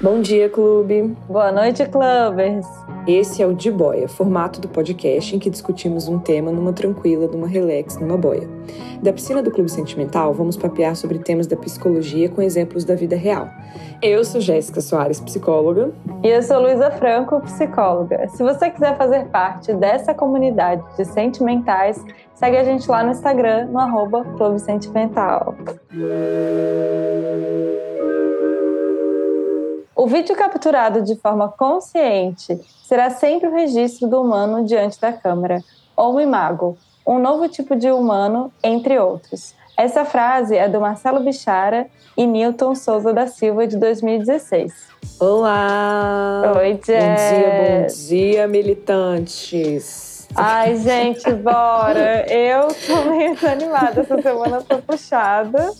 Bom 0.00 0.20
dia, 0.22 0.48
clube. 0.48 1.16
Boa 1.28 1.50
noite, 1.50 1.84
clubbers. 1.86 2.64
Esse 3.06 3.42
é 3.42 3.46
o 3.46 3.54
De 3.54 3.70
Boia, 3.70 4.06
formato 4.06 4.60
do 4.60 4.68
podcast 4.68 5.34
em 5.34 5.38
que 5.38 5.48
discutimos 5.48 6.06
um 6.06 6.18
tema 6.18 6.52
numa 6.52 6.70
tranquila, 6.72 7.26
numa 7.26 7.46
relax, 7.46 7.96
numa 7.96 8.16
boia. 8.16 8.46
Da 9.02 9.10
piscina 9.10 9.42
do 9.42 9.50
Clube 9.50 9.70
Sentimental, 9.70 10.34
vamos 10.34 10.54
papear 10.54 10.94
sobre 10.94 11.18
temas 11.18 11.46
da 11.46 11.56
psicologia 11.56 12.28
com 12.28 12.42
exemplos 12.42 12.84
da 12.84 12.94
vida 12.94 13.16
real. 13.16 13.48
Eu 14.02 14.22
sou 14.22 14.38
Jéssica 14.38 14.82
Soares, 14.82 15.18
psicóloga. 15.18 15.90
E 16.22 16.28
eu 16.28 16.42
sou 16.42 16.60
Luísa 16.60 16.90
Franco, 16.90 17.40
psicóloga. 17.40 18.28
Se 18.28 18.42
você 18.42 18.68
quiser 18.68 18.96
fazer 18.98 19.28
parte 19.28 19.72
dessa 19.72 20.12
comunidade 20.12 20.82
de 20.96 21.04
sentimentais, 21.06 22.04
segue 22.34 22.58
a 22.58 22.64
gente 22.64 22.88
lá 22.90 23.02
no 23.02 23.12
Instagram, 23.12 23.66
no 23.66 23.78
arroba 23.78 24.24
Clube 24.36 24.58
Sentimental. 24.58 25.54
O 29.96 30.06
vídeo 30.06 30.36
capturado 30.36 31.02
de 31.02 31.14
forma 31.16 31.48
consciente 31.48 32.58
será 32.90 33.08
sempre 33.08 33.48
o 33.48 33.52
registro 33.52 34.08
do 34.08 34.20
humano 34.20 34.64
diante 34.64 35.00
da 35.00 35.12
câmera, 35.12 35.62
ou 35.96 36.16
o 36.16 36.20
imago, 36.20 36.76
um 37.06 37.20
novo 37.20 37.48
tipo 37.48 37.76
de 37.76 37.88
humano, 37.88 38.52
entre 38.64 38.98
outros. 38.98 39.54
Essa 39.76 40.04
frase 40.04 40.56
é 40.56 40.68
do 40.68 40.80
Marcelo 40.80 41.20
Bichara 41.20 41.86
e 42.16 42.26
Newton 42.26 42.74
Souza 42.74 43.12
da 43.12 43.28
Silva, 43.28 43.64
de 43.64 43.76
2016. 43.76 44.88
Olá! 45.20 46.52
Oi, 46.56 46.80
Jess. 46.84 47.30
Bom 47.30 47.38
dia, 47.38 47.52
bom 47.62 48.08
dia, 48.08 48.48
militantes! 48.48 50.26
Ai, 50.34 50.74
gente, 50.74 51.32
bora! 51.34 52.26
Eu 52.28 52.74
tô 52.88 53.08
meio 53.08 53.36
desanimada, 53.36 54.00
essa 54.00 54.20
semana 54.20 54.62
tô 54.68 54.78
puxada. 54.78 55.70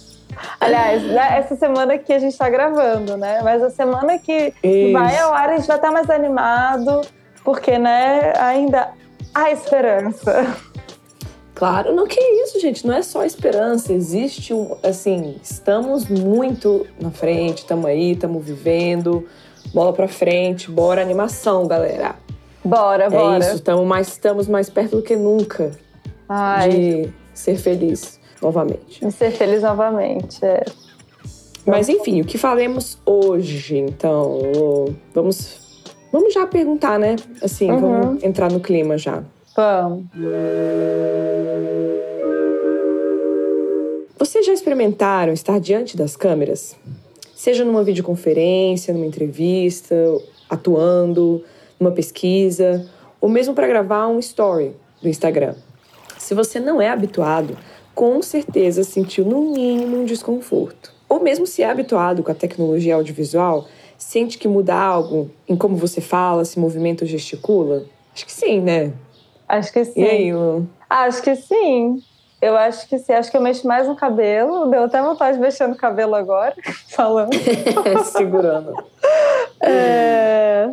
Aliás, 0.61 1.03
né, 1.03 1.39
essa 1.39 1.57
semana 1.57 1.99
que 1.99 2.13
a 2.13 2.19
gente 2.19 2.33
está 2.33 2.49
gravando, 2.49 3.17
né? 3.17 3.41
Mas 3.43 3.63
a 3.63 3.71
semana 3.71 4.19
que 4.19 4.53
Isso. 4.63 4.93
vai 4.93 5.19
ao 5.19 5.33
ar 5.33 5.51
a 5.51 5.57
gente 5.57 5.67
vai 5.67 5.77
estar 5.77 5.91
mais 5.91 6.09
animado, 6.11 7.03
porque, 7.45 7.79
né, 7.79 8.33
ainda 8.39 8.91
há 9.35 9.51
esperança. 9.51 10.47
Claro, 11.55 11.95
não 11.95 12.07
que 12.07 12.19
isso, 12.19 12.59
gente, 12.59 12.87
não 12.87 12.95
é 12.95 13.03
só 13.03 13.23
esperança, 13.23 13.93
existe 13.93 14.55
um, 14.55 14.79
assim, 14.83 15.39
estamos 15.43 16.09
muito 16.09 16.87
na 16.99 17.11
frente, 17.11 17.59
estamos 17.59 17.85
aí, 17.85 18.13
estamos 18.13 18.43
vivendo, 18.43 19.29
bola 19.75 19.93
pra 19.93 20.09
frente, 20.09 20.71
bora 20.71 21.03
animação, 21.03 21.67
galera. 21.67 22.15
Bora, 22.65 23.05
é 23.05 23.11
bora. 23.11 23.45
É 23.45 23.49
isso, 23.49 23.57
estamos 23.57 23.87
mais, 23.87 24.09
estamos 24.09 24.49
mais 24.49 24.71
perto 24.71 24.97
do 24.97 25.03
que 25.03 25.17
nunca 25.17 25.73
Ai. 26.27 26.71
de 26.71 27.11
ser 27.35 27.57
feliz 27.57 28.20
novamente. 28.41 29.05
E 29.05 29.11
ser 29.11 29.31
feliz 29.31 29.63
novamente, 29.63 30.45
é. 30.45 30.65
Mas 31.67 31.89
enfim, 31.89 32.21
o 32.21 32.25
que 32.25 32.39
faremos 32.39 32.99
hoje, 33.05 33.79
então? 33.79 34.41
Vamos, 35.15 35.85
vamos 36.11 36.33
já 36.33 36.47
perguntar, 36.47 36.99
né? 36.99 37.17
Assim, 37.43 37.71
uhum. 37.71 37.81
vamos 37.81 38.25
entrar 38.25 38.51
no 38.51 38.61
clima 38.61 38.97
já. 38.97 39.23
Vamos. 39.57 40.05
Vocês 44.19 44.47
já 44.47 44.53
experimentaram 44.53 45.33
estar 45.33 45.59
diante 45.61 45.97
das 45.97 46.17
câmeras? 46.17 46.77
Seja 47.35 47.65
numa 47.65 47.83
videoconferência, 47.83 48.93
numa 48.93 49.07
entrevista, 49.07 49.95
atuando, 50.49 51.45
numa 51.79 51.91
pesquisa, 51.91 52.87
ou 53.21 53.29
mesmo 53.29 53.55
para 53.55 53.67
gravar 53.67 54.09
um 54.09 54.19
story 54.19 54.75
do 55.03 55.09
Instagram. 55.09 55.55
Se 56.19 56.35
você 56.35 56.61
não 56.61 56.81
é 56.81 56.89
habituado, 56.89 57.57
com 58.01 58.23
certeza 58.23 58.83
sentiu 58.83 59.27
no 59.27 59.53
mínimo 59.53 59.99
um 59.99 60.05
desconforto. 60.07 60.91
Ou 61.07 61.21
mesmo 61.21 61.47
se 61.47 61.63
é 61.63 61.69
habituado 61.69 62.23
com 62.23 62.33
a 62.33 62.35
tecnologia 62.35 62.95
audiovisual, 62.95 63.67
sente 63.99 64.39
que 64.39 64.49
muda 64.49 64.75
algo 64.75 65.31
em 65.47 65.55
como 65.55 65.77
você 65.77 66.01
fala, 66.01 66.47
se 66.47 66.59
movimenta 66.59 67.05
ou 67.05 67.09
gesticula? 67.09 67.85
Acho 68.15 68.25
que 68.25 68.33
sim, 68.33 68.59
né? 68.59 68.95
Acho 69.47 69.71
que 69.71 69.85
sim. 69.85 70.01
E 70.01 70.09
aí, 70.09 70.33
Lu? 70.33 70.67
Acho 70.89 71.21
que 71.21 71.37
sim. 71.37 72.03
Eu 72.41 72.57
acho 72.57 72.89
que 72.89 72.99
sim. 72.99 73.13
Acho 73.13 73.31
que 73.31 73.37
eu 73.37 73.43
mexo 73.43 73.69
mais 73.69 73.87
no 73.87 73.95
cabelo. 73.95 74.71
Deu 74.71 74.85
até 74.85 75.03
vontade 75.03 75.37
de 75.37 75.43
mexer 75.43 75.67
no 75.67 75.77
cabelo 75.77 76.15
agora, 76.15 76.55
falando. 76.89 77.37
Segurando. 78.17 78.83
É... 79.63 80.71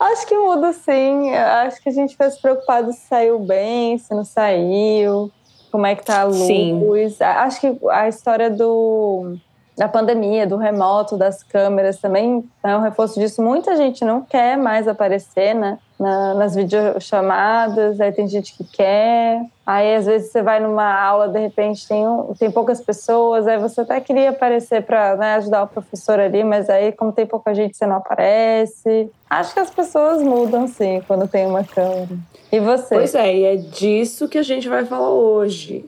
Acho 0.00 0.26
que 0.26 0.34
muda 0.34 0.72
sim. 0.72 1.34
Acho 1.34 1.82
que 1.82 1.90
a 1.90 1.92
gente 1.92 2.12
fica 2.12 2.30
se 2.30 2.40
preocupado 2.40 2.94
se 2.94 3.00
saiu 3.00 3.38
bem, 3.40 3.98
se 3.98 4.14
não 4.14 4.24
saiu 4.24 5.30
como 5.72 5.86
é 5.86 5.96
que 5.96 6.04
tá 6.04 6.20
a 6.20 6.24
luz. 6.24 6.36
Sim. 6.46 6.86
Acho 7.20 7.60
que 7.60 7.78
a 7.90 8.06
história 8.06 8.50
do, 8.50 9.36
da 9.76 9.88
pandemia, 9.88 10.46
do 10.46 10.58
remoto, 10.58 11.16
das 11.16 11.42
câmeras 11.42 11.96
também 11.96 12.44
é 12.62 12.76
um 12.76 12.80
reforço 12.80 13.18
disso. 13.18 13.42
Muita 13.42 13.74
gente 13.74 14.04
não 14.04 14.20
quer 14.20 14.56
mais 14.58 14.86
aparecer, 14.86 15.54
né? 15.54 15.78
Na, 15.98 16.34
nas 16.34 16.54
videochamadas, 16.54 18.00
aí 18.00 18.10
tem 18.12 18.26
gente 18.26 18.56
que 18.56 18.64
quer. 18.64 19.40
Aí 19.64 19.94
às 19.94 20.04
vezes 20.04 20.32
você 20.32 20.42
vai 20.42 20.58
numa 20.58 21.00
aula, 21.00 21.28
de 21.28 21.38
repente 21.38 21.86
tem, 21.86 22.06
um, 22.06 22.34
tem 22.34 22.50
poucas 22.50 22.80
pessoas, 22.80 23.46
aí 23.46 23.56
você 23.56 23.82
até 23.82 24.00
queria 24.00 24.30
aparecer 24.30 24.82
para 24.82 25.14
né, 25.16 25.34
ajudar 25.36 25.62
o 25.62 25.68
professor 25.68 26.18
ali, 26.18 26.42
mas 26.42 26.68
aí 26.68 26.90
como 26.90 27.12
tem 27.12 27.24
pouca 27.24 27.54
gente 27.54 27.76
você 27.76 27.86
não 27.86 27.96
aparece. 27.96 29.10
Acho 29.30 29.54
que 29.54 29.60
as 29.60 29.70
pessoas 29.70 30.20
mudam 30.22 30.66
sim 30.66 31.00
quando 31.06 31.28
tem 31.28 31.46
uma 31.46 31.62
câmera. 31.62 32.18
E 32.52 32.60
você? 32.60 32.94
Pois 32.94 33.14
é, 33.14 33.34
e 33.34 33.44
é 33.44 33.56
disso 33.56 34.28
que 34.28 34.36
a 34.36 34.42
gente 34.42 34.68
vai 34.68 34.84
falar 34.84 35.10
hoje. 35.10 35.86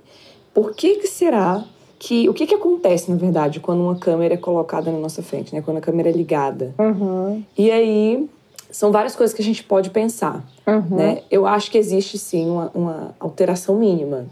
Por 0.54 0.74
que, 0.74 0.96
que 0.96 1.06
será 1.06 1.62
que. 1.98 2.26
O 2.28 2.32
que, 2.32 2.46
que 2.46 2.54
acontece, 2.54 3.10
na 3.10 3.16
verdade, 3.16 3.60
quando 3.60 3.82
uma 3.82 3.96
câmera 3.96 4.34
é 4.34 4.38
colocada 4.38 4.90
na 4.90 4.98
nossa 4.98 5.22
frente, 5.22 5.54
né? 5.54 5.60
Quando 5.60 5.76
a 5.76 5.80
câmera 5.80 6.08
é 6.08 6.12
ligada. 6.12 6.74
Uhum. 6.78 7.44
E 7.56 7.70
aí. 7.70 8.28
São 8.70 8.90
várias 8.90 9.14
coisas 9.14 9.32
que 9.32 9.40
a 9.40 9.44
gente 9.44 9.62
pode 9.62 9.90
pensar, 9.90 10.44
uhum. 10.66 10.96
né? 10.96 11.22
Eu 11.30 11.46
acho 11.46 11.70
que 11.70 11.78
existe 11.78 12.18
sim 12.18 12.50
uma, 12.50 12.72
uma 12.74 13.14
alteração 13.20 13.76
mínima. 13.76 14.26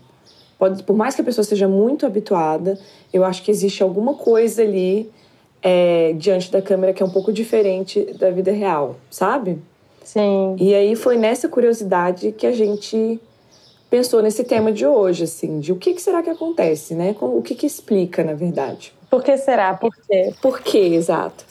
Pode, 0.58 0.82
por 0.82 0.96
mais 0.96 1.14
que 1.14 1.20
a 1.20 1.24
pessoa 1.24 1.44
seja 1.44 1.68
muito 1.68 2.04
habituada, 2.04 2.76
eu 3.12 3.24
acho 3.24 3.40
que 3.44 3.52
existe 3.52 3.84
alguma 3.84 4.14
coisa 4.14 4.62
ali 4.62 5.08
é, 5.62 6.12
diante 6.18 6.50
da 6.50 6.60
câmera 6.60 6.92
que 6.92 7.00
é 7.00 7.06
um 7.06 7.10
pouco 7.10 7.32
diferente 7.32 8.02
da 8.18 8.32
vida 8.32 8.50
real, 8.50 8.96
sabe? 9.08 9.60
Sim. 10.04 10.56
E 10.58 10.74
aí 10.74 10.96
foi 10.96 11.16
nessa 11.16 11.48
curiosidade 11.48 12.32
que 12.32 12.46
a 12.46 12.52
gente 12.52 13.20
pensou 13.90 14.22
nesse 14.22 14.42
tema 14.44 14.72
de 14.72 14.86
hoje, 14.86 15.24
assim, 15.24 15.60
de 15.60 15.70
o 15.70 15.76
que, 15.76 15.98
será 16.00 16.22
que 16.22 16.30
acontece, 16.30 16.94
né? 16.94 17.14
O 17.20 17.42
que, 17.42 17.54
que 17.54 17.66
explica, 17.66 18.24
na 18.24 18.32
verdade. 18.32 18.92
Por 19.10 19.22
que 19.22 19.36
será? 19.36 19.74
Por 19.74 19.94
quê? 19.94 20.32
Por 20.40 20.60
quê, 20.62 20.78
exato. 20.94 21.44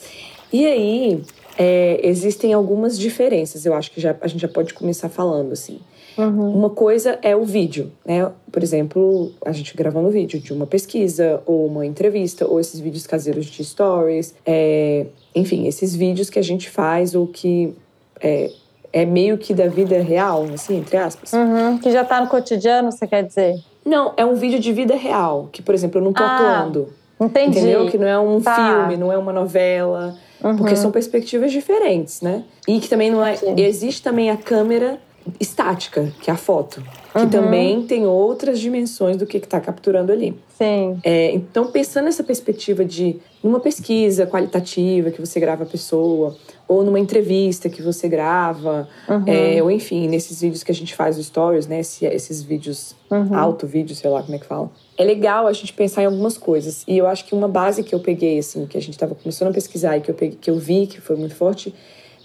E 0.52 0.66
aí, 0.66 1.24
é, 1.58 2.00
existem 2.04 2.54
algumas 2.54 2.98
diferenças, 2.98 3.66
eu 3.66 3.76
acho 3.76 3.92
que 3.92 4.02
já, 4.02 4.16
a 4.20 4.28
gente 4.28 4.42
já 4.42 4.48
pode 4.48 4.74
começar 4.74 5.08
falando, 5.10 5.52
assim. 5.52 5.80
Uhum. 6.18 6.54
Uma 6.56 6.70
coisa 6.70 7.20
é 7.22 7.36
o 7.36 7.46
vídeo, 7.46 7.92
né? 8.04 8.32
Por 8.52 8.64
exemplo, 8.64 9.32
a 9.46 9.52
gente 9.52 9.76
gravando 9.78 10.10
vídeo 10.10 10.40
de 10.40 10.52
uma 10.52 10.66
pesquisa, 10.66 11.42
ou 11.46 11.68
uma 11.68 11.86
entrevista, 11.86 12.48
ou 12.48 12.60
esses 12.60 12.80
vídeos 12.80 13.06
caseiros 13.06 13.46
de 13.46 13.64
stories, 13.64 14.34
é, 14.46 15.06
enfim, 15.36 15.68
esses 15.68 15.96
vídeos 15.96 16.30
que 16.30 16.40
a 16.40 16.42
gente 16.42 16.70
faz 16.70 17.16
ou 17.16 17.28
que 17.28 17.74
é, 18.22 18.52
é 18.94 19.06
meio 19.06 19.38
que 19.38 19.54
da 19.54 19.68
vida 19.68 20.02
real, 20.02 20.46
assim, 20.54 20.78
entre 20.78 20.98
aspas. 20.98 21.34
Uhum, 21.34 21.78
que 21.78 21.92
já 21.92 22.04
tá 22.04 22.22
no 22.22 22.28
cotidiano, 22.28 22.92
você 22.92 23.08
quer 23.08 23.24
dizer? 23.24 23.56
Não, 23.86 24.14
é 24.16 24.26
um 24.26 24.36
vídeo 24.36 24.60
de 24.60 24.72
vida 24.72 24.96
real, 24.96 25.50
que, 25.52 25.62
por 25.62 25.74
exemplo, 25.74 26.00
eu 26.00 26.04
não 26.04 26.14
tô 26.14 26.24
ah, 26.24 26.36
atuando. 26.36 26.90
Entendi. 27.20 27.60
Entendeu? 27.60 27.90
Que 27.90 27.98
não 27.98 28.08
é 28.08 28.20
um 28.20 28.42
tá. 28.42 28.56
filme, 28.56 28.98
não 28.98 29.12
é 29.12 29.18
uma 29.18 29.32
novela. 29.32 30.16
Uhum. 30.44 30.58
Porque 30.58 30.76
são 30.76 30.92
perspectivas 30.92 31.52
diferentes, 31.52 32.22
né? 32.22 32.44
E 32.68 32.80
que 32.80 32.90
também 32.90 33.12
não 33.12 33.24
é. 33.24 33.36
Sim. 33.36 33.54
Existe 33.58 34.02
também 34.02 34.30
a 34.32 34.38
câmera 34.38 35.00
estática, 35.40 36.12
que 36.22 36.30
é 36.30 36.34
a 36.34 36.38
foto. 36.38 36.84
Que 37.12 37.20
uhum. 37.20 37.30
também 37.30 37.84
tem 37.84 38.06
outras 38.06 38.60
dimensões 38.60 39.18
do 39.18 39.26
que 39.26 39.38
está 39.38 39.60
capturando 39.60 40.12
ali. 40.12 40.34
Sim. 40.58 41.00
É, 41.04 41.32
então, 41.32 41.68
pensando 41.68 42.06
nessa 42.06 42.24
perspectiva 42.24 42.86
de 42.86 43.18
numa 43.44 43.60
pesquisa 43.60 44.26
qualitativa 44.26 45.12
que 45.12 45.20
você 45.20 45.40
grava 45.40 45.64
a 45.64 45.66
pessoa, 45.66 46.38
ou 46.68 46.86
numa 46.86 47.00
entrevista 47.00 47.68
que 47.68 47.82
você 47.82 48.08
grava, 48.08 48.88
uhum. 49.10 49.24
é, 49.28 49.62
ou 49.62 49.70
enfim, 49.70 50.08
nesses 50.08 50.40
vídeos 50.40 50.64
que 50.64 50.72
a 50.72 50.76
gente 50.76 50.96
faz 50.96 51.18
os 51.20 51.26
stories, 51.26 51.68
né? 51.68 51.82
Esse, 51.82 52.06
esses 52.06 52.42
vídeos, 52.42 52.96
uhum. 53.10 53.36
alto 53.36 53.68
vídeo, 53.68 53.94
sei 53.94 54.10
lá 54.10 54.24
como 54.24 54.36
é 54.36 54.40
que 54.40 54.46
fala. 54.46 54.72
É 54.98 55.04
legal 55.04 55.48
a 55.48 55.54
gente 55.54 55.74
pensar 55.74 56.04
em 56.04 56.06
algumas 56.06 56.38
coisas. 56.38 56.86
E 56.88 56.98
eu 56.98 57.08
acho 57.08 57.26
que 57.26 57.36
uma 57.36 57.48
base 57.48 57.84
que 57.84 57.94
eu 57.94 58.00
peguei, 58.00 58.40
assim, 58.40 58.66
que 58.66 58.78
a 58.78 58.82
gente 58.82 58.94
estava 58.94 59.14
começando 59.16 59.50
a 59.50 59.54
pesquisar 59.54 59.98
e 59.98 60.02
que 60.02 60.12
eu, 60.12 60.16
peguei, 60.16 60.38
que 60.40 60.50
eu 60.50 60.58
vi 60.58 60.88
que 60.88 61.02
foi 61.02 61.18
muito 61.18 61.36
forte, 61.36 61.74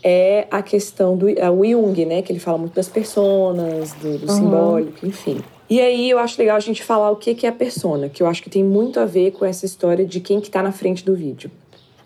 é 0.08 0.46
a 0.52 0.62
questão 0.62 1.16
do 1.16 1.28
é 1.28 1.50
o 1.50 1.64
Jung, 1.64 2.06
né? 2.06 2.22
Que 2.22 2.30
ele 2.30 2.38
fala 2.38 2.56
muito 2.56 2.74
das 2.74 2.88
personas, 2.88 3.92
do, 3.94 4.18
do 4.18 4.30
uhum. 4.30 4.36
simbólico, 4.36 5.04
enfim. 5.04 5.40
E 5.68 5.80
aí 5.80 6.08
eu 6.08 6.20
acho 6.20 6.40
legal 6.40 6.56
a 6.56 6.60
gente 6.60 6.84
falar 6.84 7.10
o 7.10 7.16
que, 7.16 7.34
que 7.34 7.44
é 7.44 7.48
a 7.48 7.52
persona, 7.52 8.08
que 8.08 8.22
eu 8.22 8.28
acho 8.28 8.40
que 8.40 8.48
tem 8.48 8.62
muito 8.62 9.00
a 9.00 9.04
ver 9.04 9.32
com 9.32 9.44
essa 9.44 9.66
história 9.66 10.06
de 10.06 10.20
quem 10.20 10.40
que 10.40 10.48
tá 10.48 10.62
na 10.62 10.70
frente 10.70 11.04
do 11.04 11.12
vídeo. 11.12 11.50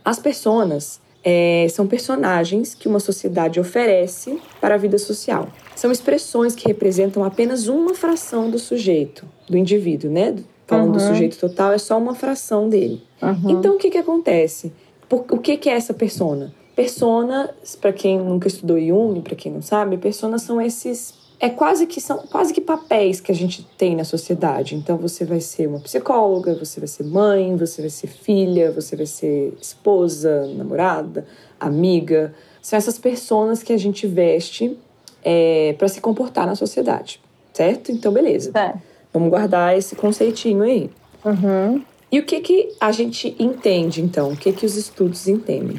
As 0.02 0.18
personas 0.18 0.98
é, 1.22 1.66
são 1.68 1.86
personagens 1.86 2.74
que 2.74 2.88
uma 2.88 3.00
sociedade 3.00 3.60
oferece 3.60 4.38
para 4.62 4.76
a 4.76 4.78
vida 4.78 4.96
social. 4.96 5.48
São 5.76 5.92
expressões 5.92 6.54
que 6.54 6.66
representam 6.66 7.22
apenas 7.22 7.68
uma 7.68 7.94
fração 7.94 8.50
do 8.50 8.58
sujeito, 8.58 9.26
do 9.46 9.58
indivíduo, 9.58 10.10
né? 10.10 10.36
Falando 10.66 10.86
uhum. 10.86 10.92
do 10.92 11.00
sujeito 11.00 11.38
total, 11.38 11.72
é 11.72 11.78
só 11.78 11.98
uma 11.98 12.14
fração 12.14 12.66
dele. 12.66 13.02
Uhum. 13.20 13.50
Então, 13.50 13.74
o 13.74 13.78
que, 13.78 13.90
que 13.90 13.98
acontece? 13.98 14.72
Por, 15.06 15.26
o 15.30 15.36
que, 15.36 15.58
que 15.58 15.68
é 15.68 15.74
essa 15.74 15.92
persona? 15.92 16.54
Persona, 16.80 17.50
para 17.78 17.92
quem 17.92 18.18
nunca 18.18 18.48
estudou 18.48 18.80
Jung, 18.80 19.20
para 19.20 19.36
quem 19.36 19.52
não 19.52 19.60
sabe, 19.60 19.98
personas 19.98 20.40
são 20.40 20.58
esses 20.58 21.12
é 21.38 21.50
quase 21.50 21.86
que 21.86 22.00
são 22.00 22.26
quase 22.30 22.54
que 22.54 22.60
papéis 22.62 23.20
que 23.20 23.30
a 23.30 23.34
gente 23.34 23.62
tem 23.76 23.94
na 23.94 24.02
sociedade. 24.02 24.74
Então 24.74 24.96
você 24.96 25.26
vai 25.26 25.42
ser 25.42 25.66
uma 25.66 25.78
psicóloga, 25.78 26.54
você 26.54 26.80
vai 26.80 26.86
ser 26.86 27.04
mãe, 27.04 27.54
você 27.54 27.82
vai 27.82 27.90
ser 27.90 28.06
filha, 28.06 28.72
você 28.72 28.96
vai 28.96 29.04
ser 29.04 29.52
esposa, 29.60 30.46
namorada, 30.56 31.26
amiga. 31.60 32.34
São 32.62 32.78
essas 32.78 32.98
pessoas 32.98 33.62
que 33.62 33.74
a 33.74 33.78
gente 33.78 34.06
veste 34.06 34.74
é, 35.22 35.74
para 35.76 35.86
se 35.86 36.00
comportar 36.00 36.46
na 36.46 36.54
sociedade, 36.54 37.20
certo? 37.52 37.92
Então 37.92 38.10
beleza. 38.10 38.52
É. 38.58 38.72
Vamos 39.12 39.28
guardar 39.28 39.76
esse 39.76 39.94
conceitinho 39.94 40.62
aí. 40.62 40.88
Uhum. 41.26 41.82
E 42.10 42.18
o 42.18 42.24
que 42.24 42.40
que 42.40 42.74
a 42.80 42.90
gente 42.90 43.36
entende 43.38 44.00
então? 44.00 44.32
O 44.32 44.36
que 44.36 44.50
que 44.50 44.64
os 44.64 44.76
estudos 44.76 45.28
entendem? 45.28 45.78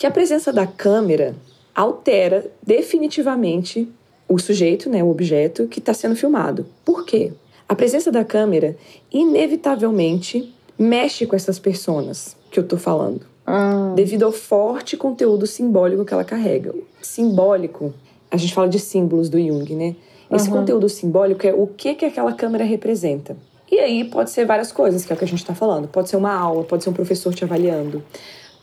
Que 0.00 0.06
a 0.06 0.10
presença 0.10 0.50
da 0.50 0.66
câmera 0.66 1.34
altera 1.74 2.50
definitivamente 2.62 3.86
o 4.26 4.38
sujeito, 4.38 4.88
né, 4.88 5.04
o 5.04 5.10
objeto 5.10 5.66
que 5.66 5.78
está 5.78 5.92
sendo 5.92 6.16
filmado. 6.16 6.64
Por 6.82 7.04
quê? 7.04 7.34
A 7.68 7.74
presença 7.74 8.10
da 8.10 8.24
câmera 8.24 8.78
inevitavelmente 9.12 10.54
mexe 10.78 11.26
com 11.26 11.36
essas 11.36 11.58
personas 11.58 12.34
que 12.50 12.58
eu 12.58 12.62
estou 12.62 12.78
falando, 12.78 13.26
ah. 13.46 13.92
devido 13.94 14.22
ao 14.22 14.32
forte 14.32 14.96
conteúdo 14.96 15.46
simbólico 15.46 16.02
que 16.06 16.14
ela 16.14 16.24
carrega. 16.24 16.74
Simbólico, 17.02 17.92
a 18.30 18.38
gente 18.38 18.54
fala 18.54 18.70
de 18.70 18.78
símbolos 18.78 19.28
do 19.28 19.38
Jung, 19.38 19.74
né? 19.74 19.96
Esse 20.32 20.48
uhum. 20.48 20.60
conteúdo 20.60 20.88
simbólico 20.88 21.46
é 21.46 21.52
o 21.52 21.66
que 21.66 21.94
que 21.94 22.06
aquela 22.06 22.32
câmera 22.32 22.64
representa. 22.64 23.36
E 23.70 23.78
aí 23.78 24.04
pode 24.04 24.30
ser 24.30 24.46
várias 24.46 24.72
coisas, 24.72 25.04
que 25.04 25.12
é 25.12 25.14
o 25.14 25.18
que 25.18 25.26
a 25.26 25.28
gente 25.28 25.40
está 25.40 25.54
falando. 25.54 25.88
Pode 25.88 26.08
ser 26.08 26.16
uma 26.16 26.32
aula, 26.32 26.64
pode 26.64 26.84
ser 26.84 26.88
um 26.88 26.94
professor 26.94 27.34
te 27.34 27.44
avaliando, 27.44 28.02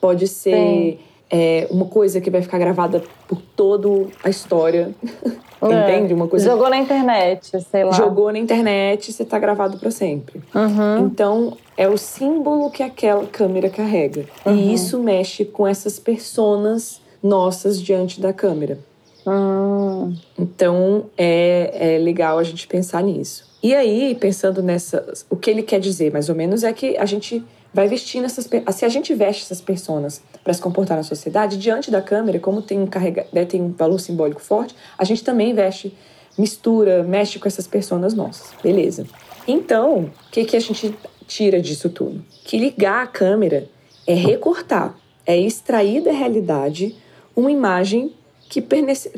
pode 0.01 0.27
ser 0.27 0.99
é, 1.29 1.67
uma 1.69 1.85
coisa 1.85 2.21
que 2.21 2.29
vai 2.29 2.41
ficar 2.41 2.57
gravada 2.57 3.03
por 3.27 3.41
toda 3.55 4.09
a 4.23 4.29
história. 4.29 4.91
É. 5.59 5.95
Entende? 5.95 6.13
Uma 6.13 6.27
coisa. 6.27 6.51
Jogou 6.51 6.69
na 6.69 6.77
internet, 6.77 7.49
sei 7.71 7.83
lá. 7.83 7.91
Jogou 7.91 8.31
na 8.31 8.37
internet, 8.37 9.11
você 9.11 9.25
tá 9.25 9.39
gravado 9.39 9.79
para 9.79 9.89
sempre. 9.89 10.39
Uhum. 10.53 11.07
Então, 11.07 11.57
é 11.75 11.89
o 11.89 11.97
símbolo 11.97 12.69
que 12.69 12.83
aquela 12.83 13.25
câmera 13.25 13.67
carrega. 13.67 14.25
Uhum. 14.45 14.55
E 14.55 14.73
isso 14.73 14.99
mexe 14.99 15.43
com 15.45 15.67
essas 15.67 15.97
personas 15.97 17.01
nossas 17.23 17.81
diante 17.81 18.21
da 18.21 18.31
câmera. 18.31 18.77
Uhum. 19.25 20.15
Então, 20.37 21.05
é, 21.17 21.95
é 21.95 21.97
legal 21.97 22.37
a 22.37 22.43
gente 22.43 22.67
pensar 22.67 23.01
nisso. 23.01 23.47
E 23.61 23.73
aí, 23.73 24.15
pensando 24.15 24.61
nessa. 24.61 25.11
O 25.29 25.35
que 25.35 25.49
ele 25.49 25.63
quer 25.63 25.79
dizer, 25.79 26.11
mais 26.11 26.29
ou 26.29 26.35
menos, 26.35 26.63
é 26.63 26.71
que 26.71 26.95
a 26.97 27.05
gente 27.05 27.43
vai 27.73 27.87
vestindo 27.87 28.25
essas 28.25 28.47
se 28.73 28.85
a 28.85 28.89
gente 28.89 29.13
veste 29.13 29.43
essas 29.43 29.61
pessoas 29.61 30.21
para 30.43 30.53
se 30.53 30.61
comportar 30.61 30.97
na 30.97 31.03
sociedade 31.03 31.57
diante 31.57 31.91
da 31.91 32.01
câmera 32.01 32.39
como 32.39 32.61
tem 32.61 32.79
um 32.79 32.87
carrega, 32.87 33.27
né, 33.31 33.45
tem 33.45 33.61
um 33.61 33.71
valor 33.71 33.99
simbólico 33.99 34.41
forte 34.41 34.75
a 34.97 35.03
gente 35.03 35.23
também 35.23 35.53
veste 35.53 35.95
mistura 36.37 37.03
mexe 37.03 37.39
com 37.39 37.47
essas 37.47 37.67
pessoas 37.67 38.13
nossas 38.13 38.53
beleza? 38.63 39.05
Então 39.47 40.05
o 40.05 40.11
que 40.31 40.45
que 40.45 40.55
a 40.55 40.59
gente 40.59 40.95
tira 41.27 41.61
disso 41.61 41.89
tudo? 41.89 42.23
Que 42.43 42.57
ligar 42.57 43.03
a 43.03 43.07
câmera 43.07 43.67
é 44.05 44.13
recortar 44.13 44.97
é 45.25 45.37
extrair 45.37 46.01
da 46.01 46.11
realidade 46.11 46.95
uma 47.35 47.51
imagem 47.51 48.13
que, 48.49 48.61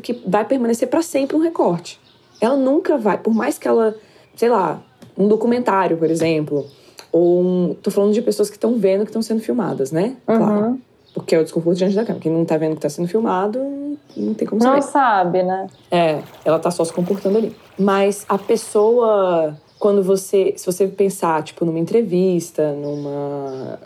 que 0.02 0.20
vai 0.26 0.44
permanecer 0.44 0.88
para 0.88 1.02
sempre 1.02 1.36
um 1.36 1.40
recorte. 1.40 2.00
Ela 2.40 2.56
nunca 2.56 2.98
vai 2.98 3.16
por 3.16 3.32
mais 3.32 3.58
que 3.58 3.68
ela 3.68 3.94
sei 4.34 4.48
lá 4.48 4.82
um 5.16 5.28
documentário 5.28 5.96
por 5.96 6.10
exemplo 6.10 6.66
ou 7.12 7.42
um, 7.42 7.76
tô 7.82 7.90
falando 7.90 8.12
de 8.12 8.22
pessoas 8.22 8.48
que 8.48 8.56
estão 8.56 8.76
vendo 8.76 9.02
que 9.02 9.10
estão 9.10 9.22
sendo 9.22 9.40
filmadas, 9.40 9.90
né? 9.90 10.16
Uhum. 10.28 10.36
Claro. 10.36 10.80
Porque 11.12 11.34
é 11.34 11.40
o 11.40 11.42
desconforto 11.42 11.76
diante 11.76 11.94
da 11.94 12.04
câmera. 12.04 12.22
Quem 12.22 12.32
não 12.32 12.44
tá 12.44 12.56
vendo 12.56 12.76
que 12.76 12.82
tá 12.82 12.88
sendo 12.88 13.08
filmado, 13.08 13.58
não 14.16 14.32
tem 14.32 14.46
como 14.46 14.62
saber. 14.62 14.76
Não 14.76 14.82
sabe, 14.82 15.42
né? 15.42 15.66
É, 15.90 16.22
ela 16.44 16.58
tá 16.58 16.70
só 16.70 16.84
se 16.84 16.92
comportando 16.92 17.38
ali. 17.38 17.54
Mas 17.76 18.24
a 18.28 18.38
pessoa, 18.38 19.56
quando 19.78 20.02
você. 20.02 20.54
Se 20.56 20.66
você 20.66 20.86
pensar, 20.86 21.42
tipo, 21.42 21.64
numa 21.64 21.78
entrevista, 21.78 22.72
numa. 22.74 23.80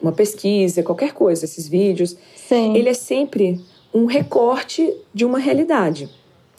numa 0.00 0.12
pesquisa, 0.12 0.82
qualquer 0.82 1.12
coisa, 1.12 1.44
esses 1.44 1.66
vídeos, 1.66 2.16
Sim. 2.36 2.76
ele 2.76 2.88
é 2.88 2.94
sempre 2.94 3.60
um 3.92 4.04
recorte 4.04 4.94
de 5.12 5.24
uma 5.24 5.38
realidade. 5.38 6.08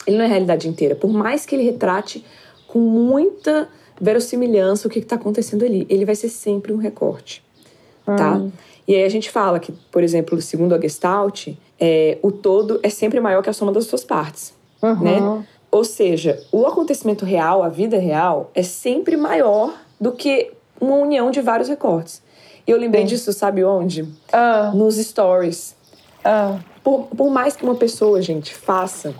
Ele 0.05 0.17
não 0.17 0.23
é 0.23 0.27
a 0.27 0.31
realidade 0.31 0.67
inteira. 0.67 0.93
Por 0.95 1.11
mais 1.11 1.45
que 1.45 1.55
ele 1.55 1.63
retrate 1.63 2.23
com 2.67 2.79
muita 2.79 3.69
verossimilhança 3.99 4.87
o 4.87 4.91
que 4.91 4.99
está 4.99 5.15
acontecendo 5.15 5.63
ali. 5.63 5.85
Ele 5.89 6.05
vai 6.05 6.15
ser 6.15 6.29
sempre 6.29 6.73
um 6.73 6.77
recorte, 6.77 7.43
tá? 8.05 8.35
Hum. 8.35 8.51
E 8.87 8.93
aí 8.93 9.03
a 9.03 9.09
gente 9.09 9.29
fala 9.31 9.59
que, 9.59 9.71
por 9.91 10.03
exemplo, 10.03 10.39
segundo 10.41 10.75
a 10.75 10.79
Gestalt, 10.79 11.49
é, 11.79 12.17
o 12.21 12.31
todo 12.31 12.79
é 12.83 12.89
sempre 12.89 13.19
maior 13.19 13.41
que 13.41 13.49
a 13.49 13.53
soma 13.53 13.71
das 13.71 13.85
suas 13.85 14.03
partes, 14.03 14.53
uhum. 14.81 15.03
né? 15.03 15.43
Ou 15.71 15.83
seja, 15.83 16.41
o 16.51 16.65
acontecimento 16.65 17.25
real, 17.25 17.63
a 17.63 17.69
vida 17.69 17.97
real, 17.97 18.51
é 18.53 18.63
sempre 18.63 19.17
maior 19.17 19.73
do 19.99 20.11
que 20.11 20.51
uma 20.79 20.95
união 20.95 21.31
de 21.31 21.41
vários 21.41 21.67
recortes. 21.67 22.21
E 22.67 22.71
eu 22.71 22.77
lembrei 22.77 23.01
Sim. 23.01 23.07
disso, 23.07 23.33
sabe 23.33 23.63
onde? 23.63 24.03
Uh. 24.03 24.75
Nos 24.75 24.95
stories. 24.95 25.75
Uh. 26.19 26.59
Por, 26.83 27.07
por 27.07 27.29
mais 27.29 27.55
que 27.55 27.63
uma 27.63 27.75
pessoa, 27.75 28.21
gente, 28.21 28.53
faça 28.53 29.13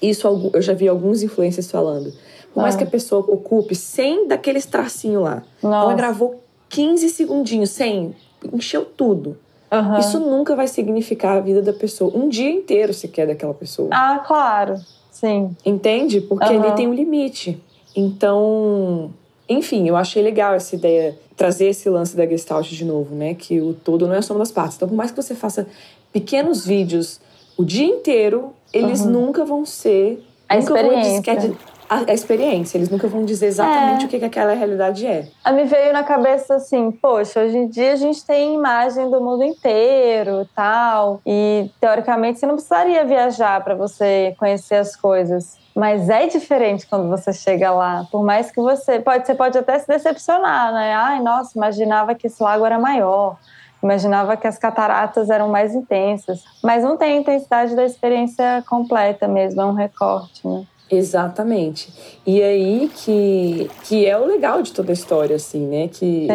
isso, 0.00 0.50
eu 0.52 0.60
já 0.60 0.74
vi 0.74 0.88
alguns 0.88 1.22
influencers 1.22 1.70
falando 1.70 2.12
por 2.52 2.60
mais 2.60 2.74
ah. 2.74 2.78
que 2.78 2.84
a 2.84 2.86
pessoa 2.86 3.24
ocupe 3.26 3.74
100 3.74 4.28
daqueles 4.28 4.66
tracinhos 4.66 5.22
lá, 5.22 5.42
Nossa. 5.62 5.86
ela 5.86 5.94
gravou 5.94 6.42
15 6.68 7.08
segundinhos, 7.10 7.70
100, 7.70 8.14
encheu 8.52 8.84
tudo. 8.84 9.36
Uhum. 9.70 9.98
Isso 9.98 10.20
nunca 10.20 10.54
vai 10.54 10.68
significar 10.68 11.38
a 11.38 11.40
vida 11.40 11.62
da 11.62 11.72
pessoa. 11.72 12.14
Um 12.14 12.28
dia 12.28 12.50
inteiro 12.50 12.92
se 12.92 13.08
quer 13.08 13.26
daquela 13.26 13.54
pessoa. 13.54 13.88
Ah, 13.90 14.22
claro. 14.26 14.78
Sim. 15.10 15.56
Entende? 15.64 16.20
Porque 16.20 16.52
uhum. 16.52 16.62
ali 16.62 16.76
tem 16.76 16.86
um 16.86 16.92
limite. 16.92 17.58
Então, 17.96 19.10
enfim, 19.48 19.88
eu 19.88 19.96
achei 19.96 20.22
legal 20.22 20.54
essa 20.54 20.74
ideia, 20.74 21.18
trazer 21.36 21.68
esse 21.68 21.88
lance 21.88 22.14
da 22.14 22.26
Gestalt 22.26 22.68
de 22.68 22.84
novo, 22.84 23.14
né? 23.14 23.34
Que 23.34 23.60
o 23.60 23.72
todo 23.72 24.06
não 24.06 24.14
é 24.14 24.18
a 24.18 24.22
soma 24.22 24.40
das 24.40 24.50
partes. 24.50 24.76
Então, 24.76 24.88
por 24.88 24.94
mais 24.94 25.10
que 25.10 25.16
você 25.16 25.34
faça 25.34 25.66
pequenos 26.12 26.66
vídeos 26.66 27.18
o 27.56 27.64
dia 27.64 27.86
inteiro, 27.86 28.52
eles 28.72 29.00
uhum. 29.00 29.10
nunca 29.10 29.44
vão 29.44 29.64
ser. 29.64 30.22
A 30.48 30.56
nunca 30.56 30.74
experiência. 30.74 31.34
Vão 31.34 31.56
a, 31.92 32.10
a 32.10 32.14
experiência. 32.14 32.78
Eles 32.78 32.88
nunca 32.88 33.06
vão 33.06 33.24
dizer 33.24 33.46
exatamente 33.46 34.04
é. 34.04 34.06
o 34.06 34.08
que, 34.08 34.18
que 34.18 34.24
aquela 34.24 34.54
realidade 34.54 35.06
é. 35.06 35.28
A 35.44 35.52
me 35.52 35.64
veio 35.64 35.92
na 35.92 36.02
cabeça 36.02 36.54
assim, 36.54 36.90
poxa, 36.90 37.40
hoje 37.40 37.56
em 37.56 37.68
dia 37.68 37.92
a 37.92 37.96
gente 37.96 38.24
tem 38.24 38.54
imagem 38.54 39.10
do 39.10 39.20
mundo 39.20 39.44
inteiro 39.44 40.48
tal. 40.54 41.20
E 41.26 41.70
teoricamente 41.80 42.38
você 42.38 42.46
não 42.46 42.54
precisaria 42.54 43.04
viajar 43.04 43.62
para 43.62 43.74
você 43.74 44.34
conhecer 44.38 44.76
as 44.76 44.96
coisas. 44.96 45.60
Mas 45.74 46.08
é 46.10 46.26
diferente 46.26 46.86
quando 46.86 47.08
você 47.08 47.32
chega 47.32 47.70
lá. 47.70 48.06
Por 48.10 48.22
mais 48.22 48.50
que 48.50 48.60
você 48.60 49.00
pode, 49.00 49.26
você 49.26 49.34
pode 49.34 49.56
até 49.56 49.78
se 49.78 49.88
decepcionar, 49.88 50.72
né? 50.72 50.94
Ai, 50.94 51.20
nossa, 51.20 51.56
imaginava 51.56 52.14
que 52.14 52.26
esse 52.26 52.42
lago 52.42 52.64
era 52.66 52.78
maior. 52.78 53.36
Imaginava 53.82 54.36
que 54.36 54.46
as 54.46 54.58
cataratas 54.58 55.28
eram 55.28 55.48
mais 55.48 55.74
intensas, 55.74 56.44
mas 56.62 56.84
não 56.84 56.96
tem 56.96 57.16
a 57.16 57.20
intensidade 57.20 57.74
da 57.74 57.84
experiência 57.84 58.62
completa 58.68 59.26
mesmo, 59.26 59.60
é 59.60 59.64
um 59.64 59.72
recorte, 59.72 60.46
né? 60.46 60.64
Exatamente. 60.92 61.92
E 62.26 62.42
aí 62.42 62.90
que, 62.94 63.70
que 63.84 64.06
é 64.06 64.16
o 64.18 64.26
legal 64.26 64.60
de 64.60 64.72
toda 64.72 64.92
a 64.92 64.94
história, 64.94 65.36
assim, 65.36 65.66
né? 65.66 65.88
Que, 65.88 66.28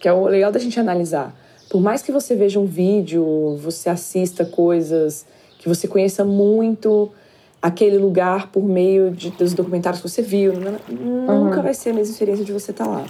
que 0.00 0.08
é 0.08 0.12
o 0.12 0.26
legal 0.26 0.50
da 0.50 0.58
gente 0.58 0.78
analisar. 0.80 1.32
Por 1.70 1.80
mais 1.80 2.02
que 2.02 2.10
você 2.10 2.34
veja 2.34 2.58
um 2.58 2.66
vídeo, 2.66 3.56
você 3.62 3.88
assista 3.88 4.44
coisas, 4.44 5.24
que 5.58 5.68
você 5.68 5.86
conheça 5.86 6.24
muito 6.24 7.10
aquele 7.62 7.96
lugar 7.96 8.48
por 8.50 8.64
meio 8.64 9.10
de, 9.10 9.30
dos 9.30 9.54
documentários 9.54 10.02
que 10.02 10.08
você 10.08 10.22
viu, 10.22 10.52
uhum. 10.52 11.44
nunca 11.44 11.62
vai 11.62 11.72
ser 11.72 11.90
a 11.90 11.94
mesma 11.94 12.12
experiência 12.12 12.44
de 12.44 12.52
você 12.52 12.72
estar 12.72 12.84
tá 12.84 12.90
lá. 12.90 13.06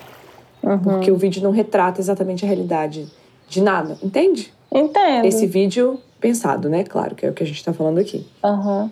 Uhum. 0.63 0.79
Porque 0.79 1.11
o 1.11 1.17
vídeo 1.17 1.43
não 1.43 1.51
retrata 1.51 2.01
exatamente 2.01 2.45
a 2.45 2.47
realidade 2.47 3.09
de 3.49 3.61
nada, 3.61 3.99
entende? 4.03 4.53
Entendo. 4.71 5.27
Esse 5.27 5.47
vídeo 5.47 5.99
pensado, 6.21 6.69
né? 6.69 6.85
Claro, 6.85 7.15
que 7.15 7.27
é 7.27 7.31
o 7.31 7.33
que 7.33 7.43
a 7.43 7.47
gente 7.47 7.57
está 7.57 7.73
falando 7.73 7.99
aqui. 7.99 8.27
Uhum. 8.43 8.91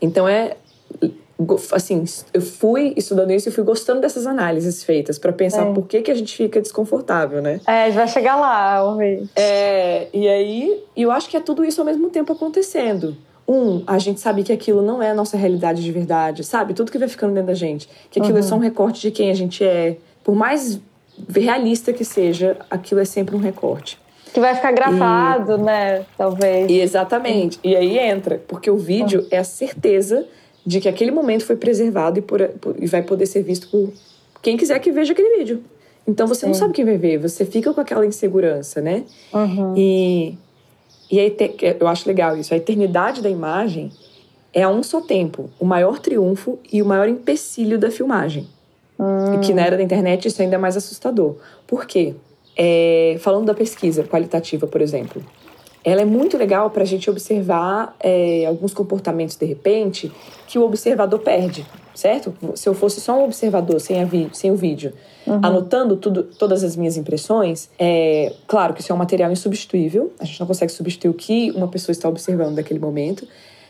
Então 0.00 0.28
é 0.28 0.56
assim, 1.72 2.04
eu 2.32 2.40
fui 2.40 2.94
estudando 2.96 3.32
isso 3.32 3.48
e 3.48 3.52
fui 3.52 3.64
gostando 3.64 4.00
dessas 4.00 4.26
análises 4.26 4.84
feitas 4.84 5.18
para 5.18 5.32
pensar 5.32 5.66
é. 5.66 5.72
por 5.72 5.86
que, 5.86 6.00
que 6.02 6.10
a 6.10 6.14
gente 6.14 6.36
fica 6.36 6.60
desconfortável, 6.60 7.42
né? 7.42 7.60
É, 7.66 7.82
a 7.82 7.86
gente 7.86 7.96
vai 7.96 8.08
chegar 8.08 8.36
lá, 8.36 8.84
ouvir. 8.84 9.28
É, 9.34 10.08
e 10.12 10.28
aí, 10.28 10.82
eu 10.96 11.10
acho 11.10 11.28
que 11.28 11.36
é 11.36 11.40
tudo 11.40 11.64
isso 11.64 11.80
ao 11.80 11.84
mesmo 11.84 12.08
tempo 12.08 12.32
acontecendo. 12.32 13.16
Um, 13.46 13.82
a 13.86 13.98
gente 13.98 14.20
sabe 14.20 14.42
que 14.42 14.52
aquilo 14.52 14.80
não 14.80 15.02
é 15.02 15.10
a 15.10 15.14
nossa 15.14 15.36
realidade 15.36 15.82
de 15.82 15.92
verdade, 15.92 16.44
sabe? 16.44 16.72
Tudo 16.72 16.90
que 16.90 16.98
vai 16.98 17.08
ficando 17.08 17.34
dentro 17.34 17.48
da 17.48 17.54
gente. 17.54 17.88
Que 18.10 18.18
aquilo 18.18 18.38
é 18.38 18.40
uhum. 18.40 18.46
é 18.46 18.48
só 18.48 18.54
um 18.54 18.60
recorte 18.60 19.00
de 19.02 19.10
quem 19.10 19.30
a 19.30 19.34
gente 19.34 19.62
é. 19.62 19.96
Por 20.22 20.34
mais 20.34 20.80
realista 21.28 21.92
que 21.92 22.04
seja, 22.04 22.56
aquilo 22.70 23.00
é 23.00 23.04
sempre 23.04 23.36
um 23.36 23.38
recorte. 23.38 23.98
Que 24.32 24.40
vai 24.40 24.54
ficar 24.54 24.72
gravado, 24.72 25.56
e... 25.56 25.62
né? 25.62 26.06
Talvez. 26.16 26.70
E 26.70 26.80
exatamente. 26.80 27.58
E 27.62 27.76
aí 27.76 27.98
entra, 27.98 28.42
porque 28.48 28.70
o 28.70 28.78
vídeo 28.78 29.26
é 29.30 29.38
a 29.38 29.44
certeza 29.44 30.26
de 30.66 30.80
que 30.80 30.88
aquele 30.88 31.10
momento 31.10 31.44
foi 31.44 31.56
preservado 31.56 32.18
e, 32.18 32.22
por, 32.22 32.46
por, 32.60 32.76
e 32.78 32.86
vai 32.86 33.02
poder 33.02 33.26
ser 33.26 33.42
visto 33.42 33.68
por 33.68 33.92
quem 34.42 34.56
quiser 34.56 34.78
que 34.78 34.90
veja 34.90 35.12
aquele 35.12 35.38
vídeo. 35.38 35.62
Então 36.06 36.26
você 36.26 36.42
Sim. 36.42 36.46
não 36.48 36.54
sabe 36.54 36.74
quem 36.74 36.84
vai 36.84 36.98
ver, 36.98 37.18
você 37.18 37.44
fica 37.44 37.72
com 37.72 37.80
aquela 37.80 38.04
insegurança, 38.04 38.80
né? 38.80 39.04
Uhum. 39.32 39.74
E, 39.76 40.38
e 41.10 41.18
aí 41.18 41.36
eu 41.80 41.88
acho 41.88 42.06
legal 42.06 42.36
isso. 42.36 42.52
A 42.52 42.56
eternidade 42.56 43.22
da 43.22 43.30
imagem 43.30 43.90
é 44.52 44.62
a 44.62 44.68
um 44.68 44.82
só 44.82 45.00
tempo 45.00 45.50
o 45.58 45.64
maior 45.64 45.98
triunfo 45.98 46.58
e 46.72 46.82
o 46.82 46.86
maior 46.86 47.08
empecilho 47.08 47.78
da 47.78 47.90
filmagem. 47.90 48.46
Hum. 48.98 49.34
E 49.34 49.38
que 49.38 49.52
na 49.52 49.62
era 49.62 49.76
da 49.76 49.82
internet 49.82 50.28
isso 50.28 50.40
ainda 50.40 50.54
é 50.54 50.58
mais 50.58 50.76
assustador. 50.76 51.36
Por 51.66 51.86
quê? 51.86 52.14
É, 52.56 53.16
falando 53.18 53.46
da 53.46 53.54
pesquisa 53.54 54.04
qualitativa, 54.04 54.66
por 54.66 54.80
exemplo, 54.80 55.20
ela 55.84 56.00
é 56.00 56.04
muito 56.04 56.38
legal 56.38 56.70
para 56.70 56.82
a 56.82 56.86
gente 56.86 57.10
observar 57.10 57.94
é, 58.00 58.46
alguns 58.46 58.72
comportamentos, 58.72 59.36
de 59.36 59.44
repente, 59.44 60.10
que 60.46 60.58
o 60.58 60.62
observador 60.62 61.20
perde, 61.20 61.66
certo? 61.94 62.34
Se 62.54 62.66
eu 62.68 62.74
fosse 62.74 63.02
só 63.02 63.18
um 63.18 63.24
observador 63.24 63.78
sem, 63.80 64.02
a 64.02 64.08
sem 64.32 64.50
o 64.50 64.56
vídeo, 64.56 64.94
uhum. 65.26 65.40
anotando 65.42 65.96
tudo, 65.96 66.22
todas 66.22 66.64
as 66.64 66.74
minhas 66.74 66.96
impressões, 66.96 67.68
é 67.78 68.32
claro 68.46 68.72
que 68.72 68.80
isso 68.80 68.90
é 68.90 68.94
um 68.94 68.98
material 68.98 69.30
insubstituível, 69.30 70.10
a 70.18 70.24
gente 70.24 70.40
não 70.40 70.46
consegue 70.46 70.72
substituir 70.72 71.10
o 71.10 71.14
que 71.14 71.50
uma 71.50 71.68
pessoa 71.68 71.92
está 71.92 72.08
observando 72.08 72.56
naquele 72.56 72.80
momento, 72.80 73.28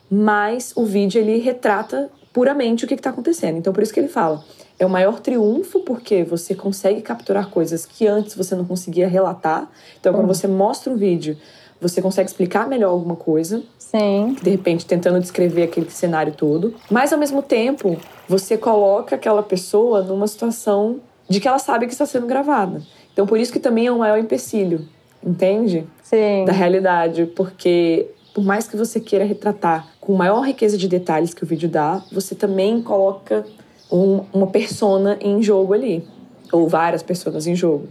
mas 0.08 0.72
o 0.76 0.84
vídeo 0.84 1.20
ele 1.20 1.38
retrata 1.38 2.08
puramente 2.32 2.84
o 2.84 2.88
que 2.88 2.94
está 2.94 3.10
acontecendo. 3.10 3.58
Então, 3.58 3.72
por 3.72 3.82
isso 3.82 3.92
que 3.92 3.98
ele 3.98 4.08
fala 4.08 4.44
é 4.78 4.84
o 4.84 4.90
maior 4.90 5.20
triunfo 5.20 5.80
porque 5.80 6.24
você 6.24 6.54
consegue 6.54 7.00
capturar 7.00 7.48
coisas 7.48 7.86
que 7.86 8.06
antes 8.06 8.34
você 8.34 8.54
não 8.54 8.64
conseguia 8.64 9.06
relatar. 9.06 9.70
Então, 10.00 10.12
quando 10.12 10.26
uhum. 10.26 10.34
você 10.34 10.48
mostra 10.48 10.92
um 10.92 10.96
vídeo, 10.96 11.36
você 11.80 12.00
consegue 12.00 12.28
explicar 12.28 12.68
melhor 12.68 12.90
alguma 12.90 13.16
coisa. 13.16 13.62
Sim. 13.78 14.36
De 14.42 14.50
repente, 14.50 14.86
tentando 14.86 15.20
descrever 15.20 15.64
aquele 15.64 15.90
cenário 15.90 16.32
todo. 16.32 16.74
Mas, 16.90 17.12
ao 17.12 17.18
mesmo 17.18 17.42
tempo, 17.42 17.96
você 18.28 18.56
coloca 18.56 19.16
aquela 19.16 19.42
pessoa 19.42 20.02
numa 20.02 20.26
situação 20.26 21.00
de 21.28 21.40
que 21.40 21.48
ela 21.48 21.58
sabe 21.58 21.86
que 21.86 21.92
está 21.92 22.06
sendo 22.06 22.26
gravada. 22.26 22.82
Então, 23.12 23.26
por 23.26 23.38
isso 23.38 23.52
que 23.52 23.60
também 23.60 23.86
é 23.86 23.92
o 23.92 23.98
maior 23.98 24.18
empecilho, 24.18 24.86
entende? 25.22 25.86
Sim. 26.02 26.44
Da 26.44 26.52
realidade. 26.52 27.26
Porque, 27.26 28.08
por 28.34 28.44
mais 28.44 28.66
que 28.66 28.76
você 28.76 28.98
queira 28.98 29.24
retratar 29.24 29.88
com 30.00 30.14
maior 30.14 30.40
riqueza 30.40 30.76
de 30.76 30.88
detalhes 30.88 31.32
que 31.32 31.44
o 31.44 31.46
vídeo 31.46 31.68
dá, 31.68 32.02
você 32.10 32.34
também 32.34 32.82
coloca 32.82 33.44
um, 33.90 34.24
uma 34.32 34.46
persona 34.48 35.16
em 35.20 35.42
jogo 35.42 35.72
ali. 35.72 36.04
Ou 36.52 36.68
várias 36.68 37.02
pessoas 37.02 37.46
em 37.46 37.54
jogo. 37.54 37.88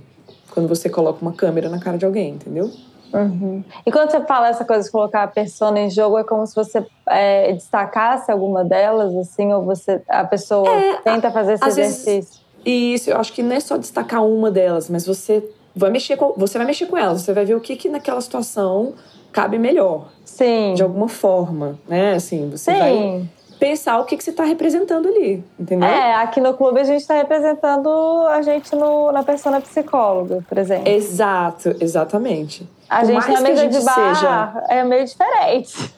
Quando 0.52 0.68
você 0.68 0.90
coloca 0.90 1.22
uma 1.22 1.34
câmera 1.34 1.70
na 1.70 1.80
cara 1.80 1.98
de 1.98 2.06
alguém, 2.06 2.34
entendeu? 2.34 2.72
Uhum. 3.13 3.63
E 3.86 3.91
quando 3.91 4.10
você 4.10 4.22
fala 4.22 4.50
essa 4.50 4.65
coisa 4.65 4.84
de 4.84 4.91
colocar 4.91 5.24
a 5.24 5.27
persona 5.27 5.79
em 5.79 5.89
jogo, 5.89 6.17
é 6.17 6.24
como 6.24 6.46
se 6.48 6.55
você 6.55 6.86
é, 7.08 7.53
destacasse 7.53 8.32
alguma 8.32 8.63
delas, 8.63 9.15
assim, 9.15 9.53
ou 9.53 9.63
você 9.63 10.01
a 10.10 10.24
pessoa 10.24 10.70
é, 10.70 10.98
tenta 10.98 11.29
fazer 11.29 11.53
esse 11.53 11.65
exercício? 11.65 12.13
Vezes, 12.13 12.43
isso, 12.65 13.10
eu 13.10 13.17
acho 13.17 13.32
que 13.34 13.43
não 13.43 13.55
é 13.55 13.60
só 13.60 13.77
destacar 13.77 14.25
uma 14.25 14.50
delas, 14.50 14.89
mas 14.89 15.05
você 15.05 15.48
vai 15.75 15.91
mexer 15.91 16.17
com, 16.17 16.34
você 16.36 16.58
vai 16.58 16.65
mexer 16.65 16.88
com 16.88 16.98
elas, 16.98 17.22
você 17.22 17.34
vai 17.34 17.46
ver 17.46 17.55
o 17.55 17.62
que, 17.62 17.75
que 17.75 17.89
naquela 17.89 18.22
situação 18.22 18.93
cabe 19.32 19.58
melhor. 19.58 20.10
Sim. 20.25 20.74
De 20.74 20.82
alguma 20.82 21.08
forma, 21.08 21.77
né? 21.88 22.13
Assim, 22.13 22.50
você 22.50 22.72
Sim. 22.72 22.79
vai 22.79 23.29
pensar 23.63 23.98
o 24.00 24.03
que, 24.03 24.17
que 24.17 24.24
você 24.24 24.32
está 24.32 24.43
representando 24.43 25.08
ali, 25.08 25.41
entendeu? 25.58 25.88
É, 25.88 26.15
aqui 26.15 26.41
no 26.41 26.53
clube 26.53 26.82
a 26.82 26.84
gente 26.84 27.00
está 27.00 27.13
representando 27.13 27.88
a 28.27 28.41
gente 28.41 28.75
no, 28.75 29.10
na 29.13 29.24
persona 29.24 29.62
psicóloga, 29.62 30.43
por 30.50 30.58
exemplo. 30.58 30.89
Exato, 30.89 31.74
exatamente. 31.79 32.70
A 32.89 33.00
por 33.00 33.05
gente 33.08 33.32
na 33.32 33.39
mesa 33.39 33.67
de 33.70 33.79
bar 33.79 34.15
seja... 34.15 34.65
é 34.67 34.84
meio 34.84 35.05
diferente. 35.05 35.93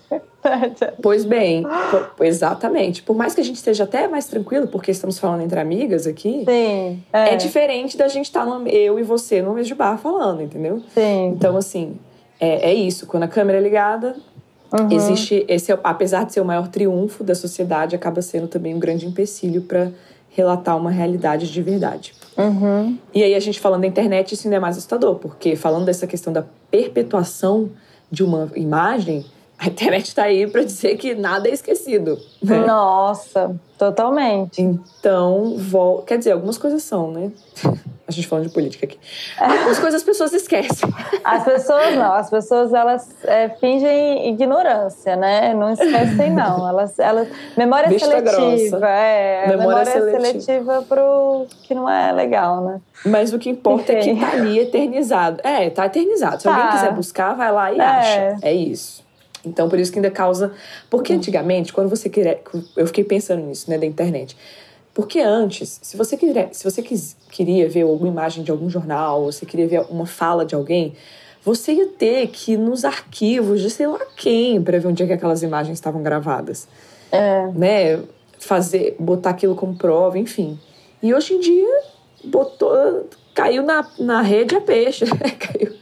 pois 1.02 1.26
bem, 1.26 1.66
exatamente. 2.22 3.02
Por 3.02 3.16
mais 3.16 3.34
que 3.34 3.42
a 3.42 3.44
gente 3.44 3.56
esteja 3.56 3.86
até 3.86 4.08
mais 4.08 4.28
tranquilo, 4.28 4.68
porque 4.68 4.92
estamos 4.92 5.18
falando 5.18 5.42
entre 5.42 5.60
amigas 5.60 6.06
aqui, 6.06 6.46
Sim, 6.48 7.04
é. 7.12 7.34
é 7.34 7.36
diferente 7.36 7.98
da 7.98 8.08
gente 8.08 8.26
estar, 8.26 8.46
tá 8.46 8.46
no, 8.46 8.68
eu 8.68 9.00
e 9.00 9.04
você, 9.04 9.42
no 9.42 9.54
mesa 9.54 9.68
de 9.68 9.76
bar 9.76 9.98
falando, 9.98 10.44
entendeu? 10.44 10.84
Sim. 10.94 11.30
Então, 11.30 11.58
assim, 11.58 11.98
é, 12.40 12.70
é 12.70 12.74
isso. 12.76 13.08
Quando 13.08 13.24
a 13.24 13.28
câmera 13.28 13.58
é 13.58 13.62
ligada, 13.62 14.16
Uhum. 14.74 14.92
Existe 14.92 15.46
esse, 15.48 15.72
apesar 15.84 16.26
de 16.26 16.34
ser 16.34 16.42
o 16.42 16.46
maior 16.46 16.68
triunfo 16.68 17.24
da 17.24 17.36
sociedade, 17.36 17.96
acaba 17.96 18.22
sendo 18.22 18.48
também 18.48 18.74
um 18.74 18.80
grande 18.80 19.06
empecilho 19.06 19.62
para 19.62 19.92
relatar 20.30 20.78
uma 20.78 20.92
realidade 20.92 21.50
de 21.52 21.62
verdade. 21.62 22.14
Uhum. 22.38 22.98
E 23.14 23.24
aí 23.24 23.34
a 23.34 23.40
gente 23.40 23.60
falando 23.60 23.82
da 23.82 23.88
internet, 23.88 24.34
isso 24.34 24.48
ainda 24.48 24.58
é 24.58 24.60
mais 24.60 24.76
assustador, 24.78 25.16
porque 25.16 25.56
falando 25.56 25.86
dessa 25.86 26.06
questão 26.06 26.34
da 26.34 26.44
perpetuação 26.70 27.70
de 28.12 28.24
uma 28.24 28.52
imagem, 28.56 29.26
a 29.58 29.68
internet 29.68 30.08
está 30.08 30.24
aí 30.24 30.46
para 30.46 30.64
dizer 30.64 30.98
que 30.98 31.16
nada 31.16 31.48
é 31.48 31.54
esquecido. 31.54 32.20
Né? 32.44 32.66
Nossa, 32.66 33.56
totalmente. 33.78 34.62
Então, 34.62 35.56
vol... 35.58 36.02
quer 36.04 36.18
dizer, 36.18 36.32
algumas 36.32 36.58
coisas 36.58 36.84
são, 36.84 37.12
né? 37.12 37.32
A 38.08 38.12
gente 38.12 38.28
falando 38.28 38.46
de 38.46 38.54
política 38.54 38.86
aqui. 38.86 39.00
Algumas 39.36 39.80
coisas 39.80 39.96
as 39.96 40.04
pessoas 40.04 40.32
esquecem. 40.32 40.88
As 41.26 41.44
pessoas 41.44 41.96
não, 41.96 42.14
as 42.14 42.30
pessoas 42.30 42.72
elas 42.72 43.10
é, 43.24 43.50
fingem 43.50 44.30
ignorância, 44.30 45.16
né? 45.16 45.56
Não 45.56 45.74
esquecem, 45.74 46.30
não. 46.30 46.70
Elas, 46.70 47.00
elas, 47.00 47.28
memória 47.58 47.90
Vista 47.90 48.08
seletiva, 48.08 48.78
grossa. 48.78 48.88
é. 48.88 49.48
Memória, 49.48 49.58
memória 49.58 49.92
seletiva. 49.92 50.44
seletiva 50.44 50.86
pro 50.88 51.48
que 51.64 51.74
não 51.74 51.90
é 51.90 52.12
legal, 52.12 52.62
né? 52.62 52.80
Mas 53.04 53.34
o 53.34 53.40
que 53.40 53.50
importa 53.50 53.92
Enfim. 53.94 54.12
é 54.12 54.14
que 54.14 54.20
tá 54.20 54.32
ali 54.34 54.60
eternizado. 54.60 55.42
É, 55.44 55.70
tá 55.72 55.88
eternizado. 55.88 56.38
Se 56.38 56.44
tá. 56.44 56.56
alguém 56.56 56.72
quiser 56.74 56.94
buscar, 56.94 57.34
vai 57.34 57.52
lá 57.52 57.74
e 57.74 57.80
é. 57.80 57.84
acha. 57.84 58.38
É 58.44 58.54
isso. 58.54 59.05
Então, 59.46 59.70
por 59.70 59.80
isso 59.80 59.92
que 59.92 60.00
ainda 60.00 60.12
causa. 60.12 60.54
Porque 60.90 61.14
hum. 61.14 61.18
antigamente, 61.18 61.72
quando 61.72 61.90
você 61.90 62.10
queria. 62.10 62.40
Eu 62.76 62.88
fiquei 62.88 63.04
pensando 63.04 63.44
nisso, 63.44 63.70
né, 63.70 63.78
da 63.78 63.86
internet. 63.86 64.36
Porque 64.96 65.20
antes, 65.20 65.78
se 65.84 65.98
você, 65.98 66.16
queria, 66.16 66.48
se 66.54 66.64
você 66.64 66.82
quis, 66.82 67.18
queria 67.30 67.68
ver 67.68 67.82
alguma 67.82 68.10
imagem 68.10 68.46
de 68.46 68.50
algum 68.50 68.70
jornal, 68.70 69.24
ou 69.24 69.32
você 69.32 69.46
queria 69.46 69.68
ver 69.68 69.82
uma 69.90 70.06
fala 70.06 70.46
de 70.46 70.56
alguém, 70.56 70.94
você 71.44 71.74
ia 71.74 71.88
ter 71.88 72.28
que 72.28 72.54
ir 72.54 72.58
nos 72.58 72.86
arquivos 72.86 73.62
de 73.62 73.70
sei 73.70 73.88
lá 73.88 74.00
quem 74.16 74.64
para 74.64 74.80
ver 74.80 74.88
onde 74.88 75.04
é 75.04 75.06
que 75.06 75.12
aquelas 75.12 75.44
imagens 75.44 75.78
estavam 75.78 76.02
gravadas. 76.02 76.66
É. 77.12 77.46
Né? 77.48 78.04
Fazer, 78.40 78.96
botar 78.98 79.32
aquilo 79.32 79.54
como 79.54 79.76
prova, 79.76 80.18
enfim. 80.18 80.58
E 81.04 81.14
hoje 81.14 81.34
em 81.34 81.40
dia, 81.42 81.82
botou, 82.24 83.10
caiu 83.34 83.64
na, 83.64 83.86
na 84.00 84.22
rede 84.22 84.56
a 84.56 84.62
peixe. 84.62 85.06
caiu, 85.38 85.74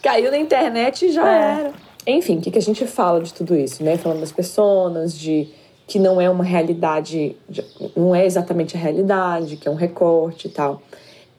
caiu 0.00 0.30
na 0.30 0.38
internet 0.38 1.06
e 1.06 1.12
já 1.12 1.28
é. 1.28 1.60
era. 1.60 1.89
Enfim, 2.06 2.38
o 2.38 2.40
que, 2.40 2.50
que 2.50 2.58
a 2.58 2.62
gente 2.62 2.86
fala 2.86 3.20
de 3.20 3.32
tudo 3.32 3.54
isso, 3.54 3.82
né? 3.84 3.96
Falando 3.96 4.20
das 4.20 4.32
pessoas, 4.32 5.18
de 5.18 5.48
que 5.86 5.98
não 5.98 6.20
é 6.20 6.30
uma 6.30 6.44
realidade, 6.44 7.36
não 7.96 8.14
é 8.14 8.24
exatamente 8.24 8.76
a 8.76 8.80
realidade, 8.80 9.56
que 9.56 9.66
é 9.66 9.70
um 9.70 9.74
recorte 9.74 10.46
e 10.46 10.50
tal. 10.50 10.80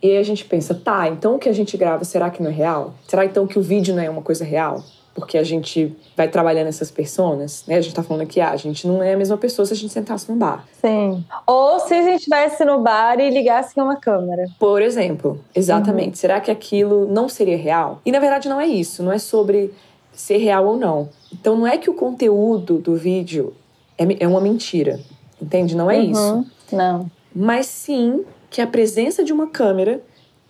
E 0.01 0.17
a 0.17 0.23
gente 0.23 0.43
pensa, 0.43 0.73
tá, 0.73 1.07
então 1.07 1.35
o 1.35 1.39
que 1.39 1.47
a 1.47 1.53
gente 1.53 1.77
grava, 1.77 2.03
será 2.03 2.29
que 2.29 2.43
não 2.43 2.49
é 2.49 2.53
real? 2.53 2.93
Será 3.07 3.23
então 3.23 3.47
que 3.47 3.57
o 3.57 3.61
vídeo 3.61 3.95
não 3.95 4.03
é 4.03 4.09
uma 4.09 4.21
coisa 4.21 4.43
real? 4.43 4.83
Porque 5.13 5.37
a 5.37 5.43
gente 5.43 5.95
vai 6.17 6.27
trabalhando 6.27 6.67
essas 6.67 6.89
pessoas, 6.89 7.63
né? 7.67 7.75
A 7.75 7.81
gente 7.81 7.93
tá 7.93 8.01
falando 8.01 8.23
aqui, 8.23 8.41
ah, 8.41 8.51
a 8.51 8.55
gente 8.55 8.87
não 8.87 9.03
é 9.03 9.13
a 9.13 9.17
mesma 9.17 9.37
pessoa 9.37 9.65
se 9.65 9.73
a 9.73 9.75
gente 9.75 9.93
sentasse 9.93 10.29
num 10.29 10.37
bar. 10.37 10.65
Sim. 10.81 11.23
Ou 11.45 11.79
se 11.79 11.93
a 11.93 12.01
gente 12.01 12.17
estivesse 12.17 12.65
no 12.65 12.81
bar 12.81 13.19
e 13.19 13.29
ligasse 13.29 13.79
uma 13.79 13.97
câmera. 13.97 14.45
Por 14.57 14.81
exemplo, 14.81 15.39
exatamente. 15.53 16.09
Uhum. 16.09 16.15
Será 16.15 16.41
que 16.41 16.49
aquilo 16.49 17.07
não 17.07 17.29
seria 17.29 17.57
real? 17.57 18.01
E 18.05 18.11
na 18.11 18.19
verdade 18.19 18.49
não 18.49 18.59
é 18.59 18.67
isso, 18.67 19.03
não 19.03 19.11
é 19.11 19.19
sobre 19.19 19.73
ser 20.13 20.37
real 20.37 20.65
ou 20.65 20.77
não. 20.77 21.09
Então 21.31 21.55
não 21.55 21.67
é 21.67 21.77
que 21.77 21.89
o 21.89 21.93
conteúdo 21.93 22.77
do 22.77 22.95
vídeo 22.95 23.53
é, 23.97 24.23
é 24.23 24.27
uma 24.27 24.41
mentira. 24.41 24.99
Entende? 25.41 25.75
Não 25.75 25.89
é 25.89 25.97
uhum, 25.97 26.11
isso. 26.11 26.47
Não. 26.71 27.09
Mas 27.35 27.65
sim 27.65 28.23
que 28.49 28.61
a 28.61 28.67
presença 28.67 29.23
de 29.23 29.31
uma 29.33 29.47
câmera 29.47 30.01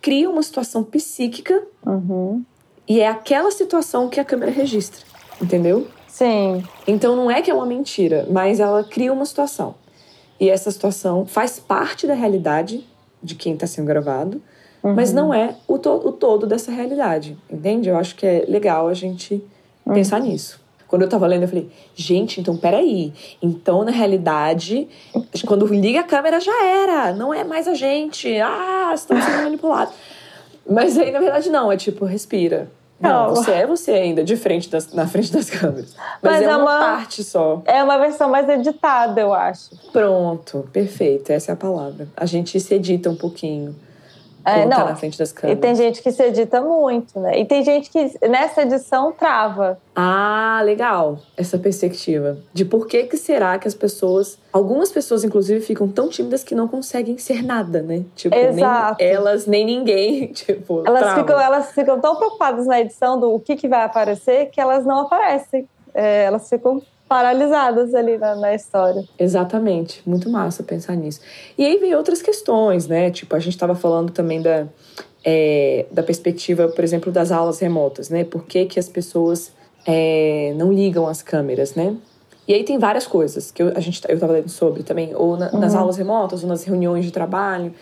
cria 0.02 0.30
uma 0.30 0.42
situação 0.42 0.84
psíquica 0.84 1.64
uhum. 1.86 2.44
e 2.88 3.00
é 3.00 3.08
aquela 3.08 3.52
situação 3.52 4.10
que 4.10 4.20
a 4.20 4.26
câmera 4.26 4.52
registra. 4.52 5.06
Entendeu? 5.42 5.88
Sim. 6.08 6.64
Então 6.88 7.16
não 7.16 7.32
é 7.32 7.42
que 7.42 7.50
é 7.50 7.54
uma 7.54 7.66
mentira, 7.66 8.28
mas 8.30 8.60
ela 8.60 8.84
cria 8.84 9.14
uma 9.14 9.26
situação. 9.26 9.76
E 10.40 10.50
essa 10.50 10.72
situação 10.72 11.26
faz 11.26 11.60
parte 11.60 12.08
da 12.08 12.14
realidade 12.14 12.86
de 13.22 13.36
quem 13.36 13.54
está 13.54 13.68
sendo 13.68 13.86
gravado, 13.86 14.42
uhum. 14.84 14.94
mas 14.94 15.14
não 15.14 15.34
é 15.34 15.56
o, 15.68 15.78
to 15.78 15.90
o 15.90 16.12
todo 16.12 16.46
dessa 16.46 16.72
realidade. 16.72 17.38
Entende? 17.50 17.90
Eu 17.90 17.98
acho 17.98 18.16
que 18.16 18.26
é 18.26 18.46
legal 18.48 18.88
a 18.88 18.94
gente 18.94 19.44
uhum. 19.86 19.94
pensar 19.94 20.20
nisso. 20.20 20.60
Quando 20.88 21.04
eu 21.04 21.10
tava 21.10 21.26
lendo, 21.26 21.44
eu 21.44 21.48
falei, 21.48 21.70
gente, 21.96 22.42
então 22.42 22.58
peraí. 22.58 23.14
Então, 23.42 23.86
na 23.86 23.92
realidade, 23.92 24.90
quando 25.48 25.66
liga 25.68 26.02
a 26.02 26.04
câmera 26.04 26.40
já 26.40 26.66
era. 26.66 27.14
Não 27.14 27.34
é 27.34 27.46
mais 27.46 27.68
a 27.68 27.74
gente. 27.74 28.30
Ah, 28.42 28.92
estamos 28.94 29.24
sendo 29.24 29.44
manipulados. 29.44 29.94
Mas 30.70 30.98
aí, 30.98 31.12
na 31.12 31.20
verdade, 31.20 31.50
não. 31.50 31.72
É 31.72 31.78
tipo, 31.78 32.04
respira. 32.04 32.70
Não, 33.00 33.28
não, 33.28 33.36
você 33.36 33.52
é 33.52 33.66
você 33.66 33.92
ainda, 33.92 34.24
de 34.24 34.36
frente 34.36 34.70
das, 34.70 34.94
na 34.94 35.08
frente 35.08 35.32
das 35.32 35.50
câmeras. 35.50 35.96
Mas, 36.22 36.34
Mas 36.34 36.42
é, 36.42 36.46
é 36.46 36.56
uma, 36.56 36.58
uma, 36.58 36.80
parte 36.80 37.24
só. 37.24 37.62
É 37.66 37.84
uma 37.84 37.98
versão 37.98 38.30
mais 38.30 38.48
editada, 38.48 39.22
eu 39.22 39.34
acho. 39.34 39.72
Pronto, 39.92 40.70
perfeito. 40.72 41.32
Essa 41.32 41.52
é 41.52 41.54
a 41.54 41.58
palavra. 41.58 42.08
A 42.16 42.26
gente 42.28 42.60
se 42.60 42.76
edita 42.76 43.10
um 43.10 43.16
pouquinho 43.16 43.76
é, 44.44 44.66
não, 44.66 44.86
na 44.86 44.96
frente 44.96 45.18
das 45.18 45.32
câmeras. 45.32 45.58
E 45.58 45.62
tem 45.62 45.76
gente 45.76 46.02
que 46.02 46.12
se 46.12 46.24
edita 46.24 46.62
muito, 46.62 47.20
né? 47.20 47.40
E 47.40 47.46
tem 47.46 47.64
gente 47.64 47.90
que 47.90 48.12
nessa 48.28 48.64
edição 48.64 49.12
trava. 49.12 49.80
Ah, 49.96 50.62
legal. 50.64 51.20
Essa 51.38 51.58
perspectiva. 51.58 52.38
De 52.54 52.66
por 52.66 52.88
que 52.88 53.04
que 53.04 53.18
será 53.18 53.58
que 53.60 53.68
as 53.68 53.76
pessoas. 53.76 54.40
Algumas 54.52 54.92
pessoas, 54.92 55.24
inclusive, 55.24 55.62
ficam 55.62 55.88
tão 55.88 56.10
tímidas 56.10 56.44
que 56.44 56.56
não 56.56 56.68
conseguem 56.68 57.18
ser 57.18 57.44
nada, 57.44 57.82
né? 57.82 58.04
Tipo, 58.16 58.36
Exato. 58.36 58.98
nem 59.00 59.10
elas, 59.10 59.46
nem 59.46 59.66
ninguém. 59.66 60.32
Tipo, 60.42 60.84
elas 60.86 61.14
ficam, 61.20 61.40
elas 61.40 61.72
ficam 61.72 62.00
tão 62.00 62.16
preocupadas 62.16 62.66
na 62.66 62.80
edição 62.80 63.20
do 63.20 63.34
o 63.34 63.40
que, 63.40 63.56
que 63.56 63.68
vai 63.68 63.84
aparecer 63.84 64.48
que 64.48 64.60
elas 64.60 64.86
não 64.86 65.02
aparecem. 65.02 65.68
É, 65.94 66.24
elas 66.24 66.50
ficam 66.50 66.82
paralisadas 67.12 67.94
ali 67.94 68.18
na, 68.18 68.38
na, 68.38 68.56
história. 68.56 69.04
Exatamente, 69.20 70.02
muito 70.06 70.30
massa 70.30 70.64
pensar 70.64 70.96
nisso. 70.96 71.20
E 71.58 71.66
aí 71.66 71.78
vem 71.78 71.94
outras 71.94 72.22
questões, 72.22 72.88
né? 72.88 73.12
Tipo, 73.12 73.36
a 73.36 73.40
gente 73.40 73.52
estava 73.52 73.76
falando 73.76 74.14
também 74.14 74.42
da, 74.42 74.66
é, 75.22 75.86
da 75.92 76.02
perspectiva, 76.02 76.70
por 76.70 76.82
exemplo, 76.82 77.12
das 77.12 77.30
aulas 77.30 77.60
remotas, 77.60 78.10
né? 78.10 78.24
Por 78.24 78.46
que, 78.46 78.66
que 78.66 78.80
as 78.80 78.88
pessoas 78.88 79.52
é, 79.86 80.54
não 80.56 80.72
ligam 80.72 81.06
as 81.06 81.22
câmeras, 81.22 81.76
né? 81.76 81.98
E 82.48 82.54
aí 82.54 82.64
tem 82.64 82.80
várias 82.80 83.06
coisas 83.06 83.52
que 83.52 83.62
eu, 83.62 83.74
a 83.76 83.82
gente, 83.82 84.02
eu 84.08 84.14
estava 84.14 84.32
lendo 84.32 84.48
sobre 84.48 84.82
também, 84.82 85.14
ou 85.14 85.36
na, 85.36 85.52
uhum. 85.52 85.60
nas 85.60 85.76
aulas 85.76 85.98
remotas, 85.98 86.44
ou 86.44 86.48
nas 86.48 86.64
reuniões 86.64 87.04
de 87.04 87.12
trabalho. 87.12 87.74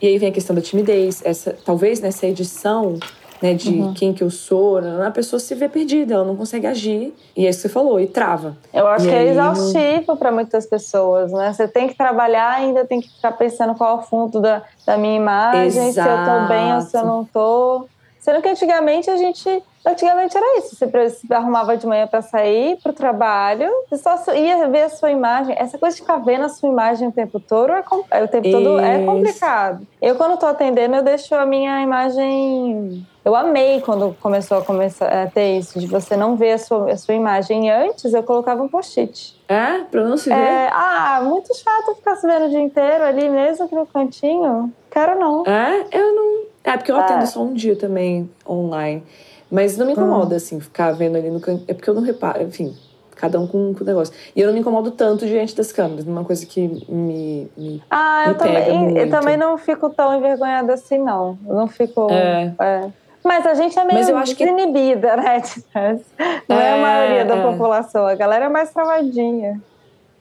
E 0.00 0.06
aí 0.06 0.18
vem 0.18 0.28
a 0.28 0.32
questão 0.32 0.54
da 0.54 0.62
timidez, 0.62 1.20
essa, 1.24 1.52
talvez 1.64 2.00
nessa 2.00 2.28
edição 2.28 2.96
né, 3.42 3.54
de 3.54 3.70
uhum. 3.70 3.92
quem 3.92 4.12
que 4.12 4.22
eu 4.22 4.30
sou, 4.30 4.78
a 4.78 5.10
pessoa 5.10 5.40
se 5.40 5.54
vê 5.54 5.68
perdida, 5.68 6.14
ela 6.14 6.24
não 6.24 6.36
consegue 6.36 6.66
agir. 6.66 7.12
E 7.36 7.44
é 7.46 7.50
isso 7.50 7.58
que 7.58 7.62
você 7.62 7.68
falou, 7.68 7.98
e 7.98 8.06
trava. 8.06 8.56
Eu 8.72 8.86
acho 8.86 9.06
e 9.06 9.08
que 9.08 9.14
é 9.14 9.28
exaustivo 9.28 10.04
não... 10.08 10.16
para 10.16 10.30
muitas 10.30 10.64
pessoas, 10.66 11.32
né? 11.32 11.52
Você 11.52 11.66
tem 11.66 11.88
que 11.88 11.96
trabalhar 11.96 12.52
ainda 12.52 12.84
tem 12.84 13.00
que 13.00 13.08
ficar 13.08 13.32
pensando 13.32 13.74
qual 13.74 13.96
é 13.96 14.00
o 14.00 14.02
fundo 14.02 14.40
da, 14.40 14.62
da 14.86 14.96
minha 14.96 15.16
imagem, 15.16 15.88
Exato. 15.88 16.08
se 16.08 16.30
eu 16.30 16.40
tô 16.40 16.48
bem 16.48 16.74
ou 16.74 16.80
se 16.80 16.96
eu 16.96 17.04
não 17.04 17.24
tô. 17.24 17.86
Sendo 18.22 18.40
que 18.40 18.48
antigamente 18.48 19.10
a 19.10 19.16
gente 19.16 19.62
Antigamente 19.84 20.36
era 20.36 20.58
isso. 20.58 20.76
Você 20.76 21.10
se 21.10 21.34
arrumava 21.34 21.76
de 21.76 21.86
manhã 21.86 22.06
para 22.06 22.22
sair 22.22 22.78
para 22.80 22.90
o 22.90 22.94
trabalho, 22.94 23.68
você 23.90 23.96
só 23.96 24.32
ia 24.32 24.68
ver 24.68 24.82
a 24.82 24.88
sua 24.88 25.10
imagem. 25.10 25.56
Essa 25.58 25.76
coisa 25.76 25.96
de 25.96 26.02
ficar 26.02 26.18
vendo 26.18 26.44
a 26.44 26.48
sua 26.48 26.68
imagem 26.68 27.08
o 27.08 27.12
tempo 27.12 27.40
todo 27.40 27.72
é, 27.72 28.22
o 28.22 28.28
tempo 28.28 28.50
todo 28.50 28.78
é 28.78 29.04
complicado. 29.04 29.86
Eu, 30.00 30.14
quando 30.14 30.34
estou 30.34 30.48
atendendo, 30.48 30.94
eu 30.94 31.02
deixo 31.02 31.34
a 31.34 31.44
minha 31.44 31.82
imagem. 31.82 33.04
Eu 33.24 33.34
amei 33.34 33.80
quando 33.80 34.16
começou 34.20 34.58
a, 34.58 34.62
começar 34.62 35.06
a 35.06 35.26
ter 35.26 35.58
isso, 35.58 35.78
de 35.78 35.86
você 35.86 36.16
não 36.16 36.36
ver 36.36 36.52
a 36.52 36.58
sua, 36.58 36.92
a 36.92 36.96
sua 36.96 37.14
imagem. 37.14 37.70
Antes, 37.70 38.14
eu 38.14 38.22
colocava 38.22 38.62
um 38.62 38.68
post-it. 38.68 39.36
É? 39.48 39.78
Pra 39.90 40.04
não 40.04 40.16
se 40.16 40.28
ver? 40.28 40.36
É, 40.36 40.70
ah, 40.72 41.20
muito 41.24 41.52
chato 41.56 41.94
ficar 41.96 42.16
se 42.16 42.26
vendo 42.26 42.46
o 42.46 42.50
dia 42.50 42.60
inteiro 42.60 43.04
ali, 43.04 43.28
mesmo 43.28 43.64
aqui 43.64 43.74
no 43.74 43.86
cantinho. 43.86 44.72
Quero 44.90 45.18
não. 45.18 45.44
É? 45.44 45.86
Eu 45.90 46.14
não. 46.14 46.51
É, 46.64 46.76
porque 46.76 46.90
eu 46.92 46.96
é. 46.96 47.00
atendo 47.00 47.26
só 47.26 47.42
um 47.42 47.54
dia 47.54 47.76
também 47.76 48.30
online. 48.48 49.02
Mas 49.50 49.76
não 49.76 49.84
me 49.84 49.92
incomoda, 49.92 50.34
ah. 50.34 50.36
assim, 50.36 50.58
ficar 50.60 50.92
vendo 50.92 51.16
ali 51.16 51.30
no 51.30 51.40
canto. 51.40 51.64
É 51.68 51.74
porque 51.74 51.90
eu 51.90 51.94
não 51.94 52.02
reparo, 52.02 52.42
enfim, 52.42 52.74
cada 53.16 53.38
um 53.38 53.46
com, 53.46 53.74
com 53.74 53.84
o 53.84 53.86
negócio. 53.86 54.14
E 54.34 54.40
eu 54.40 54.46
não 54.46 54.54
me 54.54 54.60
incomodo 54.60 54.90
tanto 54.90 55.26
diante 55.26 55.54
das 55.54 55.70
câmeras, 55.70 56.06
uma 56.06 56.24
coisa 56.24 56.46
que 56.46 56.60
me, 56.88 57.50
me 57.56 57.82
Ah, 57.90 58.24
me 58.26 58.32
eu, 58.32 58.38
também, 58.38 58.98
eu 58.98 59.10
também 59.10 59.36
não 59.36 59.58
fico 59.58 59.90
tão 59.90 60.16
envergonhada 60.16 60.72
assim, 60.72 60.98
não. 60.98 61.38
Eu 61.46 61.54
não 61.54 61.68
fico. 61.68 62.10
É. 62.10 62.54
é. 62.58 62.90
Mas 63.22 63.46
a 63.46 63.54
gente 63.54 63.78
é 63.78 63.84
meio 63.84 63.98
Mas 63.98 64.08
eu 64.08 64.16
acho 64.16 64.34
desinibida, 64.34 65.10
que... 65.42 65.62
né? 65.78 66.00
Não 66.48 66.58
é, 66.58 66.64
é 66.64 66.72
a 66.72 66.76
maioria 66.78 67.24
da 67.24 67.36
é. 67.36 67.42
população, 67.42 68.06
a 68.06 68.14
galera 68.14 68.46
é 68.46 68.48
mais 68.48 68.70
travadinha. 68.70 69.60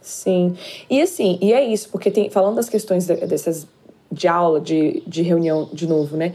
Sim. 0.01 0.57
E 0.89 1.01
assim, 1.01 1.37
e 1.41 1.53
é 1.53 1.63
isso, 1.63 1.89
porque 1.89 2.11
tem, 2.11 2.29
falando 2.29 2.55
das 2.55 2.67
questões 2.67 3.07
dessas 3.07 3.67
de 4.11 4.27
aula, 4.27 4.59
de, 4.59 5.01
de 5.07 5.21
reunião 5.21 5.69
de 5.71 5.87
novo, 5.87 6.17
né? 6.17 6.33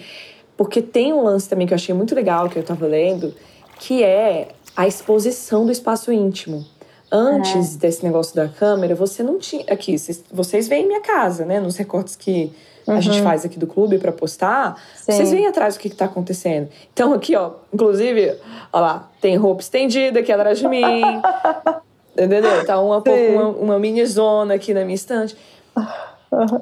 Porque 0.56 0.80
tem 0.80 1.12
um 1.12 1.22
lance 1.22 1.48
também 1.48 1.66
que 1.66 1.72
eu 1.72 1.76
achei 1.76 1.94
muito 1.94 2.14
legal, 2.14 2.48
que 2.48 2.56
eu 2.56 2.62
estava 2.62 2.86
lendo, 2.86 3.34
que 3.78 4.02
é 4.02 4.48
a 4.74 4.86
exposição 4.86 5.66
do 5.66 5.72
espaço 5.72 6.10
íntimo. 6.10 6.64
Antes 7.12 7.76
é. 7.76 7.78
desse 7.78 8.04
negócio 8.04 8.34
da 8.34 8.48
câmera, 8.48 8.94
você 8.94 9.22
não 9.22 9.38
tinha. 9.38 9.64
Aqui, 9.68 9.98
vocês, 9.98 10.24
vocês 10.32 10.66
veem 10.66 10.86
minha 10.86 11.00
casa, 11.00 11.44
né? 11.44 11.60
Nos 11.60 11.76
recortes 11.76 12.16
que 12.16 12.52
uhum. 12.86 12.94
a 12.94 13.00
gente 13.00 13.18
uhum. 13.18 13.24
faz 13.24 13.44
aqui 13.44 13.58
do 13.58 13.66
clube 13.66 13.98
para 13.98 14.10
postar, 14.10 14.80
Sim. 14.96 15.12
vocês 15.12 15.30
veem 15.30 15.46
atrás 15.46 15.76
o 15.76 15.78
que, 15.78 15.88
está 15.88 16.06
acontecendo. 16.06 16.68
Então, 16.92 17.12
aqui, 17.12 17.36
ó, 17.36 17.52
inclusive, 17.72 18.36
ó 18.72 18.80
lá, 18.80 19.10
tem 19.20 19.36
roupa 19.36 19.60
estendida 19.60 20.20
aqui 20.20 20.32
atrás 20.32 20.58
de 20.58 20.66
mim. 20.66 20.82
entendeu? 22.16 22.64
Tá 22.64 22.80
uma, 22.80 23.02
uma, 23.02 23.48
uma 23.50 23.78
mini 23.78 24.04
zona 24.06 24.54
aqui 24.54 24.72
na 24.72 24.84
minha 24.84 24.94
estante. 24.94 25.36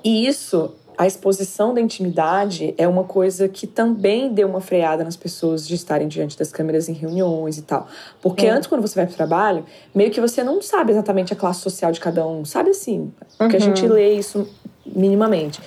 E 0.03 0.27
isso 0.27 0.73
a 0.97 1.07
exposição 1.07 1.75
da 1.75 1.81
intimidade 1.81 2.75
é 2.79 2.87
uma 2.87 3.05
coisa 3.05 3.49
que 3.49 3.67
também 3.67 4.33
deu 4.33 4.49
uma 4.49 4.61
freada 4.61 5.03
nas 5.03 5.17
pessoas 5.17 5.67
de 5.67 5.75
estarem 5.75 6.09
diante 6.09 6.39
das 6.39 6.53
câmeras 6.53 6.89
em 6.89 6.93
reuniões 6.93 7.59
e 7.59 7.63
tal. 7.63 7.89
Porque 8.23 8.47
é. 8.47 8.51
antes, 8.51 8.69
quando 8.69 8.81
você 8.81 8.95
vai 8.95 9.07
para 9.07 9.13
o 9.13 9.17
trabalho, 9.17 9.65
meio 9.95 10.11
que 10.11 10.21
você 10.21 10.45
não 10.45 10.63
sabe 10.63 10.93
exatamente 10.93 11.33
a 11.33 11.37
classe 11.37 11.61
social 11.61 11.91
de 11.93 12.01
cada 12.01 12.27
um. 12.27 12.45
Sabe 12.45 12.71
assim? 12.71 13.13
Porque 13.39 13.57
uhum. 13.57 13.63
a 13.63 13.65
gente 13.67 13.87
lê 13.87 14.15
isso 14.15 14.49
minimamente. 14.87 15.61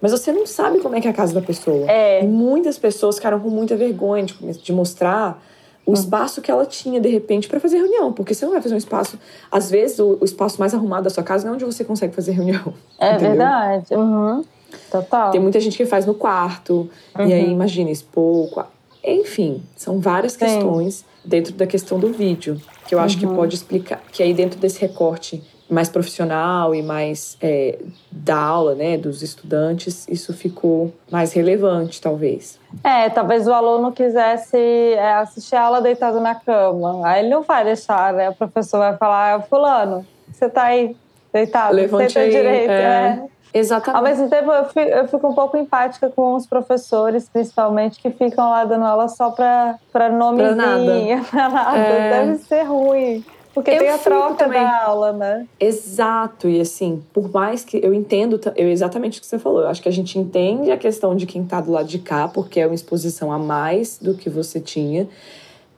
Mas 0.00 0.12
você 0.12 0.32
não 0.32 0.46
sabe 0.46 0.80
como 0.80 0.94
é 0.94 1.00
que 1.00 1.08
é 1.08 1.10
a 1.10 1.14
casa 1.14 1.34
da 1.34 1.42
pessoa. 1.42 1.90
É. 1.90 2.22
E 2.22 2.26
muitas 2.26 2.78
pessoas 2.78 3.16
ficaram 3.16 3.40
com 3.40 3.48
muita 3.48 3.76
vergonha 3.76 4.24
de, 4.24 4.34
de 4.62 4.72
mostrar 4.72 5.42
o 5.84 5.94
espaço 5.94 6.42
que 6.42 6.50
ela 6.50 6.66
tinha, 6.66 7.00
de 7.00 7.08
repente, 7.08 7.48
para 7.48 7.58
fazer 7.58 7.78
reunião. 7.78 8.12
Porque 8.12 8.34
você 8.34 8.44
não 8.44 8.52
vai 8.52 8.60
fazer 8.60 8.74
um 8.74 8.78
espaço. 8.78 9.18
Às 9.50 9.70
vezes, 9.70 9.98
o, 9.98 10.18
o, 10.20 10.24
espaço 10.24 10.60
mais 10.60 10.74
arrumado 10.74 11.04
da 11.04 11.10
sua 11.10 11.22
casa 11.22 11.46
não 11.46 11.52
é 11.52 11.54
onde 11.54 11.64
você 11.64 11.82
consegue 11.82 12.14
fazer 12.14 12.32
reunião. 12.32 12.74
É 12.98 13.14
entendeu? 13.16 13.30
verdade. 13.30 13.94
Uhum. 13.94 14.44
Total. 14.90 15.30
Tem 15.30 15.40
muita 15.40 15.60
gente 15.60 15.76
que 15.76 15.86
faz 15.86 16.06
no 16.06 16.14
quarto, 16.14 16.88
uhum. 17.18 17.26
e 17.26 17.32
aí 17.32 17.44
uhum. 17.44 17.52
imagina 17.52 17.90
expor. 17.90 18.66
Enfim, 19.02 19.62
são 19.76 20.00
várias 20.00 20.32
Sim. 20.32 20.40
questões 20.40 21.04
dentro 21.24 21.52
da 21.54 21.66
questão 21.66 21.98
do 21.98 22.12
vídeo, 22.12 22.60
que 22.86 22.94
eu 22.94 22.98
acho 22.98 23.16
uhum. 23.16 23.28
que 23.28 23.34
pode 23.34 23.54
explicar. 23.54 24.02
Que 24.12 24.22
aí 24.22 24.34
dentro 24.34 24.58
desse 24.58 24.80
recorte 24.80 25.42
mais 25.68 25.88
profissional 25.88 26.74
e 26.74 26.82
mais 26.82 27.36
é, 27.42 27.78
da 28.10 28.38
aula, 28.38 28.74
né, 28.74 28.96
dos 28.96 29.22
estudantes, 29.22 30.08
isso 30.08 30.32
ficou 30.32 30.92
mais 31.10 31.32
relevante, 31.32 32.00
talvez. 32.00 32.58
É, 32.82 33.10
talvez 33.10 33.46
o 33.46 33.52
aluno 33.52 33.92
quisesse 33.92 34.56
é, 34.56 35.14
assistir 35.14 35.56
a 35.56 35.62
aula 35.62 35.82
deitado 35.82 36.20
na 36.20 36.34
cama. 36.34 37.06
Aí 37.06 37.20
ele 37.20 37.28
não 37.28 37.42
vai 37.42 37.64
deixar, 37.64 38.14
né? 38.14 38.30
O 38.30 38.34
professor 38.34 38.78
vai 38.78 38.96
falar, 38.96 39.42
fulano, 39.42 40.06
você 40.32 40.48
tá 40.48 40.64
aí 40.64 40.96
deitado, 41.32 41.74
Levante 41.74 42.18
aí, 42.18 42.30
direito. 42.30 42.70
É. 42.70 43.22
é. 43.24 43.37
Exatamente. 43.52 43.96
Ao 43.96 44.02
mesmo 44.02 44.28
tempo, 44.28 44.52
eu 44.52 44.64
fico, 44.64 44.80
eu 44.80 45.08
fico, 45.08 45.28
um 45.28 45.34
pouco 45.34 45.56
empática 45.56 46.10
com 46.10 46.34
os 46.34 46.46
professores, 46.46 47.28
principalmente, 47.28 48.00
que 48.00 48.10
ficam 48.10 48.50
lá 48.50 48.64
dando 48.64 48.84
aula 48.84 49.08
só 49.08 49.30
para 49.30 50.08
nomezinho. 50.10 50.56
Pra 50.56 50.66
nada. 50.66 51.24
pra 51.30 51.48
nada. 51.48 51.78
É... 51.78 52.26
Deve 52.26 52.38
ser 52.44 52.62
ruim. 52.62 53.24
Porque 53.54 53.70
eu 53.72 53.78
tem 53.78 53.88
a 53.88 53.98
troca 53.98 54.44
também. 54.44 54.62
da 54.62 54.84
aula, 54.84 55.12
né? 55.12 55.46
Exato. 55.58 56.48
E 56.48 56.60
assim, 56.60 57.02
por 57.12 57.28
mais 57.32 57.64
que 57.64 57.80
eu 57.82 57.92
entendo 57.92 58.40
eu, 58.54 58.68
exatamente 58.68 59.18
o 59.18 59.20
que 59.20 59.26
você 59.26 59.38
falou. 59.38 59.62
Eu 59.62 59.68
acho 59.68 59.82
que 59.82 59.88
a 59.88 59.92
gente 59.92 60.16
entende 60.16 60.70
a 60.70 60.76
questão 60.76 61.16
de 61.16 61.26
quem 61.26 61.44
tá 61.44 61.60
do 61.60 61.72
lado 61.72 61.88
de 61.88 61.98
cá, 61.98 62.28
porque 62.28 62.60
é 62.60 62.66
uma 62.66 62.74
exposição 62.74 63.32
a 63.32 63.38
mais 63.38 63.98
do 63.98 64.14
que 64.14 64.30
você 64.30 64.60
tinha. 64.60 65.08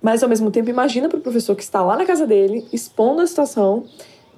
Mas 0.02 0.22
ao 0.22 0.28
mesmo 0.28 0.50
tempo, 0.50 0.68
imagina 0.68 1.09
para 1.09 1.18
o 1.18 1.22
professor 1.22 1.54
que 1.54 1.62
está 1.62 1.83
lá 1.83 1.96
na 1.96 2.04
casa 2.04 2.26
dele, 2.26 2.66
expondo 2.72 3.22
a 3.22 3.26
situação 3.26 3.85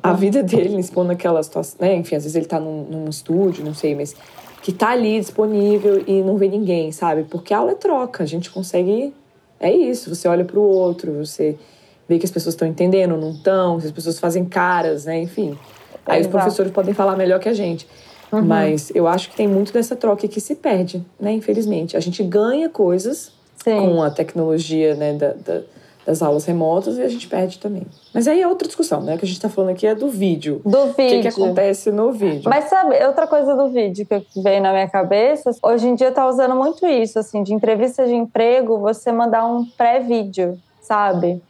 a 0.03 0.13
vida 0.13 0.43
dele 0.43 0.79
expondo 0.79 1.13
aquela 1.13 1.43
situação, 1.43 1.77
né? 1.81 1.95
Enfim, 1.95 2.17
às 2.17 2.25
vezes 2.25 2.35
ele 2.35 2.47
tá 2.47 2.59
num, 2.59 2.85
num 2.85 3.09
estúdio, 3.09 3.65
não 3.65 3.75
sei, 3.75 3.95
mas 3.95 4.17
que 4.63 4.73
tá 4.73 4.91
ali 4.91 5.19
disponível 5.19 6.03
e 6.07 6.23
não 6.23 6.37
vê 6.37 6.49
ninguém, 6.49 6.91
sabe? 6.93 7.25
Porque 7.25 7.55
a 7.55 7.59
aula 7.59 7.73
é 7.73 7.75
troca, 7.75 8.23
a 8.23 8.27
gente 8.27 8.51
consegue. 8.51 9.15
É 9.61 9.73
isso, 9.73 10.13
você 10.13 10.27
olha 10.27 10.45
para 10.45 10.59
o 10.59 10.63
outro, 10.63 11.25
você 11.25 11.57
vê 12.09 12.19
que 12.19 12.25
as 12.25 12.31
pessoas 12.31 12.55
estão 12.55 12.67
entendendo, 12.67 13.17
não 13.17 13.31
estão, 13.31 13.77
as 13.77 13.91
pessoas 13.93 14.19
fazem 14.19 14.45
caras, 14.45 15.05
né? 15.05 15.21
Enfim. 15.21 15.57
Aí 16.05 16.21
os 16.21 16.27
professores 16.27 16.73
podem 16.73 16.93
falar 16.93 17.17
melhor 17.17 17.39
que 17.39 17.49
a 17.49 17.55
gente. 17.55 17.87
Uhum. 18.33 18.43
Mas 18.43 18.91
eu 18.95 19.07
acho 19.07 19.31
que 19.31 19.37
tem 19.37 19.47
muito 19.47 19.73
dessa 19.73 19.95
troca 19.95 20.27
que 20.27 20.41
se 20.41 20.57
perde, 20.57 21.05
né? 21.21 21.33
Infelizmente. 21.33 21.97
A 21.97 22.01
gente 22.01 22.23
ganha 22.25 22.69
coisas 22.69 23.33
Sim. 23.63 23.77
com 23.77 24.03
a 24.03 24.11
tecnologia, 24.11 24.95
né? 24.95 25.13
Da, 25.13 25.33
da, 25.33 25.61
das 26.05 26.23
aulas 26.23 26.45
remotas 26.45 26.99
e 26.99 27.03
a 27.03 27.09
gente 27.09 27.29
perde 27.29 27.59
também. 27.59 27.87
Mas 28.13 28.27
aí 28.27 28.43
é 28.43 28.47
outra 28.47 28.67
discussão, 28.67 29.01
né? 29.01 29.15
O 29.15 29.19
que 29.19 29.25
a 29.25 29.29
gente 29.29 29.37
está 29.37 29.49
falando 29.49 29.71
aqui 29.71 29.87
é 29.87 29.95
do 29.95 30.09
vídeo. 30.09 30.61
Do 30.65 30.87
vídeo. 30.87 31.21
O 31.21 31.23
que, 31.23 31.23
que 31.23 31.29
acontece 31.29 31.91
no 31.91 32.13
vídeo. 32.13 32.49
Mas 32.49 32.65
sabe, 32.65 33.05
outra 33.07 33.27
coisa 33.27 33.55
do 33.55 33.69
vídeo 33.69 34.05
que 34.07 34.25
veio 34.43 34.61
na 34.61 34.73
minha 34.73 34.89
cabeça, 34.89 35.51
hoje 35.63 35.89
em 35.89 35.95
dia 35.95 36.11
tá 36.11 36.27
usando 36.27 36.57
muito 36.57 36.87
isso, 36.87 37.19
assim, 37.19 37.43
de 37.43 37.55
entrevista 37.55 38.05
de 38.07 38.15
emprego, 38.15 38.79
você 38.79 39.13
mandar 39.13 39.47
um 39.47 39.65
pré-vídeo, 39.65 40.59
sabe? 40.81 41.41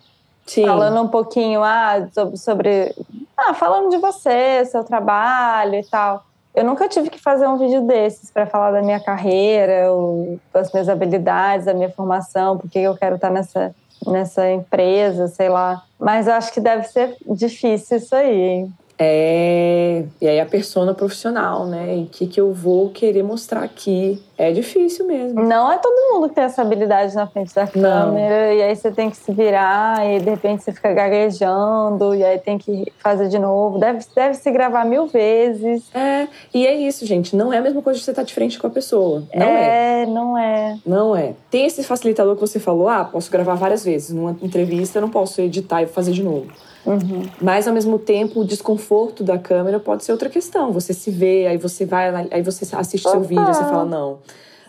Sim. 0.46 0.66
Falando 0.66 1.02
um 1.02 1.08
pouquinho 1.08 1.62
ah, 1.62 2.08
sobre. 2.34 2.94
Ah, 3.36 3.54
falando 3.54 3.90
de 3.90 3.96
você, 3.96 4.64
seu 4.66 4.84
trabalho 4.84 5.76
e 5.76 5.84
tal. 5.84 6.24
Eu 6.54 6.64
nunca 6.64 6.86
tive 6.86 7.08
que 7.08 7.18
fazer 7.18 7.46
um 7.46 7.56
vídeo 7.56 7.86
desses 7.86 8.30
para 8.30 8.44
falar 8.44 8.72
da 8.72 8.82
minha 8.82 9.00
carreira, 9.00 9.90
ou 9.90 10.38
das 10.52 10.70
minhas 10.70 10.88
habilidades, 10.88 11.64
da 11.64 11.72
minha 11.72 11.88
formação, 11.88 12.58
porque 12.58 12.78
eu 12.78 12.94
quero 12.94 13.14
estar 13.14 13.30
nessa 13.30 13.74
nessa 14.06 14.50
empresa, 14.50 15.28
sei 15.28 15.48
lá. 15.48 15.82
Mas 15.98 16.26
eu 16.26 16.34
acho 16.34 16.52
que 16.52 16.60
deve 16.60 16.84
ser 16.84 17.16
difícil 17.26 17.98
isso 17.98 18.14
aí. 18.14 18.40
Hein? 18.40 18.72
É, 18.98 20.04
e 20.20 20.28
aí 20.28 20.38
a 20.38 20.46
persona 20.46 20.94
profissional, 20.94 21.66
né? 21.66 21.96
E 21.96 22.02
o 22.02 22.06
que, 22.06 22.26
que 22.26 22.40
eu 22.40 22.52
vou 22.52 22.90
querer 22.90 23.22
mostrar 23.22 23.62
aqui. 23.62 24.22
É 24.38 24.50
difícil 24.50 25.06
mesmo. 25.06 25.40
Não 25.40 25.70
é 25.70 25.78
todo 25.78 25.94
mundo 26.12 26.28
que 26.28 26.34
tem 26.34 26.42
essa 26.42 26.62
habilidade 26.62 27.14
na 27.14 27.28
frente 27.28 27.54
da 27.54 27.66
câmera, 27.66 28.48
Não. 28.48 28.52
e 28.54 28.62
aí 28.62 28.74
você 28.74 28.90
tem 28.90 29.08
que 29.08 29.16
se 29.16 29.32
virar, 29.32 30.04
e 30.04 30.18
de 30.18 30.30
repente 30.30 30.64
você 30.64 30.72
fica 30.72 30.92
gaguejando, 30.92 32.12
e 32.12 32.24
aí 32.24 32.38
tem 32.38 32.58
que 32.58 32.92
fazer 32.98 33.28
de 33.28 33.38
novo. 33.38 33.78
Deve, 33.78 34.00
deve 34.14 34.34
se 34.34 34.50
gravar 34.50 34.84
mil 34.84 35.06
vezes. 35.06 35.84
É, 35.94 36.26
e 36.52 36.66
é 36.66 36.74
isso, 36.74 37.06
gente. 37.06 37.36
Não 37.36 37.52
é 37.52 37.58
a 37.58 37.62
mesma 37.62 37.82
coisa 37.82 37.98
de 37.98 38.04
você 38.04 38.10
estar 38.10 38.24
de 38.24 38.34
frente 38.34 38.58
com 38.58 38.66
a 38.66 38.70
pessoa. 38.70 39.22
Não 39.32 39.46
é. 39.46 40.02
É, 40.02 40.06
não 40.06 40.38
é. 40.38 40.78
Não 40.84 41.16
é. 41.16 41.34
Tem 41.50 41.66
esse 41.66 41.84
facilitador 41.84 42.34
que 42.34 42.40
você 42.40 42.58
falou, 42.58 42.88
ah, 42.88 43.04
posso 43.04 43.30
gravar 43.30 43.54
várias 43.54 43.84
vezes. 43.84 44.10
Numa 44.10 44.36
entrevista 44.42 44.98
eu 44.98 45.02
não 45.02 45.10
posso 45.10 45.40
editar 45.40 45.82
e 45.82 45.86
fazer 45.86 46.12
de 46.12 46.22
novo. 46.22 46.48
Uhum. 46.84 47.22
Mas 47.40 47.68
ao 47.68 47.74
mesmo 47.74 47.98
tempo, 47.98 48.40
o 48.40 48.44
desconforto 48.44 49.22
da 49.22 49.38
câmera 49.38 49.78
pode 49.78 50.04
ser 50.04 50.12
outra 50.12 50.28
questão. 50.28 50.72
Você 50.72 50.92
se 50.92 51.10
vê, 51.10 51.46
aí 51.46 51.56
você 51.56 51.84
vai, 51.84 52.28
aí 52.30 52.42
você 52.42 52.64
assiste 52.74 53.06
Opa. 53.06 53.18
seu 53.18 53.26
vídeo, 53.26 53.46
você 53.46 53.62
fala, 53.64 53.84
não. 53.84 54.18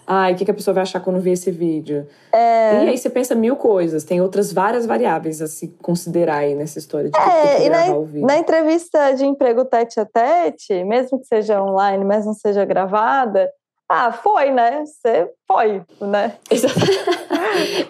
Ai, 0.05 0.33
o 0.33 0.35
que, 0.35 0.43
que 0.43 0.51
a 0.51 0.53
pessoa 0.53 0.73
vai 0.73 0.83
achar 0.83 0.99
quando 0.99 1.19
vê 1.21 1.31
esse 1.31 1.49
vídeo? 1.49 2.05
É... 2.33 2.83
E 2.83 2.89
aí 2.89 2.97
você 2.97 3.09
pensa 3.09 3.33
mil 3.33 3.55
coisas, 3.55 4.03
tem 4.03 4.21
outras 4.21 4.51
várias 4.51 4.85
variáveis 4.85 5.41
a 5.41 5.47
se 5.47 5.69
considerar 5.81 6.37
aí 6.37 6.55
nessa 6.55 6.77
história 6.77 7.09
de 7.09 7.17
é, 7.17 7.65
e 7.65 7.69
na, 7.69 7.95
o 7.95 8.03
vídeo. 8.03 8.27
Na 8.27 8.37
entrevista 8.37 9.13
de 9.13 9.25
emprego 9.25 9.63
tete 9.63 9.99
a 9.99 10.05
tete, 10.05 10.83
mesmo 10.83 11.19
que 11.19 11.25
seja 11.25 11.61
online, 11.61 12.03
mas 12.03 12.25
não 12.25 12.33
seja 12.33 12.65
gravada, 12.65 13.49
ah, 13.89 14.11
foi, 14.11 14.49
né? 14.49 14.83
Você 14.85 15.29
foi, 15.47 15.81
né? 16.01 16.37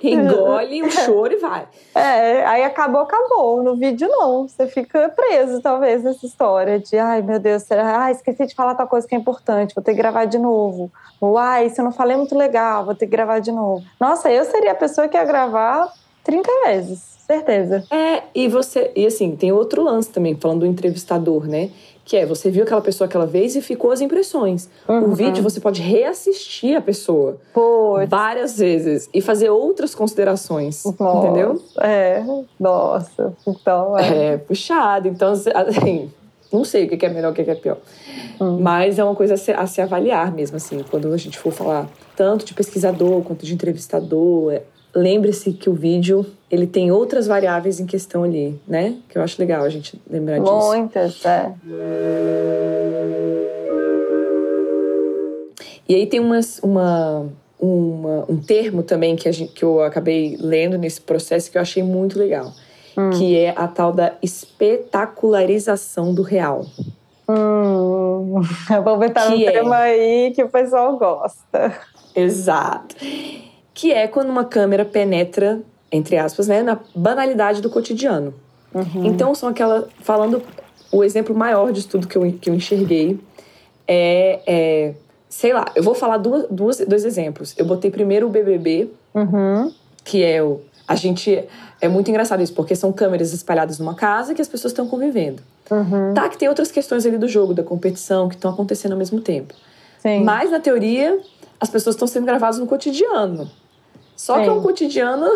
Engole 0.04 0.84
um 0.84 0.90
choro 0.92 1.34
e 1.34 1.38
vai. 1.38 1.68
É, 1.96 2.46
aí 2.46 2.64
acabou, 2.64 3.02
acabou. 3.02 3.64
No 3.64 3.76
vídeo, 3.76 4.10
não. 4.10 4.48
Você 4.48 4.68
fica 4.68 5.10
preso, 5.10 5.62
talvez, 5.62 6.04
nessa 6.04 6.26
história 6.26 6.80
de 6.80 6.98
ai, 6.98 7.22
meu 7.22 7.40
Deus, 7.40 7.64
será? 7.64 8.06
Ah, 8.06 8.12
esqueci 8.12 8.46
de 8.46 8.56
falar 8.56 8.76
tal 8.76 8.88
coisa 8.88 9.08
que 9.08 9.16
é 9.16 9.18
importante, 9.18 9.76
vou 9.76 9.84
ter 9.84 9.92
que 9.92 9.98
gravar 9.98 10.26
de 10.26 10.38
novo. 10.38 10.92
Ou 11.22 11.38
ai, 11.38 11.70
se 11.70 11.80
eu 11.80 11.86
não 11.86 11.92
falei 11.92 12.18
muito 12.18 12.38
legal, 12.38 12.84
vou 12.86 12.96
ter 12.96 13.06
que 13.06 13.12
gravar 13.12 13.40
de 13.40 13.52
novo. 13.52 13.86
Nossa, 14.00 14.32
eu 14.32 14.44
seria 14.46 14.72
a 14.72 14.76
pessoa 14.76 15.08
que 15.08 15.16
ia 15.16 15.24
gravar 15.24 15.94
30 16.24 16.50
vezes, 16.66 17.00
certeza. 17.26 17.86
É, 17.92 18.24
e 18.34 18.48
você. 18.48 18.92
E 18.96 19.06
assim, 19.06 19.36
tem 19.36 19.52
outro 19.52 19.84
lance 19.84 20.10
também, 20.10 20.36
falando 20.36 20.62
do 20.62 20.66
entrevistador, 20.66 21.48
né? 21.48 21.70
Que 22.06 22.18
é 22.18 22.26
você 22.26 22.52
viu 22.52 22.64
aquela 22.64 22.82
pessoa 22.82 23.08
aquela 23.08 23.26
vez 23.26 23.56
e 23.56 23.62
ficou 23.62 23.92
as 23.92 24.02
impressões. 24.02 24.70
Uhum. 24.88 25.12
O 25.12 25.16
vídeo 25.16 25.42
você 25.42 25.60
pode 25.60 25.82
reassistir 25.82 26.76
a 26.76 26.82
pessoa 26.82 27.38
Puts. 27.54 28.10
várias 28.10 28.58
vezes 28.58 29.10
e 29.14 29.22
fazer 29.22 29.50
outras 29.50 29.96
considerações, 29.96 30.84
nossa, 31.00 31.28
entendeu? 31.28 31.62
É, 31.80 32.24
nossa, 32.60 33.34
então 33.48 33.98
é. 33.98 34.34
é 34.34 34.38
puxado, 34.38 35.08
então 35.08 35.32
assim, 35.32 36.12
não 36.52 36.64
sei 36.64 36.86
o 36.86 36.98
que 36.98 37.06
é 37.06 37.10
melhor, 37.10 37.32
o 37.32 37.36
que 37.36 37.42
é 37.42 37.56
pior. 37.56 37.78
Uhum. 38.40 38.60
Mas 38.60 39.00
é 39.00 39.04
uma 39.04 39.16
coisa 39.16 39.34
a 39.36 39.38
se, 39.38 39.52
a 39.52 39.66
se, 39.66 39.82
avaliar 39.82 40.32
mesmo, 40.32 40.58
assim, 40.58 40.84
quando 40.90 41.12
a 41.12 41.18
gente 41.18 41.38
for 41.38 41.52
falar 41.52 41.90
tanto 42.16 42.46
de 42.46 42.54
pesquisador 42.54 43.22
quanto 43.24 43.46
de 43.46 43.54
entrevistador, 43.54 44.54
é, 44.54 44.62
lembre-se 44.94 45.54
que 45.54 45.70
o 45.70 45.74
vídeo 45.74 46.26
ele 46.54 46.68
tem 46.68 46.92
outras 46.92 47.26
variáveis 47.26 47.80
em 47.80 47.86
questão 47.88 48.24
ali, 48.24 48.62
né? 48.68 48.96
Que 49.10 49.18
eu 49.18 49.24
acho 49.24 49.42
legal 49.42 49.64
a 49.64 49.70
gente 49.70 50.00
lembrar 50.08 50.38
disso. 50.38 50.54
Muitas, 50.54 51.26
é. 51.26 51.52
E 55.90 55.96
aí 55.96 56.06
tem 56.06 56.20
umas, 56.20 56.60
uma, 56.60 57.26
uma, 57.60 58.26
um 58.30 58.38
termo 58.38 58.84
também 58.84 59.16
que, 59.16 59.28
a 59.28 59.32
gente, 59.32 59.52
que 59.52 59.66
eu 59.66 59.82
acabei 59.82 60.38
lendo 60.40 60.78
nesse 60.78 61.02
processo 61.02 61.50
que 61.50 61.58
eu 61.58 61.62
achei 61.64 61.82
muito 61.82 62.20
legal, 62.20 62.54
hum. 62.96 63.10
que 63.10 63.36
é 63.36 63.52
a 63.56 63.68
tal 63.68 63.92
da 63.92 64.14
espetacularização 64.22 66.14
do 66.14 66.22
real. 66.22 66.68
Hum, 67.28 68.42
vou 68.84 69.00
botar 69.00 69.30
um 69.30 69.42
é... 69.42 69.52
tema 69.52 69.78
aí 69.78 70.32
que 70.36 70.44
o 70.44 70.50
pessoal 70.50 70.96
gosta. 71.00 71.74
Exato 72.16 72.96
que 73.74 73.92
é 73.92 74.08
quando 74.08 74.30
uma 74.30 74.46
câmera 74.46 74.86
penetra, 74.86 75.60
entre 75.94 76.18
aspas, 76.18 76.48
né, 76.48 76.64
na 76.64 76.80
banalidade 76.96 77.62
do 77.62 77.70
cotidiano. 77.70 78.34
Uhum. 78.74 79.06
Então, 79.06 79.34
são 79.36 79.48
aquela. 79.48 79.88
Falando 80.02 80.42
o 80.92 81.04
exemplo 81.04 81.36
maior 81.36 81.72
de 81.72 81.88
tudo 81.88 82.08
que 82.08 82.16
eu, 82.16 82.34
que 82.40 82.50
eu 82.50 82.54
enxerguei 82.54 83.20
é, 83.88 84.42
é 84.46 84.94
sei 85.30 85.52
lá, 85.52 85.66
eu 85.76 85.82
vou 85.82 85.96
falar 85.96 86.18
duas, 86.18 86.46
duas, 86.50 86.78
dois 86.80 87.06
exemplos. 87.06 87.56
Eu 87.58 87.66
botei 87.66 87.90
primeiro 87.90 88.28
o 88.28 88.30
BBB, 88.30 88.90
uhum. 89.14 89.72
que 90.04 90.24
é 90.24 90.44
o. 90.44 90.62
A 90.88 90.96
gente. 90.96 91.44
É 91.82 91.88
muito 91.88 92.10
engraçado 92.10 92.42
isso, 92.42 92.54
porque 92.54 92.76
são 92.76 92.94
câmeras 92.94 93.34
espalhadas 93.34 93.78
numa 93.78 93.94
casa 93.94 94.34
que 94.34 94.42
as 94.42 94.48
pessoas 94.48 94.72
estão 94.72 94.88
convivendo. 94.88 95.42
Uhum. 95.70 96.14
Tá, 96.14 96.30
que 96.30 96.38
tem 96.38 96.48
outras 96.48 96.72
questões 96.72 97.06
ali 97.06 97.18
do 97.18 97.28
jogo, 97.28 97.54
da 97.54 97.64
competição, 97.64 98.30
que 98.30 98.36
estão 98.36 98.52
acontecendo 98.52 98.94
ao 98.94 98.98
mesmo 98.98 99.20
tempo. 99.20 99.54
Sim. 100.00 100.24
Mas, 100.24 100.50
na 100.50 100.60
teoria, 100.60 101.20
as 101.60 101.70
pessoas 101.70 101.96
estão 101.96 102.08
sendo 102.08 102.26
gravadas 102.26 102.60
no 102.60 102.68
cotidiano. 102.68 103.50
Só 104.16 104.38
Sim. 104.38 104.44
que 104.44 104.50
é 104.50 104.52
um 104.52 104.62
cotidiano 104.62 105.28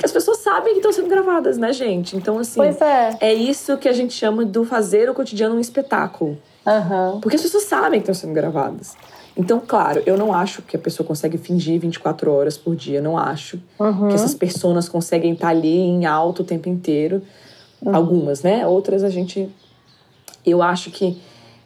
que 0.00 0.06
as 0.06 0.12
pessoas 0.12 0.38
sabem 0.38 0.72
que 0.72 0.78
estão 0.78 0.92
sendo 0.92 1.08
gravadas, 1.08 1.58
né, 1.58 1.74
gente? 1.74 2.16
Então, 2.16 2.38
assim, 2.38 2.60
é. 2.62 3.16
é. 3.20 3.34
isso 3.34 3.76
que 3.76 3.86
a 3.86 3.92
gente 3.92 4.14
chama 4.14 4.46
do 4.46 4.64
fazer 4.64 5.10
o 5.10 5.14
cotidiano 5.14 5.54
um 5.54 5.60
espetáculo. 5.60 6.38
Uhum. 6.66 7.20
Porque 7.20 7.36
as 7.36 7.42
pessoas 7.42 7.64
sabem 7.64 8.00
que 8.00 8.10
estão 8.10 8.14
sendo 8.14 8.32
gravadas. 8.32 8.96
Então, 9.36 9.60
claro, 9.64 10.02
eu 10.06 10.16
não 10.16 10.32
acho 10.32 10.62
que 10.62 10.74
a 10.74 10.78
pessoa 10.78 11.06
consegue 11.06 11.36
fingir 11.36 11.78
24 11.78 12.32
horas 12.32 12.56
por 12.56 12.74
dia. 12.74 13.02
Não 13.02 13.18
acho 13.18 13.60
uhum. 13.78 14.08
que 14.08 14.14
essas 14.14 14.34
pessoas 14.34 14.88
conseguem 14.88 15.34
estar 15.34 15.48
ali 15.48 15.76
em 15.76 16.06
alto 16.06 16.40
o 16.40 16.44
tempo 16.44 16.68
inteiro. 16.68 17.22
Uhum. 17.82 17.94
Algumas, 17.94 18.42
né? 18.42 18.66
Outras 18.66 19.04
a 19.04 19.10
gente. 19.10 19.50
Eu 20.46 20.62
acho 20.62 20.90
que 20.90 21.20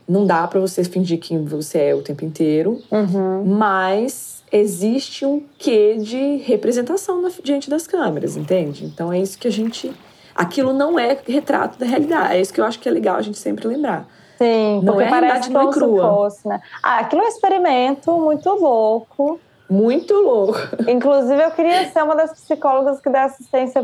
não 0.09 0.27
dá 0.27 0.47
para 0.49 0.59
você 0.59 0.83
fingir 0.83 1.21
quem 1.21 1.45
você 1.45 1.79
é 1.79 1.95
o 1.95 2.03
tempo 2.03 2.25
inteiro. 2.25 2.83
Uhum. 2.91 3.45
Mas 3.45 4.34
existe 4.55 5.27
um 5.27 5.43
quê 5.59 5.97
de 5.99 6.37
representação 6.37 7.21
na, 7.21 7.31
diante 7.43 7.69
das 7.69 7.87
câmeras, 7.87 8.37
entende? 8.37 8.85
Então 8.85 9.13
é 9.13 9.19
isso 9.19 9.39
que 9.39 9.49
a 9.49 9.53
gente. 9.53 9.93
Aquilo 10.35 10.73
não 10.73 10.99
é 10.99 11.19
retrato 11.27 11.79
da 11.79 11.87
realidade. 11.87 12.35
É 12.35 12.41
isso 12.41 12.53
que 12.53 12.61
eu 12.61 12.65
acho 12.65 12.79
que 12.79 12.89
é 12.89 12.93
legal 12.93 13.17
a 13.17 13.23
gente 13.23 13.39
sempre 13.39 13.67
lembrar. 13.67 14.07
Sim, 14.39 14.81
não 14.83 15.01
é 15.01 15.09
parece 15.09 15.51
não 15.51 15.69
é 15.69 15.73
crua. 15.73 16.09
Fosse, 16.09 16.47
né? 16.49 16.61
Ah, 16.83 16.99
aquilo 16.99 17.23
é 17.23 17.25
um 17.25 17.29
experimento 17.29 18.13
muito 18.19 18.49
louco. 18.51 19.41
Muito 19.71 20.13
louco. 20.15 20.59
Inclusive, 20.89 21.43
eu 21.43 21.51
queria 21.53 21.89
ser 21.91 22.03
uma 22.03 22.15
das 22.15 22.33
psicólogas 22.33 23.01
que 23.01 23.09
dá 23.09 23.25
assistência 23.25 23.83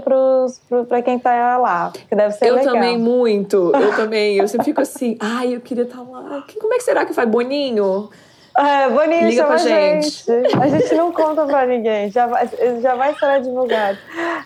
para 0.89 1.03
quem 1.03 1.19
tá 1.19 1.57
lá. 1.57 1.93
Que 2.09 2.15
deve 2.15 2.35
ser 2.35 2.49
eu 2.49 2.57
legal. 2.57 2.75
também, 2.75 2.99
muito. 2.99 3.73
Eu 3.75 3.97
também. 3.97 4.37
Eu 4.37 4.47
sempre 4.47 4.67
fico 4.67 4.81
assim, 4.81 5.17
ai, 5.21 5.55
eu 5.55 5.61
queria 5.61 5.85
estar 5.85 5.99
tá 5.99 6.03
lá. 6.03 6.45
Como 6.61 6.75
é 6.75 6.77
que 6.77 6.85
será 6.85 7.05
que 7.07 7.15
faz? 7.15 7.29
Boninho? 7.29 8.11
É, 8.57 8.89
Boninho 8.89 9.29
Liga 9.29 9.43
chama 9.43 9.55
a 9.55 9.59
gente. 9.59 10.11
gente. 10.11 10.59
A 10.59 10.69
gente 10.69 10.95
não 10.95 11.13
conta 11.13 11.45
pra 11.47 11.67
ninguém, 11.67 12.11
já 12.11 12.27
vai, 12.27 12.49
já 12.83 12.95
vai 12.95 13.15
ser 13.15 13.41
divulgado. 13.43 13.99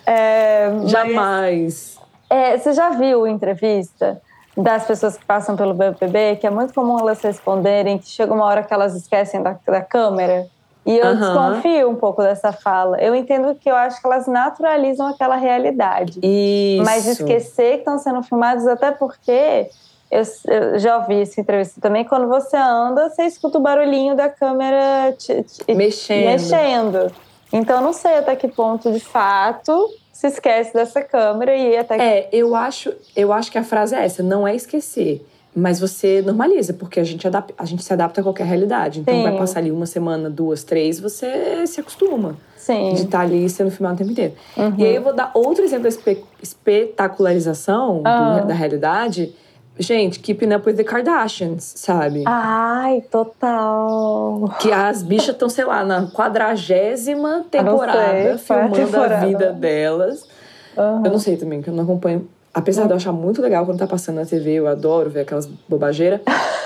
É, 0.07 0.71
Jamais. 0.87 1.99
é, 2.29 2.57
você 2.57 2.73
já 2.73 2.91
viu 2.91 3.27
entrevista 3.27 4.21
das 4.57 4.87
pessoas 4.87 5.17
que 5.17 5.25
passam 5.25 5.57
pelo 5.57 5.75
BBB, 5.75 6.37
que 6.37 6.47
é 6.47 6.51
muito 6.51 6.73
comum 6.73 6.99
elas 6.99 7.21
responderem 7.21 7.99
que 7.99 8.07
chega 8.07 8.33
uma 8.33 8.45
hora 8.45 8.63
que 8.63 8.73
elas 8.73 8.95
esquecem 8.95 9.43
da, 9.43 9.57
da 9.67 9.81
câmera? 9.81 10.47
E 10.87 10.99
eu 10.99 11.07
uhum. 11.07 11.19
desconfio 11.19 11.91
um 11.91 11.95
pouco 11.97 12.23
dessa 12.23 12.53
fala. 12.53 12.99
Eu 13.01 13.15
entendo 13.15 13.55
que 13.55 13.71
eu 13.71 13.75
acho 13.75 14.01
que 14.01 14.07
elas 14.07 14.27
naturalizam 14.27 15.07
aquela 15.09 15.37
realidade. 15.37 16.21
Isso. 16.23 16.85
Mas 16.85 17.07
esquecer 17.07 17.73
que 17.73 17.79
estão 17.79 17.99
sendo 17.99 18.23
filmados, 18.23 18.67
até 18.67 18.91
porque 18.91 19.71
eu, 20.15 20.23
eu, 20.53 20.79
já 20.79 20.99
ouvi 20.99 21.21
essa 21.21 21.41
entrevista 21.41 21.81
também. 21.81 22.05
Quando 22.05 22.29
você 22.29 22.57
anda, 22.57 23.09
você 23.09 23.25
escuta 23.25 23.59
o 23.59 23.61
barulhinho 23.61 24.15
da 24.15 24.29
câmera 24.29 25.13
te, 25.19 25.43
te, 25.43 25.75
mexendo. 25.75 26.27
mexendo. 26.27 27.13
Então, 27.53 27.81
não 27.81 27.93
sei 27.93 28.19
até 28.19 28.37
que 28.37 28.49
ponto, 28.49 28.93
de 28.93 29.01
fato, 29.01 29.91
se 30.13 30.29
esquece 30.29 30.73
dessa 30.73 31.03
câmera 31.03 31.55
e 31.57 31.77
até 31.77 31.97
que... 31.97 32.03
É, 32.03 32.29
eu 32.33 32.55
acho, 32.55 32.93
eu 33.17 33.33
acho 33.33 33.51
que 33.51 33.59
a 33.59 33.65
frase 33.65 33.95
é 33.95 34.05
essa, 34.05 34.23
não 34.23 34.47
é 34.47 34.55
esquecer. 34.55 35.27
Mas 35.55 35.79
você 35.79 36.21
normaliza, 36.21 36.73
porque 36.73 36.99
a 36.99 37.05
gente, 37.05 37.27
adapta, 37.27 37.55
a 37.57 37.65
gente 37.65 37.85
se 37.85 37.93
adapta 37.93 38.21
a 38.21 38.25
qualquer 38.25 38.45
realidade. 38.45 39.01
Então, 39.01 39.15
Sim. 39.15 39.23
vai 39.23 39.37
passar 39.37 39.61
ali 39.61 39.71
uma 39.71 39.87
semana, 39.87 40.29
duas, 40.29 40.65
três, 40.65 40.99
você 40.99 41.65
se 41.67 41.81
acostuma. 41.81 42.37
Sim. 42.57 42.95
De 42.95 43.03
estar 43.03 43.21
ali 43.21 43.49
sendo 43.49 43.71
filmado 43.71 43.95
o 43.95 43.99
tempo 43.99 44.11
inteiro. 44.11 44.35
Uhum. 44.57 44.75
E 44.79 44.85
aí, 44.85 44.95
eu 44.95 45.03
vou 45.03 45.13
dar 45.13 45.31
outro 45.35 45.63
exemplo 45.63 45.85
da 45.85 46.17
espetacularização 46.43 47.97
uhum. 47.97 48.41
do, 48.41 48.47
da 48.49 48.55
realidade 48.55 49.33
Gente, 49.79 50.21
Keeping 50.21 50.53
Up 50.55 50.69
with 50.69 50.77
the 50.77 50.85
Kardashians, 50.85 51.73
sabe? 51.77 52.23
Ai, 52.27 53.03
total. 53.11 54.55
Que 54.61 54.71
as 54.71 55.03
bichas 55.03 55.31
estão, 55.31 55.49
sei 55.49 55.65
lá, 55.65 55.85
na 55.85 56.07
quadragésima 56.07 57.45
temporada, 57.51 58.39
sei, 58.39 58.39
filmando 58.39 58.75
temporada. 58.75 59.17
a 59.17 59.27
vida 59.27 59.53
delas. 59.53 60.29
Uhum. 60.77 61.05
Eu 61.05 61.11
não 61.11 61.19
sei 61.19 61.37
também, 61.37 61.61
que 61.61 61.69
eu 61.69 61.75
não 61.75 61.83
acompanho. 61.83 62.29
Apesar 62.53 62.83
uhum. 62.83 62.87
de 62.87 62.93
eu 62.93 62.97
achar 62.99 63.13
muito 63.13 63.43
legal 63.43 63.67
quando 63.67 63.79
tá 63.79 63.87
passando 63.87 64.17
na 64.17 64.27
TV, 64.27 64.53
eu 64.55 64.69
adoro 64.69 65.11
ver 65.11 65.21
aquelas 65.21 65.47
bobageiras. 65.69 66.21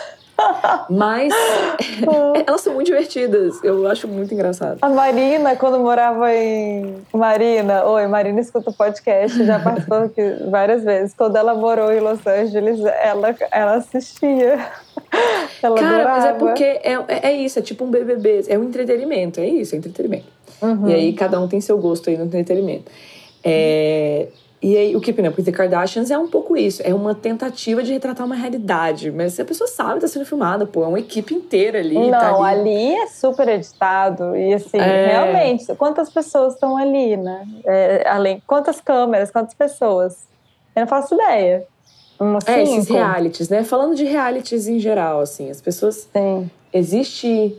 Mas 0.90 1.32
elas 2.46 2.60
são 2.60 2.74
muito 2.74 2.86
divertidas. 2.86 3.62
Eu 3.62 3.86
acho 3.86 4.06
muito 4.06 4.32
engraçado. 4.32 4.78
A 4.80 4.88
Marina, 4.88 5.56
quando 5.56 5.78
morava 5.78 6.32
em. 6.32 6.96
Marina, 7.12 7.84
oi, 7.84 8.06
Marina 8.06 8.40
escuta 8.40 8.70
o 8.70 8.72
podcast, 8.72 9.44
já 9.44 9.58
participou 9.58 9.98
aqui 9.98 10.22
várias 10.50 10.84
vezes. 10.84 11.14
Quando 11.14 11.36
ela 11.36 11.54
morou 11.54 11.92
em 11.92 12.00
Los 12.00 12.24
Angeles, 12.26 12.80
ela, 12.84 13.34
ela 13.50 13.74
assistia. 13.74 14.58
Ela 15.62 15.76
Cara, 15.76 15.94
adorava. 15.94 16.20
mas 16.20 16.24
é 16.24 16.32
porque 16.34 16.64
é, 16.64 17.28
é 17.28 17.32
isso, 17.32 17.58
é 17.58 17.62
tipo 17.62 17.84
um 17.84 17.90
BBB, 17.90 18.44
é 18.46 18.58
um 18.58 18.64
entretenimento, 18.64 19.40
é 19.40 19.46
isso, 19.46 19.74
é 19.74 19.78
entretenimento. 19.78 20.26
Uhum. 20.60 20.88
E 20.88 20.94
aí 20.94 21.12
cada 21.14 21.40
um 21.40 21.48
tem 21.48 21.60
seu 21.60 21.78
gosto 21.78 22.10
aí 22.10 22.16
no 22.16 22.24
entretenimento. 22.24 22.90
É, 23.42 24.28
e 24.60 24.76
aí 24.76 24.96
o 24.96 25.00
Keeping 25.00 25.26
Up 25.28 25.36
with 25.38 25.44
the 25.44 25.52
Kardashians 25.52 26.10
é 26.10 26.18
um 26.18 26.28
pouco 26.28 26.56
isso, 26.56 26.82
é 26.84 26.92
uma 26.92 27.14
tentativa 27.14 27.82
de 27.82 27.92
retratar 27.92 28.26
uma 28.26 28.34
realidade, 28.34 29.10
mas 29.10 29.38
a 29.38 29.44
pessoa 29.44 29.68
sabe 29.68 29.94
que 29.94 30.00
tá 30.00 30.08
sendo 30.08 30.24
filmada, 30.26 30.66
pô, 30.66 30.82
é 30.84 30.88
uma 30.88 30.98
equipe 30.98 31.32
inteira 31.34 31.78
ali. 31.78 31.94
Não, 31.94 32.10
tá 32.10 32.34
ali. 32.44 32.68
ali 32.70 32.94
é 32.96 33.06
super 33.06 33.48
editado. 33.48 34.34
E 34.36 34.52
assim, 34.54 34.78
É. 34.78 35.06
realmente, 35.12 35.64
quantas 35.76 36.10
pessoas 36.10 36.54
estão 36.54 36.76
ali, 36.76 37.16
né? 37.16 37.46
É, 37.64 38.08
além, 38.08 38.42
quantas 38.46 38.80
câmeras, 38.80 39.30
quantas 39.30 39.54
pessoas? 39.54 40.26
Eu 40.74 40.80
não 40.80 40.88
faço 40.88 41.14
ideia. 41.14 41.64
Uma 42.18 42.40
É, 42.46 42.62
esses 42.62 42.84
cinco? 42.86 42.94
realities, 42.94 43.48
né? 43.48 43.62
Falando 43.62 43.94
de 43.94 44.04
realities 44.04 44.66
em 44.66 44.80
geral, 44.80 45.20
assim, 45.20 45.50
as 45.50 45.60
pessoas 45.60 46.08
Sim. 46.12 46.50
existe. 46.72 47.56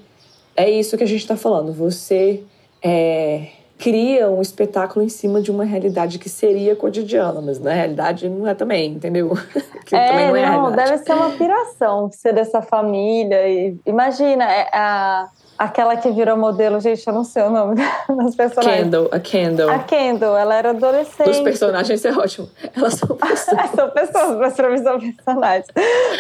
É 0.56 0.70
isso 0.70 0.98
que 0.98 1.04
a 1.06 1.08
gente 1.08 1.22
está 1.22 1.38
falando. 1.38 1.72
Você 1.72 2.44
é, 2.84 3.48
cria 3.80 4.30
um 4.30 4.42
espetáculo 4.42 5.04
em 5.04 5.08
cima 5.08 5.42
de 5.42 5.50
uma 5.50 5.64
realidade 5.64 6.20
que 6.20 6.28
seria 6.28 6.76
cotidiana, 6.76 7.40
mas 7.42 7.60
na 7.60 7.72
realidade 7.72 8.28
não 8.28 8.46
é 8.46 8.54
também, 8.54 8.92
entendeu? 8.92 9.30
que 9.88 9.96
também 9.96 10.28
não 10.28 10.36
é 10.36 10.46
realidade. 10.46 10.76
deve 10.76 10.98
ser 10.98 11.14
uma 11.14 11.30
piração 11.32 12.12
ser 12.12 12.34
dessa 12.34 12.62
família. 12.62 13.48
E, 13.48 13.80
imagina, 13.86 14.44
é 14.44 14.70
a, 14.74 15.30
aquela 15.60 15.98
que 15.98 16.10
virou 16.10 16.38
modelo, 16.38 16.80
gente, 16.80 17.06
eu 17.06 17.14
não 17.14 17.24
sei 17.24 17.44
o 17.44 17.50
nome 17.50 17.76
das 18.08 18.34
personagens. 18.36 18.84
Kendall, 18.86 19.10
a 19.12 19.20
Kendall. 19.20 19.70
A 19.70 19.80
Kendall, 19.80 20.38
ela 20.38 20.56
era 20.56 20.70
adolescente. 20.70 21.30
Os 21.30 21.40
personagens 21.42 22.04
é 22.06 22.12
ótimo. 22.12 22.50
Elas 22.76 22.94
são 22.96 23.10
pessoas. 23.18 23.70
são 23.76 23.90
pessoas, 23.92 24.38
mas 24.38 24.54
pra 24.56 24.70
mim 24.70 24.78
são 24.78 25.00
personagens. 25.00 25.68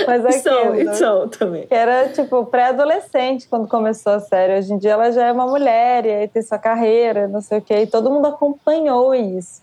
Mas 0.05 0.25
a 0.25 0.31
são, 0.33 0.61
Kendall, 0.73 0.75
e 0.75 0.95
são 0.95 1.27
também. 1.29 1.65
que 1.67 1.73
era, 1.73 2.09
tipo, 2.09 2.45
pré-adolescente 2.45 3.47
quando 3.47 3.67
começou 3.67 4.13
a 4.13 4.19
série. 4.19 4.57
Hoje 4.59 4.73
em 4.73 4.77
dia 4.77 4.91
ela 4.91 5.11
já 5.11 5.27
é 5.27 5.31
uma 5.31 5.47
mulher 5.47 6.05
e 6.05 6.09
aí 6.11 6.27
tem 6.27 6.41
sua 6.41 6.59
carreira, 6.59 7.27
não 7.27 7.41
sei 7.41 7.59
o 7.59 7.61
quê. 7.61 7.75
E 7.83 7.87
todo 7.87 8.11
mundo 8.11 8.27
acompanhou 8.27 9.15
isso. 9.15 9.61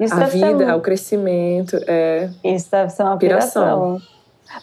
Isso 0.00 0.14
A 0.14 0.26
ser 0.26 0.32
vida, 0.46 0.66
mu- 0.72 0.76
o 0.78 0.80
crescimento, 0.80 1.76
é. 1.86 2.30
Isso 2.44 2.70
deve 2.70 2.90
ser 2.90 3.02
uma 3.02 3.16
piração. 3.18 3.98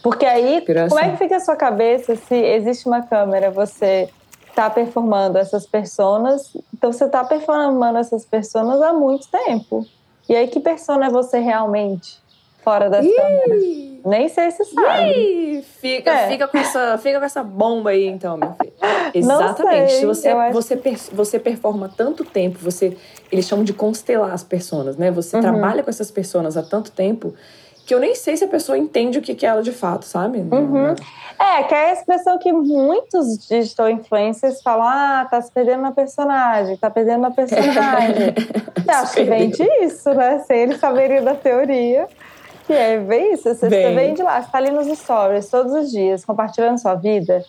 Porque 0.02 0.26
aí, 0.26 0.62
Piração. 0.62 0.90
como 0.98 1.00
é 1.08 1.12
que 1.12 1.18
fica 1.18 1.36
a 1.36 1.40
sua 1.40 1.56
cabeça 1.56 2.16
se 2.16 2.34
existe 2.36 2.88
uma 2.88 3.04
câmera, 3.04 3.52
você 3.52 4.10
está 4.56 4.70
performando 4.70 5.38
essas 5.38 5.66
personas, 5.68 6.54
então 6.74 6.92
você 6.94 7.04
está 7.04 7.26
performando 7.26 7.98
essas 7.98 8.26
personas 8.26 8.82
há 8.82 8.94
muito 8.94 9.28
tempo. 9.30 9.86
E 10.30 10.36
aí, 10.36 10.48
que 10.48 10.62
persona 10.62 11.08
é 11.08 11.10
você 11.10 11.40
realmente 11.40 12.18
fora 12.64 12.90
das 12.90 13.06
câmeras? 13.06 13.62
Ih, 13.62 14.02
Nem 14.06 14.30
sei 14.30 14.50
se 14.52 14.64
sabe. 14.66 15.12
ih, 15.12 15.62
fica, 15.62 16.12
É. 16.12 16.28
fica, 16.30 16.48
com 16.48 16.58
essa, 16.58 16.98
fica 16.98 17.20
com 17.20 17.26
essa 17.26 17.44
bomba 17.44 17.90
aí, 17.90 18.06
então, 18.08 18.38
meu 18.38 18.54
filho. 18.54 18.74
Exatamente. 19.14 19.92
sei, 19.92 20.00
Se 20.00 20.06
você, 20.06 20.30
acho- 20.30 20.54
você, 20.54 20.82
você 21.12 21.40
performa 21.40 21.90
tanto 21.96 22.24
tempo, 22.24 22.58
você 22.60 22.98
eles 23.32 23.46
chamam 23.48 23.66
de 23.66 23.74
constelar 23.74 24.32
as 24.32 24.44
personas, 24.44 24.96
né? 24.96 25.12
Você 25.12 25.36
Uhum. 25.36 25.42
trabalha 25.42 25.84
com 25.84 25.90
essas 25.90 26.10
pessoas 26.10 26.56
há 26.56 26.64
tanto 26.64 26.92
tempo 26.92 27.34
que 27.86 27.94
eu 27.94 28.00
nem 28.00 28.16
sei 28.16 28.36
se 28.36 28.44
a 28.44 28.48
pessoa 28.48 28.78
entende 28.78 29.20
o 29.20 29.22
que 29.22 29.36
que 29.36 29.46
é 29.46 29.50
ela 29.50 29.62
de 29.62 29.72
fato, 29.72 30.06
sabe? 30.06 30.40
Uhum. 30.40 30.96
É, 31.38 31.64
que 31.64 31.76
é 31.76 31.90
a 31.90 31.94
expressão 31.94 32.40
que 32.40 32.52
muitos 32.52 33.48
digital 33.48 33.90
influencers 33.90 34.62
falam: 34.62 34.88
ah, 34.88 35.28
tá 35.30 35.40
se 35.42 35.52
perdendo 35.52 35.82
na 35.82 35.92
personagem, 35.92 36.78
tá 36.78 36.90
perdendo 36.90 37.22
na 37.22 37.32
personagem. 37.32 38.34
Eu 38.88 38.94
acho 38.94 39.14
que 39.14 39.24
vem 39.24 39.50
disso, 39.50 40.14
né? 40.14 40.40
Sem 40.40 40.62
eles 40.62 40.80
saberem 40.80 41.24
da 41.24 41.36
teoria. 41.36 42.08
Que 42.66 42.74
é, 42.74 42.98
vem 42.98 43.34
isso. 43.34 43.44
Você, 43.44 43.56
você 43.56 43.70
Vem. 43.70 43.96
vem 43.96 44.14
de 44.16 44.24
lá, 44.24 44.42
você 44.42 44.50
tá 44.52 44.58
ali 44.58 44.72
nos 44.72 44.88
stories 44.98 45.48
todos 45.50 45.72
os 45.72 45.92
dias, 45.92 46.26
compartilhando 46.26 46.80
sua 46.80 46.96
vida, 46.96 47.44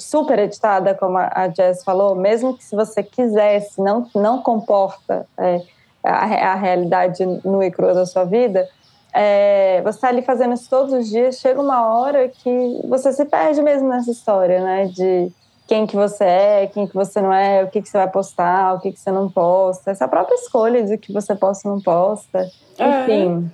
super 0.00 0.38
editada, 0.40 0.92
como 0.94 1.18
a 1.18 1.30
a 1.32 1.48
Jess 1.48 1.84
falou, 1.84 2.16
mesmo 2.16 2.56
que 2.56 2.64
se 2.64 2.74
você 2.74 3.02
quisesse, 3.02 3.80
não, 3.80 4.08
não 4.12 4.42
comporta 4.42 5.24
é, 5.38 5.60
a, 6.02 6.52
a 6.52 6.54
realidade 6.56 7.24
nua 7.44 7.66
e 7.66 7.70
crua 7.70 7.94
da 7.94 8.06
sua 8.06 8.24
vida, 8.24 8.68
é, 9.18 9.80
você 9.82 9.96
está 9.96 10.08
ali 10.08 10.20
fazendo 10.20 10.52
isso 10.52 10.68
todos 10.68 10.92
os 10.92 11.08
dias, 11.08 11.38
chega 11.38 11.58
uma 11.58 11.88
hora 11.88 12.28
que 12.28 12.80
você 12.86 13.10
se 13.12 13.24
perde 13.24 13.62
mesmo 13.62 13.88
nessa 13.88 14.10
história, 14.10 14.62
né? 14.62 14.86
De 14.86 15.32
quem 15.66 15.86
que 15.86 15.96
você 15.96 16.24
é, 16.24 16.66
quem 16.66 16.86
que 16.86 16.94
você 16.94 17.20
não 17.22 17.32
é, 17.32 17.64
o 17.64 17.68
que, 17.68 17.80
que 17.80 17.88
você 17.88 17.96
vai 17.96 18.10
postar, 18.10 18.74
o 18.74 18.80
que, 18.80 18.92
que 18.92 19.00
você 19.00 19.10
não 19.10 19.30
posta, 19.30 19.90
essa 19.90 20.06
própria 20.06 20.34
escolha 20.34 20.84
de 20.84 20.98
que 20.98 21.12
você 21.12 21.34
posta 21.34 21.66
ou 21.66 21.76
não 21.76 21.82
posta. 21.82 22.46
É. 22.78 23.02
Enfim. 23.04 23.50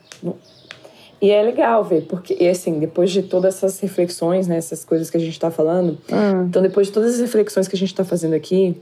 E 1.21 1.31
é 1.31 1.41
legal 1.41 1.85
ver, 1.85 2.07
porque, 2.09 2.35
assim, 2.49 2.81
depois 2.81 3.13
de 3.13 3.23
todas 3.23 3.55
essas 3.55 3.79
reflexões, 3.79 4.49
né, 4.49 4.57
essas 4.57 4.85
coisas 4.85 5.09
que 5.09 5.17
a 5.17 5.21
gente 5.21 5.39
tá 5.39 5.53
falando, 5.53 5.97
Hum. 6.11 6.47
então 6.49 6.61
depois 6.61 6.89
de 6.89 6.93
todas 6.93 7.15
as 7.15 7.21
reflexões 7.21 7.69
que 7.69 7.77
a 7.77 7.79
gente 7.79 7.95
tá 7.95 8.05
fazendo 8.05 8.35
aqui, 8.35 8.77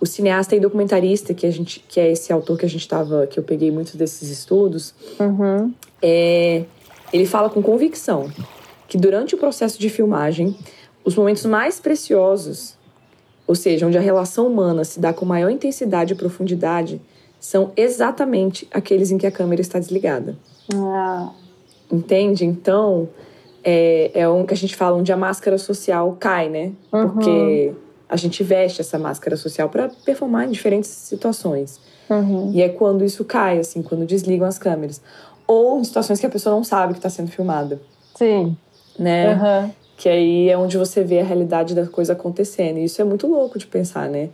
o 0.00 0.06
cineasta 0.06 0.54
e 0.54 0.60
documentarista, 0.60 1.34
que 1.34 1.46
a 1.46 1.50
gente, 1.50 1.84
que 1.88 1.98
é 1.98 2.10
esse 2.10 2.32
autor 2.32 2.58
que 2.58 2.64
a 2.64 2.68
gente 2.68 2.86
tava, 2.86 3.26
que 3.26 3.38
eu 3.38 3.42
peguei 3.42 3.70
muitos 3.70 3.94
desses 3.94 4.28
estudos, 4.30 4.94
Uhum. 5.18 5.72
é, 6.00 6.64
ele 7.12 7.26
fala 7.26 7.50
com 7.50 7.62
convicção 7.62 8.30
que 8.86 8.96
durante 8.96 9.34
o 9.34 9.38
processo 9.38 9.78
de 9.78 9.88
filmagem, 9.90 10.56
os 11.04 11.14
momentos 11.14 11.44
mais 11.44 11.78
preciosos, 11.80 12.74
ou 13.46 13.54
seja, 13.54 13.86
onde 13.86 13.98
a 13.98 14.00
relação 14.00 14.46
humana 14.46 14.84
se 14.84 15.00
dá 15.00 15.12
com 15.12 15.24
maior 15.26 15.50
intensidade 15.50 16.12
e 16.12 16.16
profundidade, 16.16 17.00
são 17.40 17.72
exatamente 17.76 18.66
aqueles 18.72 19.10
em 19.10 19.18
que 19.18 19.26
a 19.26 19.30
câmera 19.30 19.60
está 19.60 19.78
desligada. 19.78 20.36
Ah, 20.74 21.30
Entende? 21.90 22.44
Então, 22.44 23.08
é, 23.64 24.10
é 24.14 24.28
um 24.28 24.44
que 24.44 24.52
a 24.52 24.56
gente 24.56 24.76
fala 24.76 24.96
onde 24.96 25.10
a 25.10 25.16
máscara 25.16 25.56
social 25.56 26.16
cai, 26.20 26.48
né? 26.48 26.72
Uhum. 26.92 27.08
Porque 27.08 27.72
a 28.08 28.16
gente 28.16 28.42
veste 28.42 28.80
essa 28.80 28.98
máscara 28.98 29.36
social 29.36 29.68
para 29.68 29.90
performar 30.04 30.46
em 30.46 30.50
diferentes 30.50 30.90
situações. 30.90 31.80
uhum. 32.08 32.50
E 32.54 32.62
é 32.62 32.68
quando 32.68 33.04
isso 33.04 33.24
cai, 33.24 33.58
assim, 33.58 33.82
quando 33.82 34.06
desligam 34.06 34.46
as 34.46 34.58
câmeras. 34.58 35.00
Ou 35.46 35.78
em 35.80 35.84
situações 35.84 36.18
que 36.20 36.26
a 36.26 36.30
pessoa 36.30 36.54
não 36.54 36.64
sabe 36.64 36.92
que 36.94 36.98
está 36.98 37.10
sendo 37.10 37.30
filmada, 37.30 37.80
Sim. 38.14 38.56
né? 38.98 39.34
Uhum. 39.34 39.70
Que 39.96 40.08
aí 40.08 40.48
é 40.48 40.56
onde 40.56 40.78
você 40.78 41.02
vê 41.02 41.18
a 41.20 41.24
realidade 41.24 41.74
da 41.74 41.86
coisa 41.86 42.12
acontecendo. 42.12 42.78
E 42.78 42.84
isso 42.84 43.00
é 43.02 43.04
muito 43.04 43.26
louco 43.26 43.58
de 43.58 43.66
pensar, 43.66 44.08
né? 44.08 44.28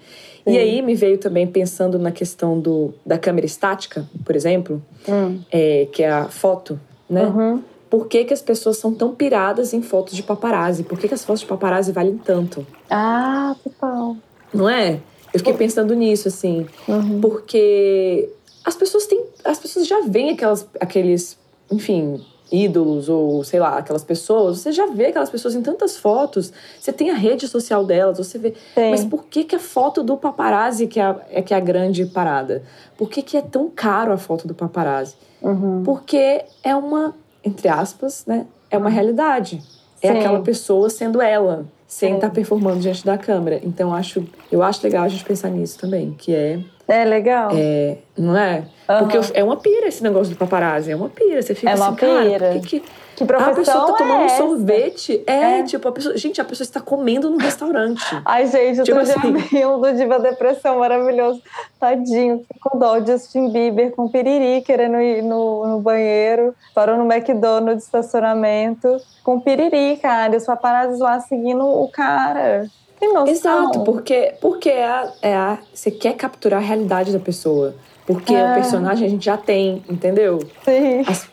E 0.47 0.51
Sim. 0.53 0.59
aí 0.59 0.83
me 0.83 0.95
veio 0.95 1.17
também 1.19 1.47
pensando 1.47 1.99
na 1.99 2.13
questão 2.13 2.61
do, 2.61 2.93
da 3.05 3.17
câmera 3.17 3.47
estática, 3.47 4.07
por 4.25 4.37
exemplo, 4.37 4.83
Hum. 5.09 5.41
é, 5.51 5.89
que 5.91 6.03
é 6.03 6.11
a 6.11 6.25
foto, 6.29 6.79
né? 7.09 7.25
Uhum. 7.25 7.63
Por 7.89 8.07
que, 8.07 8.25
que 8.25 8.35
as 8.35 8.43
pessoas 8.43 8.79
são 8.79 8.93
tão 8.93 9.15
piradas 9.15 9.73
em 9.73 9.83
fotos 9.83 10.15
de 10.15 10.23
paparazzi? 10.23 10.83
Por 10.83 10.99
que, 10.99 11.09
que 11.09 11.15
as 11.15 11.25
fotos 11.25 11.41
de 11.41 11.47
paparazzi 11.47 11.93
valem 11.93 12.19
tanto? 12.19 12.67
Ah, 12.91 13.55
total. 13.63 14.17
Não 14.53 14.69
é? 14.69 15.01
Eu 15.33 15.39
fiquei 15.39 15.55
pensando 15.55 15.95
nisso, 15.95 16.29
assim. 16.29 16.67
Uhum. 16.87 17.21
Porque 17.21 18.29
as 18.65 18.77
pessoas 18.77 19.07
têm. 19.07 19.25
As 19.45 19.59
pessoas 19.59 19.87
já 19.87 20.01
veem 20.03 20.31
aquelas, 20.31 20.67
aqueles, 20.81 21.37
enfim, 21.71 22.25
ídolos 22.51 23.09
ou 23.09 23.43
sei 23.43 23.59
lá, 23.59 23.79
aquelas 23.79 24.05
pessoas. 24.05 24.59
Você 24.59 24.71
já 24.71 24.87
vê 24.87 25.07
aquelas 25.07 25.31
pessoas 25.31 25.55
em 25.55 25.63
tantas 25.63 25.97
fotos. 25.97 26.53
Você 26.79 26.93
tem 26.93 27.11
a 27.11 27.15
rede 27.15 27.49
social 27.49 27.85
delas, 27.85 28.19
você 28.19 28.39
vê. 28.39 28.55
Sim. 28.75 28.91
Mas 28.91 29.05
por 29.05 29.25
que, 29.25 29.45
que 29.45 29.57
a 29.57 29.59
foto 29.59 30.03
do 30.03 30.17
paparazzi 30.17 30.87
que 30.87 31.01
é 31.01 31.03
a, 31.03 31.21
é 31.31 31.43
que 31.43 31.53
é 31.53 31.57
a 31.57 31.61
grande 31.61 32.07
parada? 32.07 32.63
Por 32.97 33.11
que, 33.11 33.23
que 33.23 33.37
é 33.37 33.43
tão 33.43 33.69
caro 33.69 34.13
a 34.13 34.17
foto 34.17 34.47
do 34.47 34.55
paparazzi? 34.55 35.17
Uhum. 35.43 35.83
Porque 35.85 36.45
é 36.63 36.75
uma, 36.77 37.15
entre 37.45 37.69
aspas, 37.69 38.25
né? 38.27 38.47
É 38.71 38.79
uma 38.79 38.91
realidade. 38.91 39.63
É 40.03 40.09
Sim. 40.09 40.19
aquela 40.19 40.41
pessoa 40.41 40.91
sendo 40.91 41.21
ela, 41.21 41.67
sem 41.87 42.11
Sim. 42.11 42.15
estar 42.17 42.31
performando 42.31 42.81
diante 42.81 43.05
da 43.05 43.17
câmera. 43.17 43.61
Então 43.63 43.95
acho, 43.95 44.25
eu 44.51 44.63
acho 44.63 44.83
legal 44.85 45.05
a 45.05 45.09
gente 45.09 45.25
pensar 45.25 45.49
nisso 45.51 45.79
também, 45.79 46.13
que 46.19 46.35
é, 46.35 46.59
É 46.89 47.05
legal. 47.05 47.51
é 47.55 47.99
não 48.17 48.37
é? 48.37 48.65
Porque 48.99 49.17
Aham. 49.17 49.31
é 49.35 49.43
uma 49.45 49.57
pira 49.57 49.87
esse 49.87 50.03
negócio 50.03 50.35
do 50.35 50.39
paparazzi, 50.39 50.91
é 50.91 50.97
uma 50.97 51.09
pira. 51.09 51.41
Você 51.41 51.55
fica 51.55 51.71
É 51.71 51.73
assim, 51.73 51.95
cara, 51.95 52.53
por 52.53 52.61
que, 52.61 52.81
que 52.81 52.83
Que 53.17 53.23
a 53.23 53.27
profissão 53.27 53.55
pessoa 53.55 53.87
tá 53.87 53.93
tomando 53.99 54.13
é 54.13 54.23
um 54.23 54.25
essa? 54.27 54.37
sorvete? 54.39 55.23
É, 55.27 55.61
É. 55.61 55.63
tipo, 55.63 55.87
a 55.89 55.93
pessoa, 55.93 56.17
gente, 56.17 56.41
a 56.41 56.45
pessoa 56.45 56.65
está 56.65 56.81
comendo 56.81 57.31
num 57.31 57.37
restaurante. 57.37 58.03
Ai, 58.25 58.47
gente, 58.47 58.83
Tipo 58.83 58.99
outro 58.99 59.21
dia 59.21 59.31
assim. 59.31 59.49
vi 59.49 59.65
um 59.67 59.81
do 59.81 59.93
Diva 59.93 60.19
Depressão 60.19 60.79
maravilhoso. 60.79 61.41
Tadinho, 61.79 62.45
com 62.61 62.79
dó. 62.79 62.99
Justin 63.05 63.51
Bieber 63.51 63.93
com 63.93 64.09
piriri 64.09 64.63
querendo 64.63 65.01
ir 65.01 65.23
no, 65.23 65.67
no 65.67 65.81
banheiro. 65.81 66.55
Parou 66.75 66.97
no 66.97 67.05
McDonald's 67.13 67.85
estacionamento 67.85 68.97
com 69.23 69.41
piriri, 69.41 69.97
cara. 70.01 70.35
E 70.35 70.37
os 70.37 70.45
paparazzi 70.45 71.01
lá 71.01 71.21
seguindo 71.21 71.65
o 71.65 71.89
cara. 71.89 72.67
Tem 72.99 73.13
noção. 73.13 73.29
Exato, 73.29 73.81
porque, 73.85 74.35
porque 74.41 74.71
é 74.71 74.85
a, 74.85 75.13
é 75.21 75.35
a- 75.35 75.59
você 75.73 75.91
quer 75.91 76.15
capturar 76.15 76.61
a 76.61 76.65
realidade 76.65 77.13
da 77.13 77.19
pessoa. 77.19 77.75
Porque 78.07 78.35
É. 78.35 78.51
o 78.51 78.55
personagem 78.55 79.07
a 79.07 79.11
gente 79.11 79.25
já 79.25 79.37
tem, 79.37 79.83
entendeu? 79.89 80.39
Sim. 80.65 81.01
As- 81.09 81.27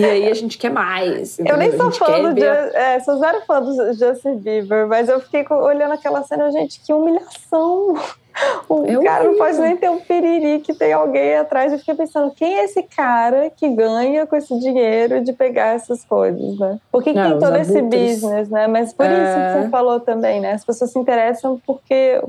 E 0.00 0.04
aí 0.04 0.28
a 0.28 0.34
gente 0.34 0.58
quer 0.58 0.70
mais. 0.70 1.38
Entendeu? 1.38 1.54
Eu 1.54 1.58
nem 1.58 1.76
sou 1.76 1.90
fã 1.92 2.22
do 2.22 2.34
ver... 2.34 2.74
é, 2.74 3.00
sou 3.00 3.18
zero 3.18 3.42
fã 3.46 3.60
do 3.60 3.92
Justin 3.92 4.36
Bieber, 4.36 4.86
mas 4.86 5.08
eu 5.08 5.20
fiquei 5.20 5.44
olhando 5.50 5.92
aquela 5.92 6.22
cena, 6.22 6.50
gente, 6.50 6.80
que 6.80 6.92
humilhação. 6.92 7.94
O 8.68 8.84
é 8.86 9.04
cara 9.04 9.24
não 9.24 9.36
pode 9.36 9.58
nem 9.58 9.76
ter 9.76 9.90
um 9.90 9.98
piriri 9.98 10.60
que 10.60 10.72
tem 10.72 10.92
alguém 10.92 11.36
atrás. 11.36 11.72
Eu 11.72 11.78
fiquei 11.78 11.94
pensando, 11.94 12.30
quem 12.30 12.60
é 12.60 12.64
esse 12.64 12.82
cara 12.84 13.50
que 13.50 13.68
ganha 13.68 14.26
com 14.26 14.36
esse 14.36 14.56
dinheiro 14.58 15.22
de 15.22 15.32
pegar 15.32 15.74
essas 15.74 16.04
coisas, 16.04 16.58
né? 16.58 16.78
Por 16.90 17.02
que, 17.02 17.12
que 17.12 17.20
tem 17.20 17.38
todo 17.38 17.56
esse 17.56 17.82
business, 17.82 18.48
né? 18.48 18.66
Mas 18.66 18.92
por 18.92 19.04
é... 19.04 19.12
isso 19.12 19.34
que 19.34 19.64
você 19.64 19.68
falou 19.68 20.00
também, 20.00 20.40
né? 20.40 20.52
As 20.52 20.64
pessoas 20.64 20.92
se 20.92 20.98
interessam 20.98 21.60
porque, 21.66 22.22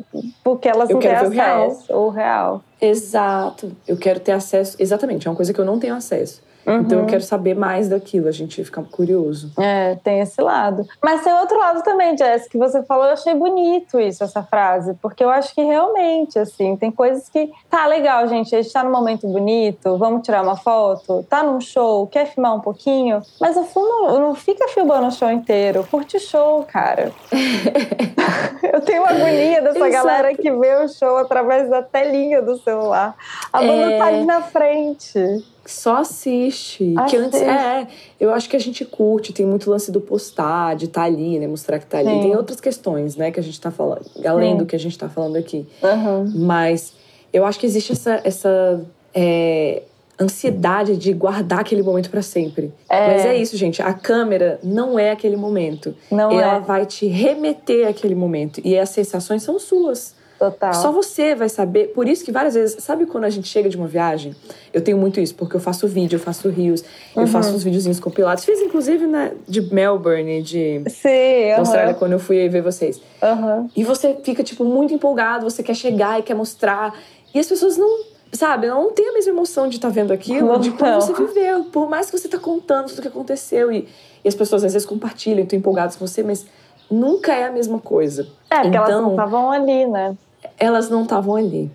porque 0.43 0.67
elas 0.67 0.89
eu 0.89 0.95
não 0.95 1.01
têm 1.01 1.11
acesso. 1.11 1.93
O 1.93 2.09
real. 2.09 2.11
real. 2.11 2.63
Exato. 2.81 3.71
Eu 3.87 3.95
quero 3.95 4.19
ter 4.19 4.31
acesso. 4.31 4.75
Exatamente, 4.79 5.27
é 5.27 5.29
uma 5.29 5.37
coisa 5.37 5.53
que 5.53 5.59
eu 5.59 5.65
não 5.65 5.79
tenho 5.79 5.95
acesso. 5.95 6.41
Uhum. 6.65 6.81
Então 6.81 6.97
eu 6.97 7.03
uhum. 7.03 7.09
quero 7.09 7.23
saber 7.23 7.55
mais 7.55 7.89
daquilo, 7.89 8.27
a 8.27 8.31
gente 8.31 8.63
fica 8.63 8.81
curioso. 8.83 9.51
É, 9.57 9.95
tem 10.03 10.19
esse 10.19 10.41
lado. 10.41 10.85
Mas 11.01 11.23
tem 11.23 11.33
outro 11.33 11.57
lado 11.57 11.83
também, 11.83 12.17
Jess, 12.17 12.47
que 12.47 12.57
você 12.57 12.83
falou, 12.83 13.05
eu 13.05 13.13
achei 13.13 13.33
bonito 13.33 13.99
isso, 13.99 14.23
essa 14.23 14.43
frase, 14.43 14.93
porque 15.01 15.23
eu 15.23 15.29
acho 15.29 15.53
que 15.53 15.61
realmente, 15.61 16.37
assim, 16.37 16.75
tem 16.75 16.91
coisas 16.91 17.27
que. 17.29 17.51
Tá 17.69 17.87
legal, 17.87 18.27
gente, 18.27 18.55
a 18.55 18.61
gente 18.61 18.71
tá 18.71 18.83
num 18.83 18.91
momento 18.91 19.27
bonito, 19.27 19.97
vamos 19.97 20.23
tirar 20.23 20.43
uma 20.43 20.55
foto, 20.55 21.25
tá 21.29 21.43
num 21.43 21.59
show, 21.59 22.07
quer 22.07 22.25
filmar 22.25 22.55
um 22.55 22.59
pouquinho, 22.59 23.21
mas 23.39 23.55
no 23.55 23.63
fundo 23.63 24.19
não 24.19 24.35
fica 24.35 24.67
filmando 24.67 25.07
o 25.07 25.11
show 25.11 25.31
inteiro, 25.31 25.85
curte 25.89 26.17
o 26.17 26.19
show, 26.19 26.63
cara. 26.63 27.11
eu 28.71 28.81
tenho 28.81 29.01
uma 29.01 29.11
agonia 29.11 29.61
dessa 29.61 29.87
Exato. 29.87 29.91
galera 29.91 30.35
que 30.35 30.51
vê 30.51 30.75
o 30.83 30.87
show 30.87 31.17
através 31.17 31.69
da 31.69 31.81
telinha 31.81 32.41
do 32.41 32.57
celular. 32.57 33.15
A 33.51 33.59
banda 33.59 33.91
é... 33.91 33.97
tá 33.97 34.05
ali 34.05 34.25
na 34.25 34.41
frente 34.41 35.43
só 35.65 35.97
assiste. 35.97 36.93
Que 37.09 37.17
antes, 37.17 37.41
é, 37.41 37.87
eu 38.19 38.31
acho 38.33 38.49
que 38.49 38.55
a 38.55 38.59
gente 38.59 38.83
curte, 38.83 39.33
tem 39.33 39.45
muito 39.45 39.69
lance 39.69 39.91
do 39.91 40.01
postar, 40.01 40.75
de 40.75 40.85
estar 40.85 41.01
tá 41.01 41.07
ali, 41.07 41.39
né? 41.39 41.47
Mostrar 41.47 41.79
que 41.79 41.85
tá 41.85 41.99
ali. 41.99 42.09
Sim. 42.09 42.21
Tem 42.21 42.35
outras 42.35 42.59
questões, 42.59 43.15
né, 43.15 43.31
que 43.31 43.39
a 43.39 43.43
gente 43.43 43.59
tá 43.59 43.71
falando, 43.71 44.05
além 44.25 44.53
Sim. 44.53 44.57
do 44.57 44.65
que 44.65 44.75
a 44.75 44.79
gente 44.79 44.97
tá 44.97 45.07
falando 45.07 45.35
aqui. 45.35 45.67
Uhum. 45.83 46.31
Mas 46.45 46.93
eu 47.31 47.45
acho 47.45 47.59
que 47.59 47.65
existe 47.65 47.91
essa, 47.91 48.21
essa 48.23 48.81
é, 49.13 49.83
ansiedade 50.19 50.97
de 50.97 51.13
guardar 51.13 51.59
aquele 51.59 51.81
momento 51.81 52.09
para 52.09 52.21
sempre. 52.21 52.73
É. 52.89 53.07
Mas 53.07 53.25
é 53.25 53.35
isso, 53.35 53.57
gente. 53.57 53.81
A 53.81 53.93
câmera 53.93 54.59
não 54.63 54.97
é 54.97 55.11
aquele 55.11 55.35
momento. 55.35 55.95
Não 56.09 56.31
Ela 56.31 56.57
é. 56.57 56.59
vai 56.59 56.85
te 56.85 57.07
remeter 57.07 57.87
àquele 57.87 58.15
momento. 58.15 58.61
E 58.63 58.77
as 58.77 58.89
sensações 58.89 59.43
são 59.43 59.59
suas. 59.59 60.15
Total. 60.41 60.73
Só 60.73 60.91
você 60.91 61.35
vai 61.35 61.47
saber. 61.47 61.89
Por 61.89 62.07
isso 62.07 62.25
que 62.25 62.31
várias 62.31 62.55
vezes, 62.55 62.83
sabe 62.83 63.05
quando 63.05 63.25
a 63.25 63.29
gente 63.29 63.47
chega 63.47 63.69
de 63.69 63.77
uma 63.77 63.85
viagem? 63.85 64.35
Eu 64.73 64.81
tenho 64.81 64.97
muito 64.97 65.19
isso, 65.19 65.35
porque 65.35 65.55
eu 65.55 65.59
faço 65.59 65.87
vídeo, 65.87 66.15
eu 66.15 66.19
faço 66.19 66.49
rios, 66.49 66.83
uhum. 67.15 67.21
eu 67.21 67.27
faço 67.27 67.53
uns 67.53 67.63
videozinhos 67.63 67.99
compilados. 67.99 68.43
Fiz 68.43 68.59
inclusive 68.59 69.05
né, 69.05 69.33
de 69.47 69.61
Melbourne, 69.61 70.41
de 70.41 70.81
Sim, 70.87 71.51
Austrália, 71.55 71.93
quando 71.93 72.13
eu 72.13 72.19
fui 72.19 72.49
ver 72.49 72.63
vocês. 72.63 72.99
Uhum. 73.21 73.69
E 73.75 73.83
você 73.83 74.17
fica, 74.23 74.41
tipo, 74.41 74.65
muito 74.65 74.91
empolgado, 74.91 75.47
você 75.47 75.61
quer 75.61 75.75
chegar 75.75 76.19
e 76.19 76.23
quer 76.23 76.33
mostrar. 76.33 76.99
E 77.35 77.37
as 77.37 77.45
pessoas 77.45 77.77
não 77.77 77.99
sabe, 78.33 78.65
não 78.65 78.91
tem 78.93 79.09
a 79.09 79.13
mesma 79.13 79.33
emoção 79.33 79.69
de 79.69 79.75
estar 79.75 79.89
tá 79.89 79.93
vendo 79.93 80.11
aquilo, 80.11 80.53
não, 80.53 80.59
de 80.59 80.71
como 80.71 80.95
você 80.95 81.13
viveu. 81.13 81.65
Por 81.65 81.87
mais 81.87 82.09
que 82.09 82.17
você 82.17 82.25
está 82.25 82.39
contando 82.39 82.87
tudo 82.87 82.97
o 82.97 83.01
que 83.03 83.09
aconteceu 83.09 83.71
e, 83.71 83.87
e, 84.25 84.27
as 84.27 84.33
pessoas 84.33 84.63
às 84.63 84.73
vezes 84.73 84.87
compartilham, 84.87 85.43
estão 85.43 85.59
empolgadas 85.59 85.95
com 85.95 86.07
você, 86.07 86.23
mas 86.23 86.47
nunca 86.89 87.31
é 87.31 87.45
a 87.45 87.51
mesma 87.51 87.77
coisa. 87.77 88.27
É, 88.49 88.55
porque 88.55 88.69
então, 88.69 88.83
elas 88.85 89.01
não 89.03 89.11
estavam 89.11 89.51
ali, 89.51 89.85
né? 89.85 90.17
Elas 90.61 90.89
não 90.89 91.03
estavam 91.03 91.35
ali. 91.35 91.71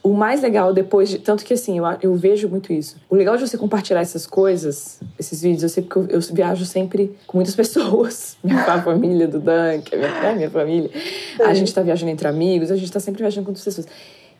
O 0.00 0.14
mais 0.14 0.40
legal 0.40 0.72
depois 0.72 1.08
de. 1.08 1.18
Tanto 1.18 1.44
que 1.44 1.52
assim, 1.52 1.78
eu, 1.78 1.84
eu 2.00 2.14
vejo 2.14 2.48
muito 2.48 2.72
isso. 2.72 2.96
O 3.10 3.16
legal 3.16 3.36
de 3.36 3.46
você 3.46 3.58
compartilhar 3.58 4.00
essas 4.00 4.26
coisas, 4.26 5.00
esses 5.18 5.42
vídeos, 5.42 5.64
eu 5.64 5.68
sei 5.68 5.82
porque 5.82 6.14
eu, 6.14 6.20
eu 6.20 6.20
viajo 6.32 6.64
sempre 6.64 7.18
com 7.26 7.36
muitas 7.36 7.54
pessoas. 7.56 8.36
Minha 8.42 8.80
família 8.80 9.26
do 9.26 9.40
Dan, 9.40 9.80
que 9.80 9.96
é 9.96 9.98
minha, 9.98 10.10
é 10.10 10.34
minha 10.36 10.50
família. 10.50 10.90
Sim. 10.92 11.42
A 11.42 11.52
gente 11.52 11.74
tá 11.74 11.82
viajando 11.82 12.12
entre 12.12 12.28
amigos, 12.28 12.70
a 12.70 12.76
gente 12.76 12.92
tá 12.92 13.00
sempre 13.00 13.22
viajando 13.22 13.44
com 13.44 13.50
outras 13.50 13.64
pessoas. 13.64 13.88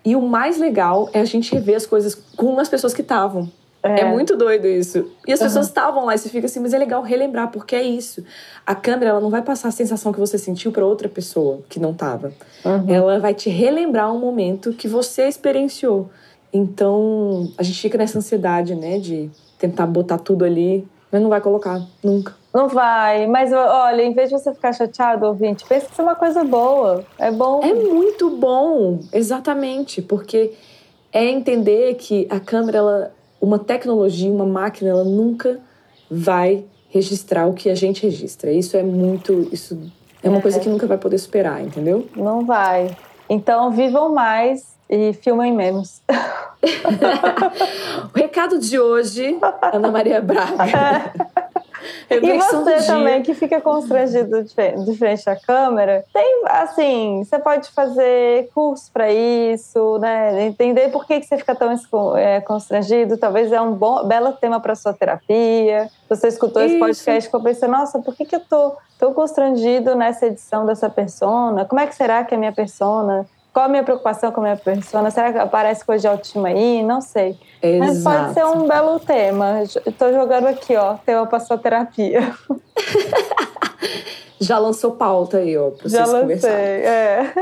E 0.05 0.15
o 0.15 0.23
mais 0.23 0.59
legal 0.59 1.11
é 1.13 1.21
a 1.21 1.25
gente 1.25 1.53
rever 1.53 1.77
as 1.77 1.85
coisas 1.85 2.15
com 2.15 2.59
as 2.61 2.69
pessoas 2.69 2.95
que 2.95 3.03
estavam. 3.03 3.51
É. 3.83 4.01
é. 4.01 4.05
muito 4.05 4.37
doido 4.37 4.67
isso. 4.67 5.11
E 5.27 5.33
as 5.33 5.41
uhum. 5.41 5.47
pessoas 5.47 5.67
estavam 5.67 6.05
lá 6.05 6.15
e 6.15 6.19
você 6.19 6.29
fica 6.29 6.47
assim, 6.47 6.61
mas 6.61 6.75
é 6.75 6.79
legal 6.79 7.03
relembrar, 7.03 7.51
porque 7.51 7.77
é 7.77 7.83
isso. 7.83 8.25
A 8.67 8.75
câmera 8.75 9.11
ela 9.11 9.21
não 9.21 9.31
vai 9.31 9.43
passar 9.43 9.69
a 9.69 9.73
sensação 9.73 10.13
que 10.13 10.19
você 10.19 10.37
sentiu 10.37 10.73
para 10.73 10.85
outra 10.85 11.09
pessoa 11.09 11.61
que 11.69 11.79
não 11.79 11.93
estava. 11.93 12.33
Uhum. 12.65 12.85
Ela 12.89 13.19
vai 13.19 13.35
te 13.35 13.49
relembrar 13.49 14.13
um 14.13 14.19
momento 14.19 14.73
que 14.73 14.89
você 14.89 15.29
experienciou. 15.29 16.11
Então, 16.53 17.53
a 17.59 17.63
gente 17.63 17.81
fica 17.81 17.99
nessa 17.99 18.19
ansiedade, 18.19 18.75
né, 18.75 18.99
de 18.99 19.31
tentar 19.59 19.87
botar 19.87 20.19
tudo 20.19 20.45
ali, 20.45 20.87
mas 21.13 21.21
não 21.21 21.29
vai 21.29 21.41
colocar, 21.41 21.81
nunca. 22.03 22.35
Não 22.53 22.69
vai, 22.69 23.27
mas 23.27 23.53
olha, 23.53 24.03
em 24.03 24.15
vez 24.15 24.31
de 24.31 24.39
você 24.39 24.53
ficar 24.55 24.73
chateado, 24.73 25.27
ouvinte, 25.27 25.65
pensa 25.69 25.87
que 25.87 25.93
isso 25.93 26.01
é 26.01 26.05
uma 26.05 26.15
coisa 26.15 26.43
boa. 26.45 27.05
É 27.19 27.31
bom. 27.31 27.63
É 27.63 27.75
muito 27.75 28.31
bom, 28.31 29.01
exatamente, 29.13 30.01
porque 30.01 30.53
é 31.13 31.25
entender 31.27 31.95
que 31.95 32.27
a 32.31 32.41
câmera, 32.41 32.79
ela 32.79 33.18
uma 33.41 33.59
tecnologia, 33.59 34.31
uma 34.31 34.47
máquina, 34.47 34.91
ela 34.91 35.05
nunca 35.05 35.61
vai 36.11 36.65
registrar 36.89 37.47
o 37.47 37.55
que 37.55 37.71
a 37.71 37.75
gente 37.75 38.03
registra. 38.03 38.51
Isso 38.51 38.77
é 38.77 38.83
muito. 38.83 39.49
Isso 39.53 39.79
é 40.23 40.29
uma 40.29 40.39
é. 40.39 40.43
coisa 40.43 40.61
que 40.61 40.69
nunca 40.69 40.87
vai 40.87 40.99
poder 40.99 41.19
superar, 41.19 41.63
entendeu? 41.63 42.07
Não 42.17 42.45
vai. 42.45 42.97
Então, 43.29 43.71
vivam 43.71 44.15
mais 44.15 44.77
e 44.89 45.13
filmem 45.13 45.53
menos. 45.53 46.01
o 48.15 48.19
recado 48.19 48.59
de 48.59 48.81
hoje, 48.81 49.39
Ana 49.73 49.91
Maria 49.91 50.21
Braga. 50.21 51.13
e 52.11 52.39
você 52.39 52.87
também, 52.87 53.23
que 53.23 53.35
fica 53.35 53.61
constrangido 53.61 54.43
de 54.43 54.97
frente 54.97 55.29
à 55.29 55.37
câmera, 55.37 56.05
tem, 56.13 56.43
assim, 56.47 57.23
você 57.25 57.39
pode 57.39 57.71
fazer 57.71 58.51
curso 58.55 58.91
para 58.93 59.11
isso, 59.13 59.99
né? 59.99 60.47
Entender 60.47 60.91
por 60.91 61.07
que, 61.07 61.21
que 61.21 61.27
você 61.27 61.37
fica 61.37 61.55
tão 61.55 61.69
é, 62.17 62.41
constrangido. 62.41 63.17
Talvez 63.17 63.53
é 63.53 63.61
um 63.61 63.73
bom, 63.73 64.05
belo 64.05 64.33
tema 64.33 64.61
para 64.61 64.75
sua 64.75 64.93
terapia. 64.93 65.91
Você 66.09 66.29
escutou 66.29 66.63
isso. 66.63 66.73
esse 66.73 66.81
podcast 66.81 67.19
e 67.19 67.27
ficou 67.27 67.43
pensando, 67.43 67.73
nossa, 67.73 67.99
por 67.99 68.15
que, 68.15 68.25
que 68.25 68.37
eu 68.37 68.41
tô 68.41 68.77
tão 68.99 69.13
constrangido 69.13 69.95
nessa 69.95 70.27
edição 70.27 70.67
dessa 70.67 70.89
persona? 70.89 71.65
Como 71.65 71.81
é 71.81 71.87
que 71.87 71.95
será 71.95 72.25
que 72.25 72.35
é 72.35 72.37
a 72.37 72.41
minha 72.41 72.53
persona? 72.53 73.27
Qual 73.59 73.67
a 73.67 73.69
minha 73.69 73.83
preocupação 73.83 74.31
com 74.31 74.41
a 74.41 74.45
minha 74.45 74.57
persona? 74.57 75.11
Será 75.11 75.33
que 75.33 75.39
aparece 75.39 75.85
coisa 75.85 76.03
de 76.03 76.07
autoestima 76.07 76.47
aí? 76.47 76.81
Não 76.81 77.01
sei. 77.01 77.37
Exato. 77.61 77.79
Mas 77.81 78.03
pode 78.05 78.35
ser 78.35 78.45
um 78.45 78.69
belo 78.69 79.01
tema. 79.01 79.65
Estou 79.65 80.13
jogando 80.13 80.47
aqui, 80.47 80.77
ó, 80.77 80.95
tema 80.95 81.27
para 81.27 81.41
sua 81.41 81.59
terapia. 81.59 82.33
Já 84.39 84.61
lançou 84.61 84.93
pauta 84.93 85.39
aí, 85.39 85.59
ó, 85.59 85.71
para 85.71 85.89
vocês 85.89 85.93
Já 85.93 86.07
lancei, 86.07 86.49
é. 86.49 87.33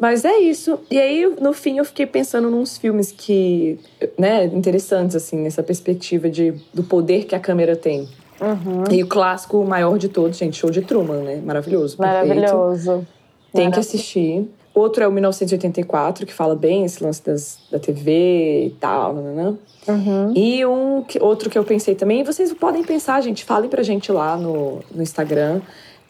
Mas 0.00 0.24
é 0.24 0.38
isso. 0.38 0.78
E 0.88 1.00
aí, 1.00 1.26
no 1.40 1.52
fim, 1.52 1.78
eu 1.78 1.84
fiquei 1.84 2.06
pensando 2.06 2.48
nos 2.48 2.78
filmes 2.78 3.10
que, 3.10 3.80
né, 4.16 4.44
interessantes, 4.44 5.16
assim, 5.16 5.38
nessa 5.38 5.64
perspectiva 5.64 6.30
de, 6.30 6.54
do 6.72 6.84
poder 6.84 7.24
que 7.24 7.34
a 7.34 7.40
câmera 7.40 7.74
tem. 7.74 8.08
Uhum. 8.42 8.84
E 8.90 9.02
o 9.02 9.06
clássico 9.06 9.64
maior 9.64 9.96
de 9.98 10.08
todos, 10.08 10.36
gente, 10.36 10.56
Show 10.56 10.70
de 10.70 10.82
Truman, 10.82 11.22
né? 11.22 11.40
Maravilhoso. 11.44 11.96
Maravilhoso. 11.98 13.06
Tem 13.52 13.70
que 13.70 13.78
assistir. 13.78 14.48
Outro 14.74 15.04
é 15.04 15.08
o 15.08 15.12
1984, 15.12 16.26
que 16.26 16.32
fala 16.32 16.56
bem 16.56 16.84
esse 16.84 17.04
lance 17.04 17.22
das, 17.22 17.58
da 17.70 17.78
TV 17.78 18.66
e 18.66 18.70
tal, 18.80 19.14
né? 19.14 19.54
Uhum. 19.86 20.32
E 20.34 20.64
um, 20.64 21.04
outro 21.20 21.50
que 21.50 21.58
eu 21.58 21.64
pensei 21.64 21.94
também, 21.94 22.24
vocês 22.24 22.52
podem 22.54 22.82
pensar, 22.82 23.20
gente, 23.20 23.44
falem 23.44 23.68
pra 23.68 23.82
gente 23.82 24.10
lá 24.10 24.36
no, 24.36 24.80
no 24.94 25.02
Instagram. 25.02 25.60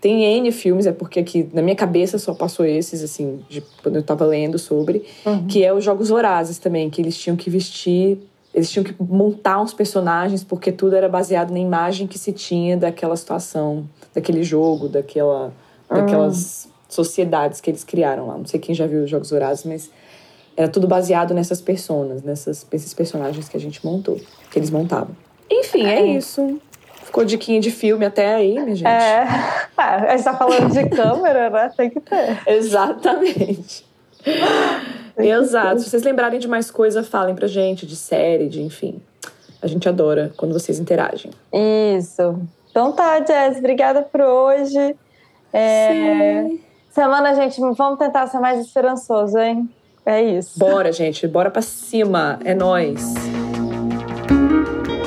Tem 0.01 0.25
N 0.25 0.51
filmes, 0.53 0.87
é 0.87 0.92
porque 0.92 1.21
aqui 1.21 1.49
na 1.53 1.61
minha 1.61 1.75
cabeça 1.77 2.18
só 2.18 2.35
passou 2.35 2.64
esses, 2.64 3.03
assim, 3.03 3.40
de, 3.49 3.62
quando 3.83 3.97
eu 3.97 4.03
tava 4.03 4.25
lendo 4.25 4.59
sobre, 4.59 5.05
uhum. 5.27 5.47
que 5.47 5.64
é 5.64 5.73
os 5.73 5.85
Jogos 5.85 6.09
Vorazes 6.09 6.59
também, 6.59 6.88
que 6.88 7.03
eles 7.03 7.16
tinham 7.16 7.37
que 7.37 7.51
vestir 7.51 8.18
eles 8.55 8.71
tinham 8.71 8.85
que 8.85 8.95
montar 9.03 9.61
uns 9.61 9.73
personagens 9.73 10.45
porque 10.45 10.71
tudo 10.71 10.95
era 10.95 11.09
baseado 11.09 11.51
na 11.51 11.59
imagem 11.59 12.07
que 12.07 12.19
se 12.19 12.33
tinha 12.33 12.77
daquela 12.77 13.17
situação, 13.17 13.88
daquele 14.15 14.43
jogo, 14.43 14.88
daquela, 14.88 15.53
daquelas 15.88 16.67
hum. 16.67 16.71
sociedades 16.88 17.61
que 17.61 17.71
eles 17.71 17.83
criaram 17.83 18.27
lá. 18.27 18.37
Não 18.37 18.47
sei 18.47 18.61
quem 18.61 18.75
já 18.75 18.87
viu 18.87 19.05
os 19.05 19.11
Jogos 19.11 19.31
Vorazes, 19.31 19.65
mas 19.65 19.91
era 20.57 20.69
tudo 20.69 20.87
baseado 20.87 21.33
nessas 21.33 21.61
personas, 21.62 22.23
nessas, 22.23 22.67
nesses 22.71 22.93
personagens 22.93 23.49
que 23.49 23.57
a 23.57 23.61
gente 23.61 23.85
montou, 23.85 24.21
que 24.51 24.59
eles 24.59 24.71
montavam. 24.71 25.17
Enfim, 25.51 25.87
é, 25.87 26.01
é 26.01 26.07
isso. 26.17 26.61
Ficou 27.05 27.25
diquinha 27.25 27.61
de 27.61 27.71
filme 27.71 28.05
até 28.05 28.35
aí, 28.35 28.55
minha 28.55 28.77
gente. 28.77 28.87
É. 28.87 29.27
Ah, 29.75 30.12
a 30.12 30.17
gente 30.17 30.25
tá 30.25 30.35
falando 30.35 30.71
de 30.71 30.88
câmera, 30.91 31.49
né? 31.49 31.73
Tem 31.75 31.88
que 31.88 31.99
ter. 31.99 32.43
Exatamente. 32.47 33.85
Exato. 35.22 35.81
Se 35.81 35.90
vocês 35.90 36.03
lembrarem 36.03 36.38
de 36.38 36.48
mais 36.48 36.70
coisa, 36.70 37.03
falem 37.03 37.35
pra 37.35 37.46
gente, 37.46 37.87
de 37.87 37.96
série, 37.96 38.49
de 38.49 38.62
enfim. 38.62 39.01
A 39.61 39.66
gente 39.66 39.89
adora 39.89 40.32
quando 40.37 40.53
vocês 40.53 40.78
interagem. 40.78 41.30
Isso. 41.53 42.39
Então 42.70 42.93
tá, 42.93 43.18
Jess, 43.24 43.59
obrigada 43.59 44.03
por 44.03 44.20
hoje. 44.20 44.97
É... 45.53 46.45
Sim. 46.49 46.61
Semana, 46.91 47.34
gente, 47.34 47.61
vamos 47.61 47.99
tentar 47.99 48.26
ser 48.26 48.39
mais 48.39 48.61
esperançoso, 48.61 49.39
hein? 49.39 49.68
É 50.05 50.20
isso. 50.20 50.59
Bora, 50.59 50.93
gente. 50.93 51.26
Bora 51.26 51.51
pra 51.51 51.62
cima. 51.62 52.39
É 52.45 52.55
nós. 52.55 53.14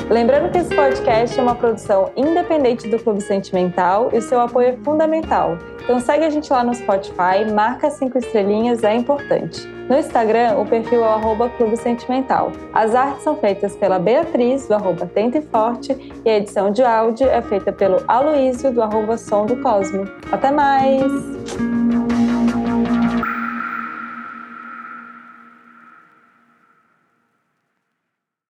Lembrando 0.08 0.52
que 0.52 0.58
esse 0.58 0.72
podcast 0.72 1.38
é 1.38 1.42
uma 1.42 1.56
produção 1.56 2.12
independente 2.16 2.88
do 2.88 2.96
Clube 2.98 3.20
Sentimental 3.20 4.10
e 4.12 4.18
o 4.18 4.22
seu 4.22 4.40
apoio 4.40 4.68
é 4.68 4.76
fundamental. 4.84 5.58
Então 5.82 5.98
segue 5.98 6.24
a 6.24 6.30
gente 6.30 6.52
lá 6.52 6.62
no 6.62 6.72
Spotify, 6.74 7.50
marca 7.52 7.90
cinco 7.90 8.16
estrelinhas, 8.16 8.84
é 8.84 8.94
importante. 8.94 9.66
No 9.88 9.96
Instagram, 9.96 10.58
o 10.58 10.66
perfil 10.66 11.04
é 11.04 11.16
o 11.16 11.50
Clube 11.50 11.76
Sentimental. 11.76 12.52
As 12.72 12.94
artes 12.94 13.22
são 13.22 13.36
feitas 13.36 13.76
pela 13.76 13.98
Beatriz, 13.98 14.66
do 14.66 14.74
arroba 14.74 15.06
Tente 15.06 15.40
Forte, 15.40 16.12
e 16.24 16.30
a 16.30 16.36
edição 16.38 16.70
de 16.70 16.82
áudio 16.82 17.28
é 17.28 17.40
feita 17.42 17.72
pelo 17.72 18.02
Aloísio, 18.08 18.72
do 18.72 18.82
arroba 18.82 19.16
Som 19.16 19.46
do 19.46 19.56
Cosmo. 19.56 20.04
Até 20.32 20.50
mais! 20.50 22.25